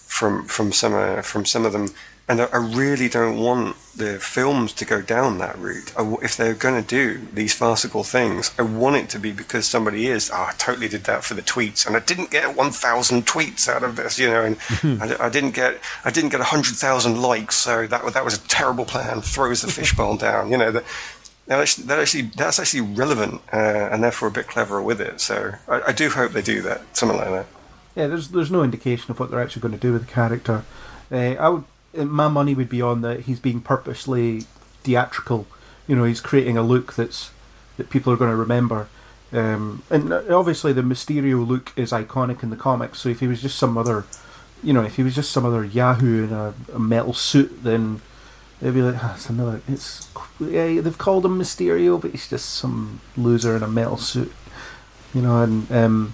from 0.07 0.45
from 0.45 0.71
some 0.71 0.93
uh, 0.93 1.21
from 1.21 1.45
some 1.45 1.65
of 1.65 1.71
them. 1.73 1.87
And 2.27 2.39
I, 2.39 2.55
really 2.55 3.09
don't 3.09 3.37
want 3.37 3.75
the 3.97 4.17
films 4.17 4.71
to 4.73 4.85
go 4.85 5.01
down 5.01 5.39
that 5.39 5.57
route. 5.57 5.93
I 5.97 6.15
if 6.21 6.37
they're 6.37 6.53
going 6.53 6.81
to 6.81 6.87
do 6.87 7.27
these 7.33 7.53
farcical 7.53 8.05
things, 8.05 8.51
I 8.57 8.61
want 8.61 8.95
it 8.95 9.09
to 9.09 9.19
be 9.19 9.33
because 9.33 9.67
somebody 9.67 10.07
is. 10.07 10.31
Oh, 10.33 10.47
I 10.49 10.53
totally 10.57 10.87
did 10.87 11.03
that 11.03 11.25
for 11.25 11.33
the 11.33 11.41
tweets, 11.41 11.85
and 11.85 11.97
I 11.97 11.99
didn't 11.99 12.31
get 12.31 12.55
1,000 12.55 13.25
tweets 13.25 13.67
out 13.67 13.83
of 13.83 13.97
this, 13.97 14.17
you 14.17 14.29
know, 14.29 14.43
and 14.43 14.57
I, 15.01 15.25
I 15.25 15.29
didn't 15.29 15.51
get 15.51 15.81
I 16.05 16.11
didn't 16.11 16.29
get 16.29 16.39
100,000 16.39 17.21
likes, 17.21 17.57
so 17.57 17.87
that 17.87 18.13
that 18.13 18.23
was 18.23 18.37
a 18.37 18.47
terrible 18.47 18.85
plan. 18.85 19.19
Throws 19.21 19.61
the 19.61 19.71
fishbowl 19.71 20.15
down, 20.27 20.49
you 20.49 20.57
know. 20.57 20.71
The, 20.71 20.83
That 21.47 21.59
actually, 21.59 21.87
that 21.87 21.99
actually, 21.99 22.21
that's 22.37 22.57
actually 22.57 22.81
relevant 22.95 23.41
uh, 23.51 23.89
and 23.91 24.01
therefore 24.01 24.29
a 24.29 24.31
bit 24.31 24.47
cleverer 24.47 24.81
with 24.81 25.01
it. 25.01 25.19
So 25.19 25.55
I, 25.67 25.81
I 25.87 25.91
do 25.91 26.09
hope 26.09 26.31
they 26.31 26.41
do 26.41 26.61
that, 26.61 26.95
something 26.95 27.17
like 27.17 27.31
that. 27.31 27.47
Yeah, 27.95 28.07
there's 28.07 28.29
there's 28.29 28.49
no 28.49 28.63
indication 28.63 29.11
of 29.11 29.19
what 29.19 29.29
they're 29.29 29.41
actually 29.41 29.61
going 29.61 29.73
to 29.73 29.77
do 29.77 29.91
with 29.91 30.05
the 30.07 30.11
character. 30.11 30.63
Uh, 31.11 31.35
I 31.37 31.49
would, 31.49 31.65
my 31.95 32.27
money 32.27 32.55
would 32.55 32.69
be 32.69 32.81
on 32.81 33.01
that 33.01 33.21
he's 33.21 33.39
being 33.39 33.61
purposely 33.61 34.41
theatrical. 34.83 35.47
You 35.87 35.95
know, 35.95 36.03
he's 36.03 36.21
creating 36.21 36.57
a 36.57 36.63
look 36.63 36.93
that's 36.93 37.31
that 37.77 37.89
people 37.89 38.13
are 38.13 38.17
going 38.17 38.31
to 38.31 38.37
remember. 38.37 38.87
Um, 39.31 39.83
and 39.89 40.13
uh, 40.13 40.23
obviously, 40.29 40.73
the 40.73 40.81
Mysterio 40.81 41.45
look 41.45 41.73
is 41.75 41.91
iconic 41.91 42.43
in 42.43 42.49
the 42.49 42.55
comics. 42.55 42.99
So 42.99 43.09
if 43.09 43.19
he 43.19 43.27
was 43.27 43.41
just 43.41 43.57
some 43.57 43.77
other, 43.77 44.05
you 44.63 44.73
know, 44.73 44.83
if 44.83 44.95
he 44.95 45.03
was 45.03 45.15
just 45.15 45.31
some 45.31 45.45
other 45.45 45.63
Yahoo 45.63 46.25
in 46.25 46.33
a, 46.33 46.53
a 46.73 46.79
metal 46.79 47.13
suit, 47.13 47.63
then 47.63 48.01
they'd 48.61 48.73
be 48.73 48.81
like, 48.81 49.03
ah, 49.03 49.15
it's 49.15 49.29
another. 49.29 49.61
It's 49.67 50.07
yeah, 50.39 50.81
they've 50.81 50.97
called 50.97 51.25
him 51.25 51.39
Mysterio, 51.39 51.99
but 51.99 52.11
he's 52.11 52.29
just 52.29 52.49
some 52.49 53.01
loser 53.17 53.55
in 53.55 53.63
a 53.63 53.67
metal 53.67 53.97
suit. 53.97 54.31
You 55.13 55.21
know, 55.21 55.41
and 55.41 55.71
um, 55.71 56.13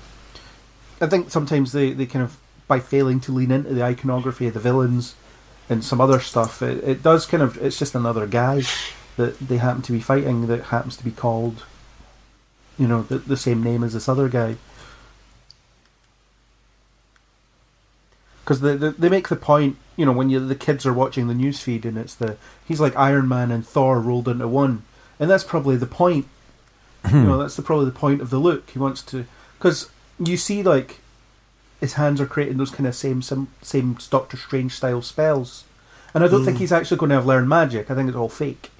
I 1.01 1.07
think 1.07 1.29
sometimes 1.29 1.71
they, 1.71 1.91
they 1.91 2.05
kind 2.05 2.23
of 2.23 2.37
by 2.67 2.79
failing 2.79 3.19
to 3.21 3.31
lean 3.31 3.51
into 3.51 3.73
the 3.73 3.83
iconography 3.83 4.47
of 4.47 4.53
the 4.53 4.59
villains 4.59 5.15
and 5.69 5.83
some 5.83 6.01
other 6.01 6.19
stuff, 6.19 6.61
it, 6.61 6.83
it 6.83 7.03
does 7.03 7.25
kind 7.25 7.43
of 7.43 7.57
it's 7.63 7.77
just 7.77 7.95
another 7.95 8.25
guy 8.25 8.63
that 9.17 9.37
they 9.39 9.57
happen 9.57 9.81
to 9.83 9.91
be 9.91 9.99
fighting 9.99 10.47
that 10.47 10.65
happens 10.65 10.97
to 10.97 11.03
be 11.03 11.11
called, 11.11 11.63
you 12.77 12.87
know, 12.87 13.03
the, 13.03 13.19
the 13.19 13.37
same 13.37 13.61
name 13.61 13.83
as 13.83 13.93
this 13.93 14.09
other 14.09 14.27
guy. 14.27 14.55
Because 18.41 18.61
they, 18.61 18.75
they 18.75 18.89
they 18.89 19.09
make 19.09 19.27
the 19.27 19.35
point, 19.35 19.77
you 19.95 20.05
know, 20.05 20.11
when 20.11 20.31
you 20.31 20.39
the 20.39 20.55
kids 20.55 20.85
are 20.85 20.93
watching 20.93 21.27
the 21.27 21.35
news 21.35 21.59
feed 21.59 21.85
and 21.85 21.97
it's 21.97 22.15
the 22.15 22.37
he's 22.67 22.79
like 22.79 22.95
Iron 22.95 23.27
Man 23.27 23.51
and 23.51 23.65
Thor 23.65 23.99
rolled 24.01 24.27
into 24.27 24.47
one, 24.47 24.81
and 25.19 25.29
that's 25.29 25.43
probably 25.43 25.75
the 25.75 25.85
point. 25.85 26.25
you 27.05 27.11
hmm. 27.11 27.25
know, 27.27 27.37
that's 27.37 27.55
the 27.55 27.61
probably 27.61 27.85
the 27.85 27.91
point 27.91 28.21
of 28.21 28.31
the 28.31 28.39
look. 28.39 28.71
He 28.71 28.79
wants 28.79 29.03
to 29.03 29.25
because 29.59 29.91
you 30.17 30.35
see 30.35 30.63
like 30.63 30.99
his 31.79 31.93
hands 31.93 32.19
are 32.19 32.25
creating 32.25 32.57
those 32.57 32.71
kind 32.71 32.87
of 32.87 32.95
same 32.95 33.21
same, 33.21 33.47
same 33.61 33.97
Doctor 34.09 34.37
Strange 34.37 34.73
style 34.73 35.01
spells, 35.01 35.63
and 36.13 36.23
I 36.23 36.27
don't 36.27 36.43
think 36.43 36.57
hmm. 36.57 36.61
he's 36.61 36.71
actually 36.71 36.97
going 36.97 37.09
to 37.09 37.15
have 37.15 37.25
learned 37.25 37.49
magic. 37.49 37.89
I 37.89 37.95
think 37.95 38.09
it's 38.09 38.17
all 38.17 38.29
fake. 38.29 38.71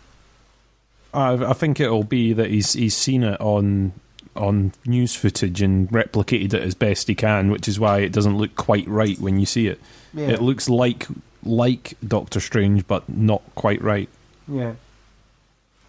I, 1.14 1.34
I 1.34 1.54
think 1.54 1.80
it'll 1.80 2.04
be 2.04 2.34
that 2.34 2.50
he's 2.50 2.74
he's 2.74 2.96
seen 2.96 3.24
it 3.24 3.40
on 3.40 3.94
on 4.36 4.74
news 4.86 5.16
footage 5.16 5.62
and 5.62 5.90
replicated 5.90 6.54
it 6.54 6.62
as 6.64 6.76
best 6.76 7.08
he 7.08 7.16
can, 7.16 7.52
which 7.52 7.68
is 7.68 7.80
why 7.80 8.00
it 8.00 8.12
doesn't 8.12 8.38
look 8.38 8.56
quite 8.56 8.88
right 8.88 9.20
when 9.20 9.40
you 9.40 9.46
see 9.46 9.68
it. 9.68 9.80
Yeah. 10.14 10.30
It 10.30 10.42
looks 10.42 10.70
like 10.70 11.08
like 11.44 11.96
Doctor 12.06 12.40
Strange, 12.40 12.88
but 12.88 13.08
not 13.10 13.42
quite 13.56 13.82
right. 13.82 14.10
Yeah. 14.48 14.74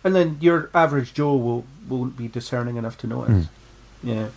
And 0.03 0.15
then 0.15 0.39
your 0.41 0.71
average 0.73 1.13
Joe 1.13 1.37
will 1.37 1.65
won't 1.89 2.17
be 2.17 2.29
discerning 2.29 2.77
enough 2.77 2.97
to 2.99 3.07
notice. 3.07 3.47
Hmm. 4.03 4.09
Yeah. 4.09 4.29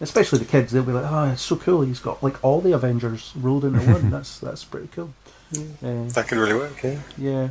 Especially 0.00 0.38
the 0.38 0.44
kids, 0.46 0.72
they'll 0.72 0.82
be 0.82 0.92
like, 0.92 1.10
"Oh, 1.10 1.30
it's 1.30 1.42
so 1.42 1.56
cool! 1.56 1.82
He's 1.82 2.00
got 2.00 2.22
like 2.22 2.42
all 2.42 2.60
the 2.60 2.72
Avengers 2.72 3.32
rolled 3.36 3.64
into 3.64 3.80
one. 3.80 4.10
That's 4.10 4.38
that's 4.38 4.64
pretty 4.64 4.88
cool." 4.88 5.12
Yeah. 5.50 6.04
That 6.14 6.26
could 6.28 6.38
really 6.38 6.54
work, 6.54 6.82
yeah. 6.82 7.00
Yeah, 7.18 7.48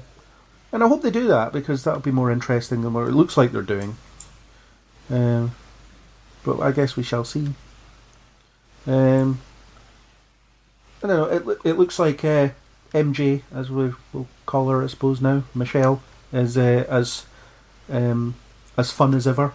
and 0.72 0.84
I 0.84 0.88
hope 0.88 1.02
they 1.02 1.12
do 1.12 1.28
that 1.28 1.52
because 1.52 1.84
that'll 1.84 2.00
be 2.00 2.12
more 2.12 2.32
interesting 2.32 2.82
than 2.82 2.94
what 2.94 3.08
it 3.08 3.12
looks 3.12 3.38
like 3.38 3.52
they're 3.52 3.62
doing. 3.62 3.98
Um, 5.10 5.54
but 6.44 6.60
I 6.60 6.72
guess 6.72 6.96
we 6.96 7.04
shall 7.04 7.24
see. 7.26 7.50
Um, 8.88 9.42
I 11.04 11.08
don't 11.08 11.18
know. 11.18 11.54
It 11.54 11.60
it 11.64 11.74
looks 11.74 12.00
like 12.00 12.24
uh, 12.26 12.50
MJ, 12.94 13.44
as 13.54 13.70
we 13.70 13.94
will 14.14 14.28
call 14.46 14.70
her, 14.70 14.84
I 14.84 14.88
suppose 14.88 15.22
now, 15.22 15.44
Michelle, 15.54 16.02
is 16.34 16.58
uh, 16.58 16.86
as 16.90 17.26
um, 17.92 18.36
as 18.78 18.92
fun 18.92 19.14
as 19.14 19.28
ever. 19.28 19.54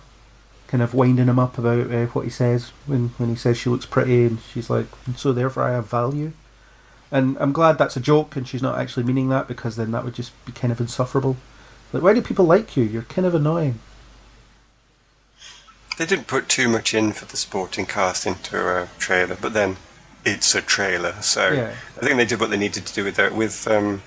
Kind 0.74 0.82
of 0.82 0.92
winding 0.92 1.28
him 1.28 1.38
up 1.38 1.56
about 1.56 1.92
uh, 1.92 2.06
what 2.06 2.24
he 2.24 2.30
says 2.30 2.70
when 2.86 3.10
when 3.18 3.28
he 3.28 3.36
says 3.36 3.56
she 3.56 3.70
looks 3.70 3.86
pretty, 3.86 4.24
and 4.24 4.40
she's 4.52 4.68
like, 4.68 4.86
"So 5.16 5.32
therefore, 5.32 5.62
I 5.62 5.70
have 5.70 5.86
value." 5.86 6.32
And 7.12 7.36
I'm 7.38 7.52
glad 7.52 7.78
that's 7.78 7.96
a 7.96 8.00
joke 8.00 8.34
and 8.34 8.48
she's 8.48 8.60
not 8.60 8.76
actually 8.76 9.04
meaning 9.04 9.28
that 9.28 9.46
because 9.46 9.76
then 9.76 9.92
that 9.92 10.04
would 10.04 10.16
just 10.16 10.32
be 10.44 10.50
kind 10.50 10.72
of 10.72 10.80
insufferable. 10.80 11.36
Like, 11.92 12.02
why 12.02 12.12
do 12.12 12.20
people 12.20 12.44
like 12.44 12.76
you? 12.76 12.82
You're 12.82 13.02
kind 13.02 13.24
of 13.24 13.36
annoying. 13.36 13.78
They 15.96 16.06
didn't 16.06 16.26
put 16.26 16.48
too 16.48 16.68
much 16.68 16.92
in 16.92 17.12
for 17.12 17.24
the 17.24 17.36
sporting 17.36 17.86
cast 17.86 18.26
into 18.26 18.58
a 18.58 18.88
trailer, 18.98 19.36
but 19.40 19.52
then 19.52 19.76
it's 20.24 20.56
a 20.56 20.60
trailer, 20.60 21.14
so 21.20 21.52
Yeah. 21.52 21.74
I 21.96 22.00
think 22.00 22.16
they 22.16 22.24
did 22.24 22.40
what 22.40 22.50
they 22.50 22.56
needed 22.56 22.84
to 22.84 22.92
do 22.92 23.04
with 23.04 23.14
that. 23.14 23.32
With 23.32 23.68
um, 23.68 24.02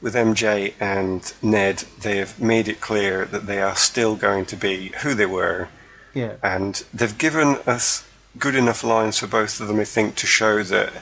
with 0.00 0.14
MJ 0.14 0.74
and 0.78 1.32
Ned, 1.42 1.78
they 2.00 2.18
have 2.18 2.40
made 2.40 2.68
it 2.68 2.80
clear 2.80 3.24
that 3.24 3.46
they 3.46 3.60
are 3.60 3.74
still 3.74 4.14
going 4.14 4.46
to 4.46 4.56
be 4.56 4.92
who 5.02 5.14
they 5.14 5.26
were, 5.26 5.68
Yeah. 6.16 6.34
and 6.42 6.82
they've 6.94 7.16
given 7.18 7.48
us 7.66 8.04
good 8.38 8.54
enough 8.54 8.82
lines 8.82 9.18
for 9.18 9.26
both 9.26 9.60
of 9.60 9.68
them, 9.68 9.78
I 9.80 9.84
think, 9.84 10.14
to 10.16 10.26
show 10.26 10.62
that 10.62 10.92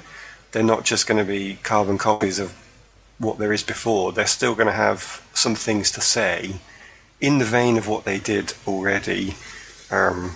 they're 0.52 0.62
not 0.74 0.84
just 0.84 1.06
going 1.06 1.18
to 1.18 1.24
be 1.24 1.58
carbon 1.62 1.98
copies 1.98 2.38
of 2.38 2.52
what 3.18 3.38
there 3.38 3.52
is 3.52 3.62
before. 3.62 4.12
They're 4.12 4.26
still 4.26 4.54
going 4.54 4.66
to 4.66 4.72
have 4.88 5.22
some 5.32 5.54
things 5.54 5.90
to 5.92 6.00
say 6.00 6.56
in 7.20 7.38
the 7.38 7.44
vein 7.44 7.76
of 7.78 7.86
what 7.88 8.04
they 8.04 8.18
did 8.18 8.54
already. 8.66 9.34
Um, 9.90 10.32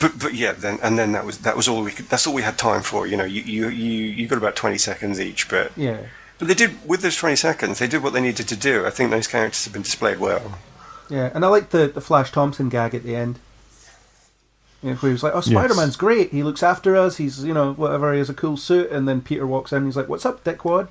but 0.00 0.18
but 0.18 0.34
yeah, 0.34 0.52
then 0.52 0.78
and 0.82 0.98
then 0.98 1.12
that 1.12 1.24
was 1.24 1.38
that 1.38 1.56
was 1.56 1.68
all 1.68 1.82
we 1.84 1.92
could. 1.92 2.06
That's 2.08 2.26
all 2.26 2.34
we 2.34 2.42
had 2.42 2.58
time 2.58 2.82
for. 2.82 3.06
You 3.06 3.16
know, 3.16 3.24
you 3.24 3.42
you 3.42 3.68
you, 3.68 4.02
you 4.18 4.26
got 4.28 4.38
about 4.38 4.56
twenty 4.56 4.78
seconds 4.78 5.20
each, 5.20 5.48
but 5.48 5.70
Yeah. 5.76 5.98
but 6.38 6.48
they 6.48 6.54
did 6.54 6.72
with 6.88 7.02
those 7.02 7.16
twenty 7.16 7.36
seconds. 7.36 7.78
They 7.78 7.86
did 7.86 8.02
what 8.02 8.12
they 8.12 8.20
needed 8.20 8.48
to 8.48 8.56
do. 8.56 8.84
I 8.84 8.90
think 8.90 9.10
those 9.12 9.28
characters 9.28 9.64
have 9.64 9.72
been 9.72 9.82
displayed 9.82 10.18
well. 10.18 10.58
Yeah. 11.08 11.30
And 11.34 11.44
I 11.44 11.48
like 11.48 11.70
the, 11.70 11.86
the 11.86 12.00
Flash 12.00 12.32
Thompson 12.32 12.68
gag 12.68 12.94
at 12.96 13.04
the 13.04 13.14
end. 13.14 13.38
You 14.82 14.90
know, 14.90 14.96
where 14.96 15.08
he 15.10 15.12
was 15.14 15.22
like, 15.22 15.34
"Oh, 15.34 15.40
Spider 15.40 15.74
Man's 15.74 15.96
great. 15.96 16.30
He 16.30 16.42
looks 16.42 16.62
after 16.62 16.96
us. 16.96 17.16
He's 17.16 17.44
you 17.44 17.54
know 17.54 17.72
whatever. 17.72 18.12
He 18.12 18.18
has 18.18 18.30
a 18.30 18.34
cool 18.34 18.56
suit." 18.56 18.90
And 18.90 19.08
then 19.08 19.20
Peter 19.22 19.46
walks 19.46 19.72
in. 19.72 19.78
and 19.78 19.86
He's 19.86 19.96
like, 19.96 20.08
"What's 20.08 20.26
up, 20.26 20.44
dickwad?" 20.44 20.88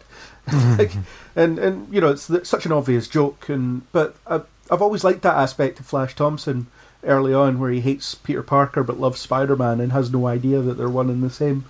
like, 0.78 0.94
and 1.36 1.60
and 1.60 1.94
you 1.94 2.02
know 2.02 2.10
it's 2.10 2.30
such 2.50 2.66
an 2.66 2.72
obvious 2.72 3.08
joke. 3.08 3.48
And 3.50 3.90
but 3.92 4.16
I, 4.28 4.42
I've 4.70 4.82
always 4.82 5.04
liked 5.04 5.22
that 5.22 5.38
aspect 5.38 5.80
of 5.80 5.86
Flash 5.86 6.16
Thompson 6.16 6.68
early 7.04 7.34
on, 7.34 7.60
where 7.60 7.72
he 7.72 7.82
hates 7.82 8.16
Peter 8.16 8.42
Parker 8.44 8.84
but 8.84 9.00
loves 9.00 9.20
Spider 9.22 9.56
Man 9.56 9.80
and 9.80 9.92
has 9.92 10.12
no 10.12 10.28
idea 10.28 10.62
that 10.62 10.74
they're 10.74 10.90
one 10.90 11.10
and 11.10 11.24
the 11.24 11.30
same. 11.30 11.66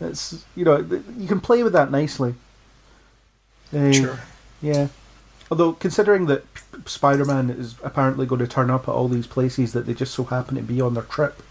It's 0.00 0.44
you 0.56 0.64
know 0.64 0.78
you 1.16 1.28
can 1.28 1.40
play 1.40 1.62
with 1.62 1.72
that 1.74 1.90
nicely. 1.90 2.34
Um, 3.72 3.92
Sure. 3.92 4.20
Yeah. 4.62 4.88
Although, 5.50 5.72
considering 5.74 6.26
that 6.26 6.44
Spider 6.84 7.24
Man 7.24 7.48
is 7.50 7.74
apparently 7.82 8.26
going 8.26 8.40
to 8.40 8.46
turn 8.46 8.70
up 8.70 8.88
at 8.88 8.92
all 8.92 9.08
these 9.08 9.26
places 9.26 9.72
that 9.72 9.86
they 9.86 9.94
just 9.94 10.14
so 10.14 10.24
happen 10.24 10.56
to 10.56 10.62
be 10.62 10.80
on 10.80 10.94
their 10.94 11.04
trip, 11.04 11.42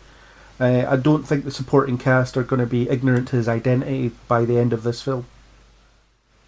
uh, 0.60 0.86
I 0.90 0.96
don't 0.96 1.24
think 1.24 1.44
the 1.44 1.52
supporting 1.52 1.98
cast 1.98 2.36
are 2.38 2.44
going 2.44 2.60
to 2.60 2.66
be 2.66 2.90
ignorant 2.90 3.28
to 3.30 3.36
his 3.36 3.48
identity 3.48 4.12
by 4.28 4.46
the 4.46 4.58
end 4.58 4.74
of 4.74 4.84
this 4.84 5.02
film. 5.02 5.26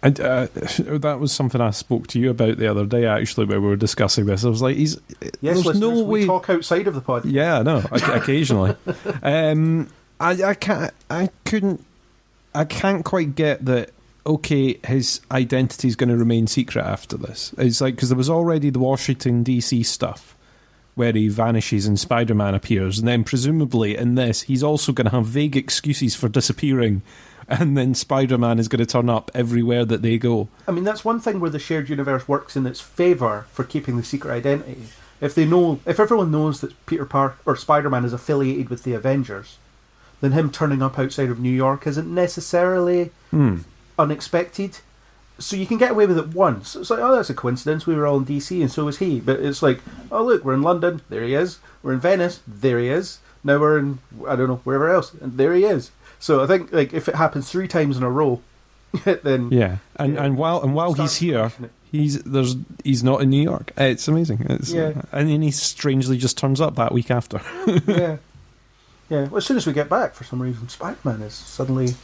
And 0.02 0.18
uh, 0.20 0.48
that 0.54 1.18
was 1.20 1.32
something 1.32 1.60
I 1.60 1.70
spoke 1.70 2.06
to 2.08 2.18
you 2.18 2.30
about 2.30 2.56
the 2.56 2.66
other 2.66 2.86
day, 2.86 3.06
actually, 3.06 3.46
where 3.46 3.60
we 3.60 3.68
were 3.68 3.76
discussing 3.76 4.26
this. 4.26 4.44
I 4.44 4.48
was 4.48 4.62
like, 4.62 4.76
"He's 4.76 4.98
Yes, 5.40 5.62
there's 5.62 5.78
no 5.78 5.90
we 5.90 6.20
way." 6.20 6.26
talk 6.26 6.48
outside 6.48 6.86
of 6.86 6.94
the 6.94 7.00
pod. 7.00 7.26
Yeah, 7.26 7.58
I 7.58 7.62
know. 7.62 7.84
Occasionally, 7.92 8.76
um, 9.22 9.90
I, 10.18 10.42
I 10.42 10.54
can't. 10.54 10.92
I 11.10 11.28
couldn't. 11.44 11.84
I 12.54 12.64
can't 12.64 13.04
quite 13.04 13.34
get 13.34 13.64
that. 13.66 13.90
Okay, 14.26 14.78
his 14.84 15.20
identity 15.30 15.88
is 15.88 15.96
going 15.96 16.10
to 16.10 16.16
remain 16.16 16.46
secret 16.46 16.84
after 16.84 17.16
this. 17.16 17.54
It's 17.58 17.80
like 17.80 17.96
because 17.96 18.08
there 18.08 18.18
was 18.18 18.30
already 18.30 18.70
the 18.70 18.78
Washington 18.78 19.44
DC 19.44 19.84
stuff 19.84 20.34
where 21.00 21.14
he 21.14 21.28
vanishes 21.28 21.86
and 21.86 21.98
Spider 21.98 22.34
Man 22.34 22.54
appears, 22.54 22.98
and 22.98 23.08
then 23.08 23.24
presumably 23.24 23.96
in 23.96 24.16
this 24.16 24.42
he's 24.42 24.62
also 24.62 24.92
going 24.92 25.06
to 25.06 25.16
have 25.16 25.24
vague 25.24 25.56
excuses 25.56 26.14
for 26.14 26.28
disappearing, 26.28 27.00
and 27.48 27.74
then 27.74 27.94
Spider 27.94 28.36
Man 28.36 28.58
is 28.58 28.68
going 28.68 28.84
to 28.84 28.86
turn 28.86 29.08
up 29.08 29.30
everywhere 29.34 29.86
that 29.86 30.02
they 30.02 30.18
go. 30.18 30.48
I 30.68 30.72
mean, 30.72 30.84
that's 30.84 31.02
one 31.02 31.18
thing 31.18 31.40
where 31.40 31.48
the 31.48 31.58
shared 31.58 31.88
universe 31.88 32.28
works 32.28 32.54
in 32.54 32.66
its 32.66 32.82
favour 32.82 33.46
for 33.50 33.64
keeping 33.64 33.96
the 33.96 34.02
secret 34.02 34.30
identity. 34.30 34.82
If 35.22 35.34
they 35.34 35.46
know, 35.46 35.80
if 35.86 35.98
everyone 35.98 36.30
knows 36.30 36.60
that 36.60 36.74
Peter 36.84 37.06
Parker 37.06 37.38
or 37.46 37.56
Spider 37.56 37.88
Man 37.88 38.04
is 38.04 38.12
affiliated 38.12 38.68
with 38.68 38.82
the 38.82 38.92
Avengers, 38.92 39.56
then 40.20 40.32
him 40.32 40.50
turning 40.50 40.82
up 40.82 40.98
outside 40.98 41.30
of 41.30 41.40
New 41.40 41.48
York 41.48 41.86
isn't 41.86 42.14
necessarily 42.14 43.10
hmm. 43.30 43.60
unexpected. 43.98 44.80
So 45.40 45.56
you 45.56 45.66
can 45.66 45.78
get 45.78 45.90
away 45.92 46.06
with 46.06 46.18
it 46.18 46.28
once. 46.28 46.76
It's 46.76 46.90
like, 46.90 47.00
oh, 47.00 47.14
that's 47.16 47.30
a 47.30 47.34
coincidence. 47.34 47.86
We 47.86 47.94
were 47.96 48.06
all 48.06 48.18
in 48.18 48.26
DC, 48.26 48.60
and 48.60 48.70
so 48.70 48.84
was 48.84 48.98
he. 48.98 49.18
But 49.20 49.40
it's 49.40 49.62
like, 49.62 49.80
oh, 50.12 50.22
look, 50.24 50.44
we're 50.44 50.54
in 50.54 50.62
London. 50.62 51.00
There 51.08 51.22
he 51.24 51.34
is. 51.34 51.58
We're 51.82 51.94
in 51.94 52.00
Venice. 52.00 52.40
There 52.46 52.78
he 52.78 52.88
is. 52.88 53.18
Now 53.42 53.58
we're 53.58 53.78
in, 53.78 53.98
I 54.28 54.36
don't 54.36 54.48
know, 54.48 54.60
wherever 54.64 54.88
else, 54.90 55.14
and 55.14 55.38
there 55.38 55.54
he 55.54 55.64
is. 55.64 55.90
So 56.18 56.42
I 56.42 56.46
think, 56.46 56.72
like, 56.72 56.92
if 56.92 57.08
it 57.08 57.14
happens 57.14 57.50
three 57.50 57.66
times 57.66 57.96
in 57.96 58.02
a 58.02 58.10
row, 58.10 58.42
then 59.04 59.50
Yeah, 59.50 59.78
and 59.96 60.14
Yeah. 60.14 60.24
and 60.24 60.36
while 60.36 60.60
and 60.62 60.74
while 60.74 60.92
he's 60.92 61.16
here, 61.16 61.50
he's 61.90 62.22
there's 62.24 62.56
he's 62.84 63.02
not 63.02 63.22
in 63.22 63.30
New 63.30 63.42
York. 63.42 63.72
It's 63.78 64.06
amazing. 64.08 64.44
It's, 64.50 64.70
Yeah. 64.72 65.00
and 65.10 65.30
then 65.30 65.40
he 65.40 65.50
strangely 65.52 66.18
just 66.18 66.36
turns 66.36 66.60
up 66.60 66.74
that 66.76 66.92
week 66.92 67.10
after. 67.10 67.40
yeah, 67.86 68.16
yeah. 69.08 69.24
Well, 69.28 69.38
as 69.38 69.46
soon 69.46 69.56
as 69.56 69.66
we 69.66 69.72
get 69.72 69.88
back, 69.88 70.12
for 70.14 70.24
some 70.24 70.42
reason, 70.42 70.68
Spider 70.68 70.98
Man 71.02 71.22
is 71.22 71.32
suddenly 71.32 71.94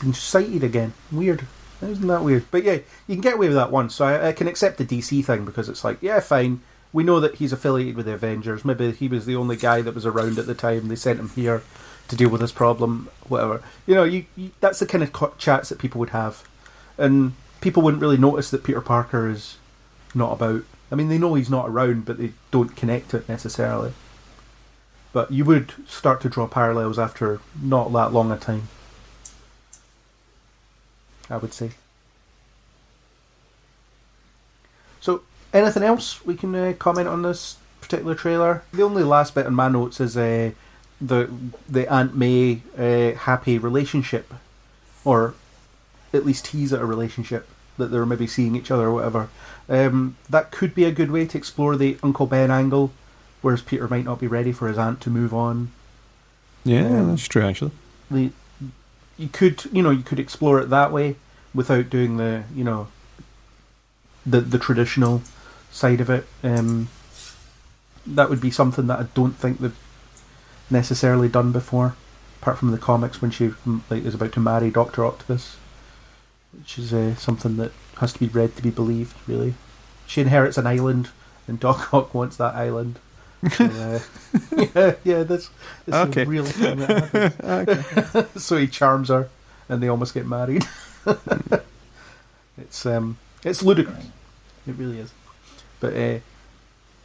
been 0.00 0.14
sighted 0.14 0.64
again. 0.64 0.94
Weird. 1.12 1.44
Isn't 1.90 2.06
that 2.08 2.24
weird? 2.24 2.44
But 2.50 2.64
yeah, 2.64 2.78
you 3.06 3.14
can 3.14 3.20
get 3.20 3.34
away 3.34 3.48
with 3.48 3.56
that 3.56 3.70
once. 3.70 3.94
So 3.94 4.04
I, 4.06 4.28
I 4.28 4.32
can 4.32 4.48
accept 4.48 4.78
the 4.78 4.84
DC 4.84 5.24
thing 5.24 5.44
because 5.44 5.68
it's 5.68 5.84
like, 5.84 5.98
yeah, 6.00 6.20
fine. 6.20 6.60
we 6.92 7.04
know 7.04 7.20
that 7.20 7.36
he's 7.36 7.52
affiliated 7.52 7.96
with 7.96 8.06
the 8.06 8.12
Avengers. 8.12 8.64
Maybe 8.64 8.92
he 8.92 9.08
was 9.08 9.26
the 9.26 9.36
only 9.36 9.56
guy 9.56 9.82
that 9.82 9.94
was 9.94 10.06
around 10.06 10.38
at 10.38 10.46
the 10.46 10.54
time. 10.54 10.88
They 10.88 10.96
sent 10.96 11.20
him 11.20 11.30
here 11.30 11.62
to 12.08 12.16
deal 12.16 12.28
with 12.28 12.40
this 12.40 12.52
problem, 12.52 13.08
whatever. 13.28 13.62
You 13.86 13.94
know, 13.94 14.04
you, 14.04 14.26
you 14.36 14.50
that's 14.60 14.78
the 14.78 14.86
kind 14.86 15.02
of 15.02 15.12
co- 15.12 15.34
chats 15.38 15.68
that 15.68 15.78
people 15.78 15.98
would 16.00 16.10
have, 16.10 16.46
and 16.98 17.32
people 17.60 17.82
wouldn't 17.82 18.02
really 18.02 18.18
notice 18.18 18.50
that 18.50 18.64
Peter 18.64 18.80
Parker 18.80 19.28
is 19.28 19.56
not 20.14 20.32
about. 20.32 20.64
I 20.92 20.94
mean, 20.94 21.08
they 21.08 21.18
know 21.18 21.34
he's 21.34 21.50
not 21.50 21.68
around, 21.68 22.04
but 22.04 22.18
they 22.18 22.32
don't 22.50 22.76
connect 22.76 23.10
to 23.10 23.18
it 23.18 23.28
necessarily. 23.28 23.92
But 25.12 25.30
you 25.32 25.44
would 25.44 25.72
start 25.88 26.20
to 26.22 26.28
draw 26.28 26.46
parallels 26.46 26.98
after 26.98 27.40
not 27.60 27.92
that 27.92 28.12
long 28.12 28.30
a 28.30 28.36
time. 28.36 28.68
I 31.30 31.36
would 31.36 31.52
say. 31.54 31.70
So, 35.00 35.22
anything 35.52 35.82
else 35.82 36.24
we 36.24 36.34
can 36.34 36.54
uh, 36.54 36.74
comment 36.78 37.08
on 37.08 37.22
this 37.22 37.56
particular 37.80 38.14
trailer? 38.14 38.62
The 38.72 38.82
only 38.82 39.02
last 39.02 39.34
bit 39.34 39.46
in 39.46 39.54
my 39.54 39.68
notes 39.68 40.00
is 40.00 40.16
uh, 40.16 40.52
the 41.00 41.30
the 41.68 41.90
Aunt 41.92 42.16
May 42.16 42.62
uh, 42.78 43.16
happy 43.18 43.58
relationship, 43.58 44.32
or 45.04 45.34
at 46.12 46.24
least 46.24 46.46
tease 46.46 46.72
at 46.72 46.80
a 46.80 46.86
relationship 46.86 47.48
that 47.76 47.86
they're 47.90 48.06
maybe 48.06 48.26
seeing 48.26 48.54
each 48.54 48.70
other 48.70 48.84
or 48.86 48.92
whatever. 48.92 49.28
Um, 49.68 50.16
that 50.30 50.50
could 50.52 50.74
be 50.74 50.84
a 50.84 50.92
good 50.92 51.10
way 51.10 51.26
to 51.26 51.36
explore 51.36 51.76
the 51.76 51.98
Uncle 52.02 52.26
Ben 52.26 52.50
angle, 52.50 52.92
whereas 53.42 53.62
Peter 53.62 53.88
might 53.88 54.04
not 54.04 54.20
be 54.20 54.26
ready 54.28 54.52
for 54.52 54.68
his 54.68 54.78
aunt 54.78 55.00
to 55.02 55.10
move 55.10 55.34
on. 55.34 55.72
Yeah, 56.64 56.86
Um, 56.86 57.08
that's 57.10 57.26
true. 57.26 57.42
Actually, 57.42 57.72
The 58.10 58.30
you 59.16 59.28
could 59.28 59.64
you 59.72 59.82
know 59.82 59.90
you 59.90 60.02
could 60.02 60.18
explore 60.18 60.60
it 60.60 60.70
that 60.70 60.92
way 60.92 61.16
without 61.54 61.88
doing 61.90 62.16
the 62.16 62.44
you 62.54 62.64
know 62.64 62.88
the 64.26 64.40
the 64.40 64.58
traditional 64.58 65.22
side 65.70 66.00
of 66.00 66.10
it. 66.10 66.26
Um, 66.42 66.88
that 68.06 68.28
would 68.28 68.40
be 68.40 68.50
something 68.50 68.86
that 68.86 68.98
I 68.98 69.06
don't 69.14 69.32
think 69.32 69.58
they've 69.58 69.78
necessarily 70.70 71.28
done 71.28 71.52
before, 71.52 71.96
apart 72.40 72.58
from 72.58 72.70
the 72.70 72.78
comics 72.78 73.22
when 73.22 73.30
she 73.30 73.52
like 73.90 74.04
is 74.04 74.14
about 74.14 74.32
to 74.32 74.40
marry 74.40 74.70
Doctor 74.70 75.04
Octopus, 75.04 75.56
which 76.52 76.78
is 76.78 76.92
uh, 76.92 77.14
something 77.16 77.56
that 77.56 77.72
has 77.98 78.12
to 78.12 78.20
be 78.20 78.28
read 78.28 78.56
to 78.56 78.62
be 78.62 78.70
believed. 78.70 79.16
Really, 79.26 79.54
she 80.06 80.20
inherits 80.20 80.58
an 80.58 80.66
island, 80.66 81.10
and 81.46 81.60
Doc 81.60 81.92
Ock 81.92 82.14
wants 82.14 82.36
that 82.36 82.54
island. 82.54 82.98
Uh, 83.60 83.98
yeah, 84.74 84.94
yeah, 85.04 85.22
that's, 85.22 85.50
that's 85.86 86.08
Okay. 86.10 86.22
a 86.22 86.26
real 86.26 86.44
thing 86.44 86.78
that 86.78 87.34
happens. 87.42 88.42
so 88.44 88.56
he 88.56 88.66
charms 88.66 89.08
her, 89.08 89.28
and 89.68 89.82
they 89.82 89.88
almost 89.88 90.14
get 90.14 90.26
married. 90.26 90.64
it's 92.58 92.86
um, 92.86 93.18
it's 93.44 93.62
ludicrous. 93.62 94.06
It 94.66 94.74
really 94.76 95.00
is. 95.00 95.12
But 95.80 95.94
uh, 95.96 96.18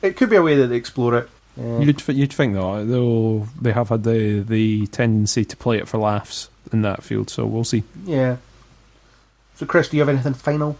it 0.01 0.15
could 0.15 0.29
be 0.29 0.35
a 0.37 0.41
way 0.41 0.55
that 0.55 0.67
they 0.67 0.75
explore 0.77 1.17
it. 1.17 1.29
Uh, 1.59 1.79
you'd 1.79 2.07
you'd 2.07 2.31
think 2.31 2.53
though, 2.53 2.85
though 2.85 3.47
they 3.59 3.71
have 3.73 3.89
had 3.89 4.03
the 4.03 4.39
the 4.39 4.87
tendency 4.87 5.43
to 5.43 5.57
play 5.57 5.77
it 5.77 5.87
for 5.87 5.97
laughs 5.97 6.49
in 6.71 6.81
that 6.83 7.03
field. 7.03 7.29
So 7.29 7.45
we'll 7.45 7.63
see. 7.65 7.83
yeah. 8.05 8.37
So, 9.55 9.65
Chris, 9.65 9.89
do 9.89 9.97
you 9.97 10.01
have 10.01 10.07
anything 10.07 10.35
final? 10.35 10.77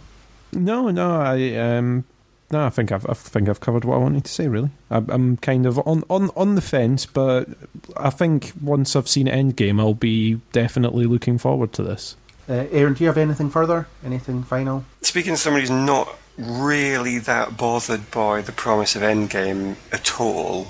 No, 0.52 0.88
no, 0.90 1.20
I 1.20 1.54
um, 1.56 2.04
no, 2.50 2.66
I 2.66 2.70
think 2.70 2.92
I've 2.92 3.06
I 3.08 3.14
think 3.14 3.48
I've 3.48 3.60
covered 3.60 3.84
what 3.84 3.96
I 3.96 3.98
wanted 3.98 4.24
to 4.24 4.32
say. 4.32 4.48
Really, 4.48 4.70
I, 4.90 4.96
I'm 5.08 5.36
kind 5.36 5.66
of 5.66 5.78
on, 5.86 6.04
on 6.10 6.30
on 6.36 6.54
the 6.54 6.60
fence, 6.60 7.06
but 7.06 7.48
I 7.96 8.10
think 8.10 8.52
once 8.60 8.96
I've 8.96 9.08
seen 9.08 9.26
Endgame, 9.26 9.80
I'll 9.80 9.94
be 9.94 10.40
definitely 10.52 11.06
looking 11.06 11.38
forward 11.38 11.72
to 11.74 11.82
this. 11.82 12.16
Uh, 12.48 12.66
Aaron, 12.72 12.94
do 12.94 13.04
you 13.04 13.08
have 13.08 13.18
anything 13.18 13.48
further? 13.50 13.86
Anything 14.04 14.42
final? 14.42 14.84
Speaking 15.02 15.34
to 15.34 15.36
somebody 15.36 15.62
who's 15.62 15.70
not 15.70 16.18
really 16.36 17.18
that 17.18 17.56
bothered 17.56 18.10
by 18.10 18.40
the 18.40 18.52
promise 18.52 18.96
of 18.96 19.02
Endgame 19.02 19.76
at 19.92 20.20
all, 20.20 20.68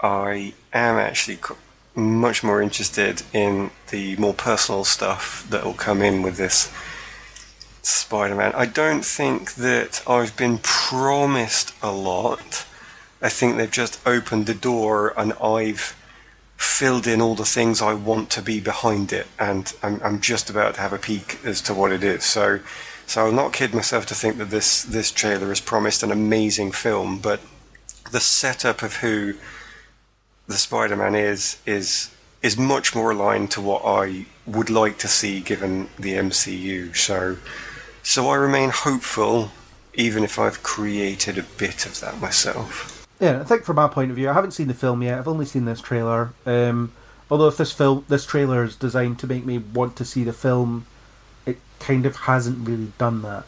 I 0.00 0.54
am 0.72 0.96
actually 0.96 1.38
much 1.96 2.44
more 2.44 2.62
interested 2.62 3.22
in 3.32 3.70
the 3.90 4.16
more 4.16 4.34
personal 4.34 4.84
stuff 4.84 5.46
that 5.50 5.64
will 5.64 5.74
come 5.74 6.02
in 6.02 6.22
with 6.22 6.36
this 6.36 6.72
Spider-Man. 7.86 8.52
I 8.54 8.66
don't 8.66 9.04
think 9.04 9.54
that 9.54 10.02
I've 10.08 10.36
been 10.36 10.58
promised 10.58 11.72
a 11.80 11.92
lot. 11.92 12.66
I 13.22 13.28
think 13.28 13.56
they've 13.56 13.70
just 13.70 14.00
opened 14.04 14.46
the 14.46 14.54
door 14.54 15.14
and 15.16 15.32
I've 15.34 15.96
filled 16.56 17.06
in 17.06 17.20
all 17.20 17.36
the 17.36 17.44
things 17.44 17.80
I 17.80 17.94
want 17.94 18.28
to 18.30 18.42
be 18.42 18.58
behind 18.60 19.12
it, 19.12 19.26
and 19.38 19.72
I'm, 19.82 20.00
I'm 20.02 20.20
just 20.20 20.50
about 20.50 20.74
to 20.74 20.80
have 20.80 20.92
a 20.92 20.98
peek 20.98 21.38
as 21.44 21.60
to 21.62 21.74
what 21.74 21.92
it 21.92 22.02
is. 22.02 22.24
So, 22.24 22.60
so 23.06 23.26
I'll 23.26 23.32
not 23.32 23.52
kid 23.52 23.72
myself 23.72 24.04
to 24.06 24.14
think 24.14 24.38
that 24.38 24.50
this 24.50 24.82
this 24.82 25.12
trailer 25.12 25.48
has 25.48 25.60
promised 25.60 26.02
an 26.02 26.10
amazing 26.10 26.72
film, 26.72 27.18
but 27.18 27.40
the 28.10 28.20
setup 28.20 28.82
of 28.82 28.96
who 28.96 29.34
the 30.48 30.54
Spider-Man 30.54 31.14
is 31.14 31.58
is 31.66 32.10
is 32.42 32.56
much 32.56 32.94
more 32.94 33.12
aligned 33.12 33.50
to 33.52 33.60
what 33.60 33.82
I 33.84 34.26
would 34.46 34.70
like 34.70 34.98
to 34.98 35.08
see 35.08 35.40
given 35.40 35.88
the 35.98 36.14
MCU. 36.14 36.96
So, 36.96 37.36
so 38.06 38.28
I 38.28 38.36
remain 38.36 38.70
hopeful, 38.70 39.50
even 39.94 40.22
if 40.22 40.38
I've 40.38 40.62
created 40.62 41.38
a 41.38 41.42
bit 41.42 41.86
of 41.86 41.98
that 41.98 42.20
myself. 42.20 43.04
Yeah, 43.18 43.40
I 43.40 43.44
think 43.44 43.64
from 43.64 43.76
my 43.76 43.88
point 43.88 44.10
of 44.10 44.16
view, 44.16 44.30
I 44.30 44.32
haven't 44.32 44.52
seen 44.52 44.68
the 44.68 44.74
film 44.74 45.02
yet. 45.02 45.18
I've 45.18 45.26
only 45.26 45.44
seen 45.44 45.64
this 45.64 45.80
trailer. 45.80 46.32
Um, 46.46 46.92
although 47.28 47.48
if 47.48 47.56
this 47.56 47.72
film, 47.72 48.04
this 48.08 48.24
trailer 48.24 48.62
is 48.62 48.76
designed 48.76 49.18
to 49.18 49.26
make 49.26 49.44
me 49.44 49.58
want 49.58 49.96
to 49.96 50.04
see 50.04 50.22
the 50.22 50.32
film, 50.32 50.86
it 51.46 51.58
kind 51.80 52.06
of 52.06 52.14
hasn't 52.14 52.68
really 52.68 52.92
done 52.96 53.22
that. 53.22 53.44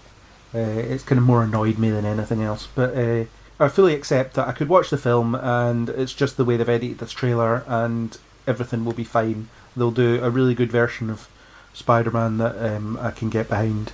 Uh, 0.52 0.80
it's 0.80 1.04
kind 1.04 1.20
of 1.20 1.24
more 1.24 1.44
annoyed 1.44 1.78
me 1.78 1.90
than 1.90 2.04
anything 2.04 2.42
else. 2.42 2.66
But 2.74 2.96
uh, 2.96 3.24
I 3.60 3.68
fully 3.68 3.94
accept 3.94 4.34
that 4.34 4.48
I 4.48 4.52
could 4.52 4.68
watch 4.68 4.90
the 4.90 4.98
film, 4.98 5.36
and 5.36 5.88
it's 5.88 6.14
just 6.14 6.36
the 6.36 6.44
way 6.44 6.56
they've 6.56 6.68
edited 6.68 6.98
this 6.98 7.12
trailer, 7.12 7.62
and 7.68 8.18
everything 8.44 8.84
will 8.84 8.92
be 8.92 9.04
fine. 9.04 9.50
They'll 9.76 9.92
do 9.92 10.18
a 10.20 10.30
really 10.30 10.56
good 10.56 10.72
version 10.72 11.10
of 11.10 11.28
Spider-Man 11.74 12.38
that 12.38 12.56
um, 12.58 12.98
I 13.00 13.12
can 13.12 13.30
get 13.30 13.48
behind, 13.48 13.92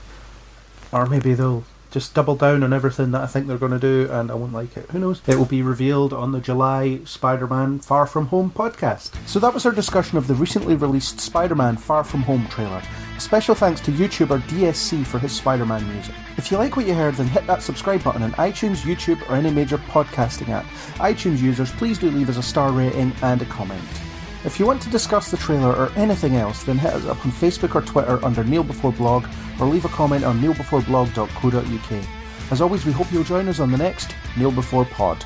or 0.95 1.07
maybe 1.07 1.34
they'll 1.34 1.64
just 1.90 2.14
double 2.14 2.34
down 2.34 2.64
on 2.64 2.72
everything 2.72 3.12
that 3.12 3.22
I 3.22 3.26
think 3.26 3.47
they're 3.47 3.57
going 3.59 3.72
to 3.72 3.78
do, 3.78 4.09
and 4.11 4.28
I 4.30 4.34
won't 4.34 4.53
like 4.53 4.76
it. 4.76 4.90
Who 4.90 4.99
knows? 4.99 5.22
It 5.28 5.36
will 5.36 5.45
be 5.45 5.62
revealed 5.62 6.12
on 6.12 6.32
the 6.32 6.40
July 6.40 7.01
Spider 7.05 7.47
Man 7.47 7.78
Far 7.78 8.07
From 8.07 8.26
Home 8.26 8.51
podcast. 8.51 9.12
So 9.28 9.38
that 9.38 9.55
was 9.55 9.64
our 9.64 9.70
discussion 9.70 10.18
of 10.18 10.26
the 10.26 10.34
recently 10.34 10.74
released 10.74 11.20
Spider 11.20 11.55
Man 11.55 11.76
Far 11.76 12.03
From 12.03 12.22
Home 12.22 12.49
trailer. 12.49 12.82
Special 13.18 13.55
thanks 13.55 13.80
to 13.82 13.92
YouTuber 13.92 14.40
DSC 14.42 15.07
for 15.07 15.20
his 15.20 15.30
Spider 15.30 15.64
Man 15.66 15.86
music. 15.92 16.16
If 16.36 16.51
you 16.51 16.59
like 16.59 16.76
what 16.76 16.86
you 16.86 16.95
heard, 16.95 17.14
then 17.14 17.28
hit 17.28 17.47
that 17.47 17.62
subscribe 17.62 18.03
button 18.03 18.24
on 18.24 18.32
iTunes, 18.32 18.78
YouTube, 18.78 19.22
or 19.30 19.36
any 19.36 19.51
major 19.51 19.78
podcasting 19.78 20.49
app. 20.49 20.64
iTunes 20.97 21.40
users, 21.40 21.70
please 21.72 21.99
do 21.99 22.11
leave 22.11 22.28
us 22.28 22.38
a 22.38 22.42
star 22.42 22.72
rating 22.72 23.12
and 23.22 23.40
a 23.40 23.47
comment. 23.47 24.03
If 24.45 24.61
you 24.61 24.66
want 24.66 24.82
to 24.82 24.90
discuss 24.90 25.30
the 25.30 25.38
trailer 25.38 25.72
or 25.74 25.90
anything 25.97 26.36
else, 26.36 26.64
then 26.64 26.76
hit 26.76 26.92
us 26.92 27.07
up 27.07 27.24
on 27.24 27.32
Facebook 27.32 27.74
or 27.74 27.80
Twitter 27.80 28.22
under 28.24 28.45
Kneel 28.45 28.64
Before 28.64 28.92
Blog 28.92 29.26
or 29.59 29.66
leave 29.66 29.86
a 29.86 29.88
comment 29.88 30.22
on 30.24 30.38
kneelbeforeblog.co.uk. 30.40 32.07
As 32.51 32.61
always, 32.61 32.84
we 32.84 32.92
hope 32.92 33.11
you'll 33.11 33.24
join 33.24 33.49
us 33.49 33.59
on 33.59 33.72
the 33.72 33.78
next 33.78 34.14
Kneel 34.36 34.51
Before 34.53 34.84
Pod. 34.84 35.24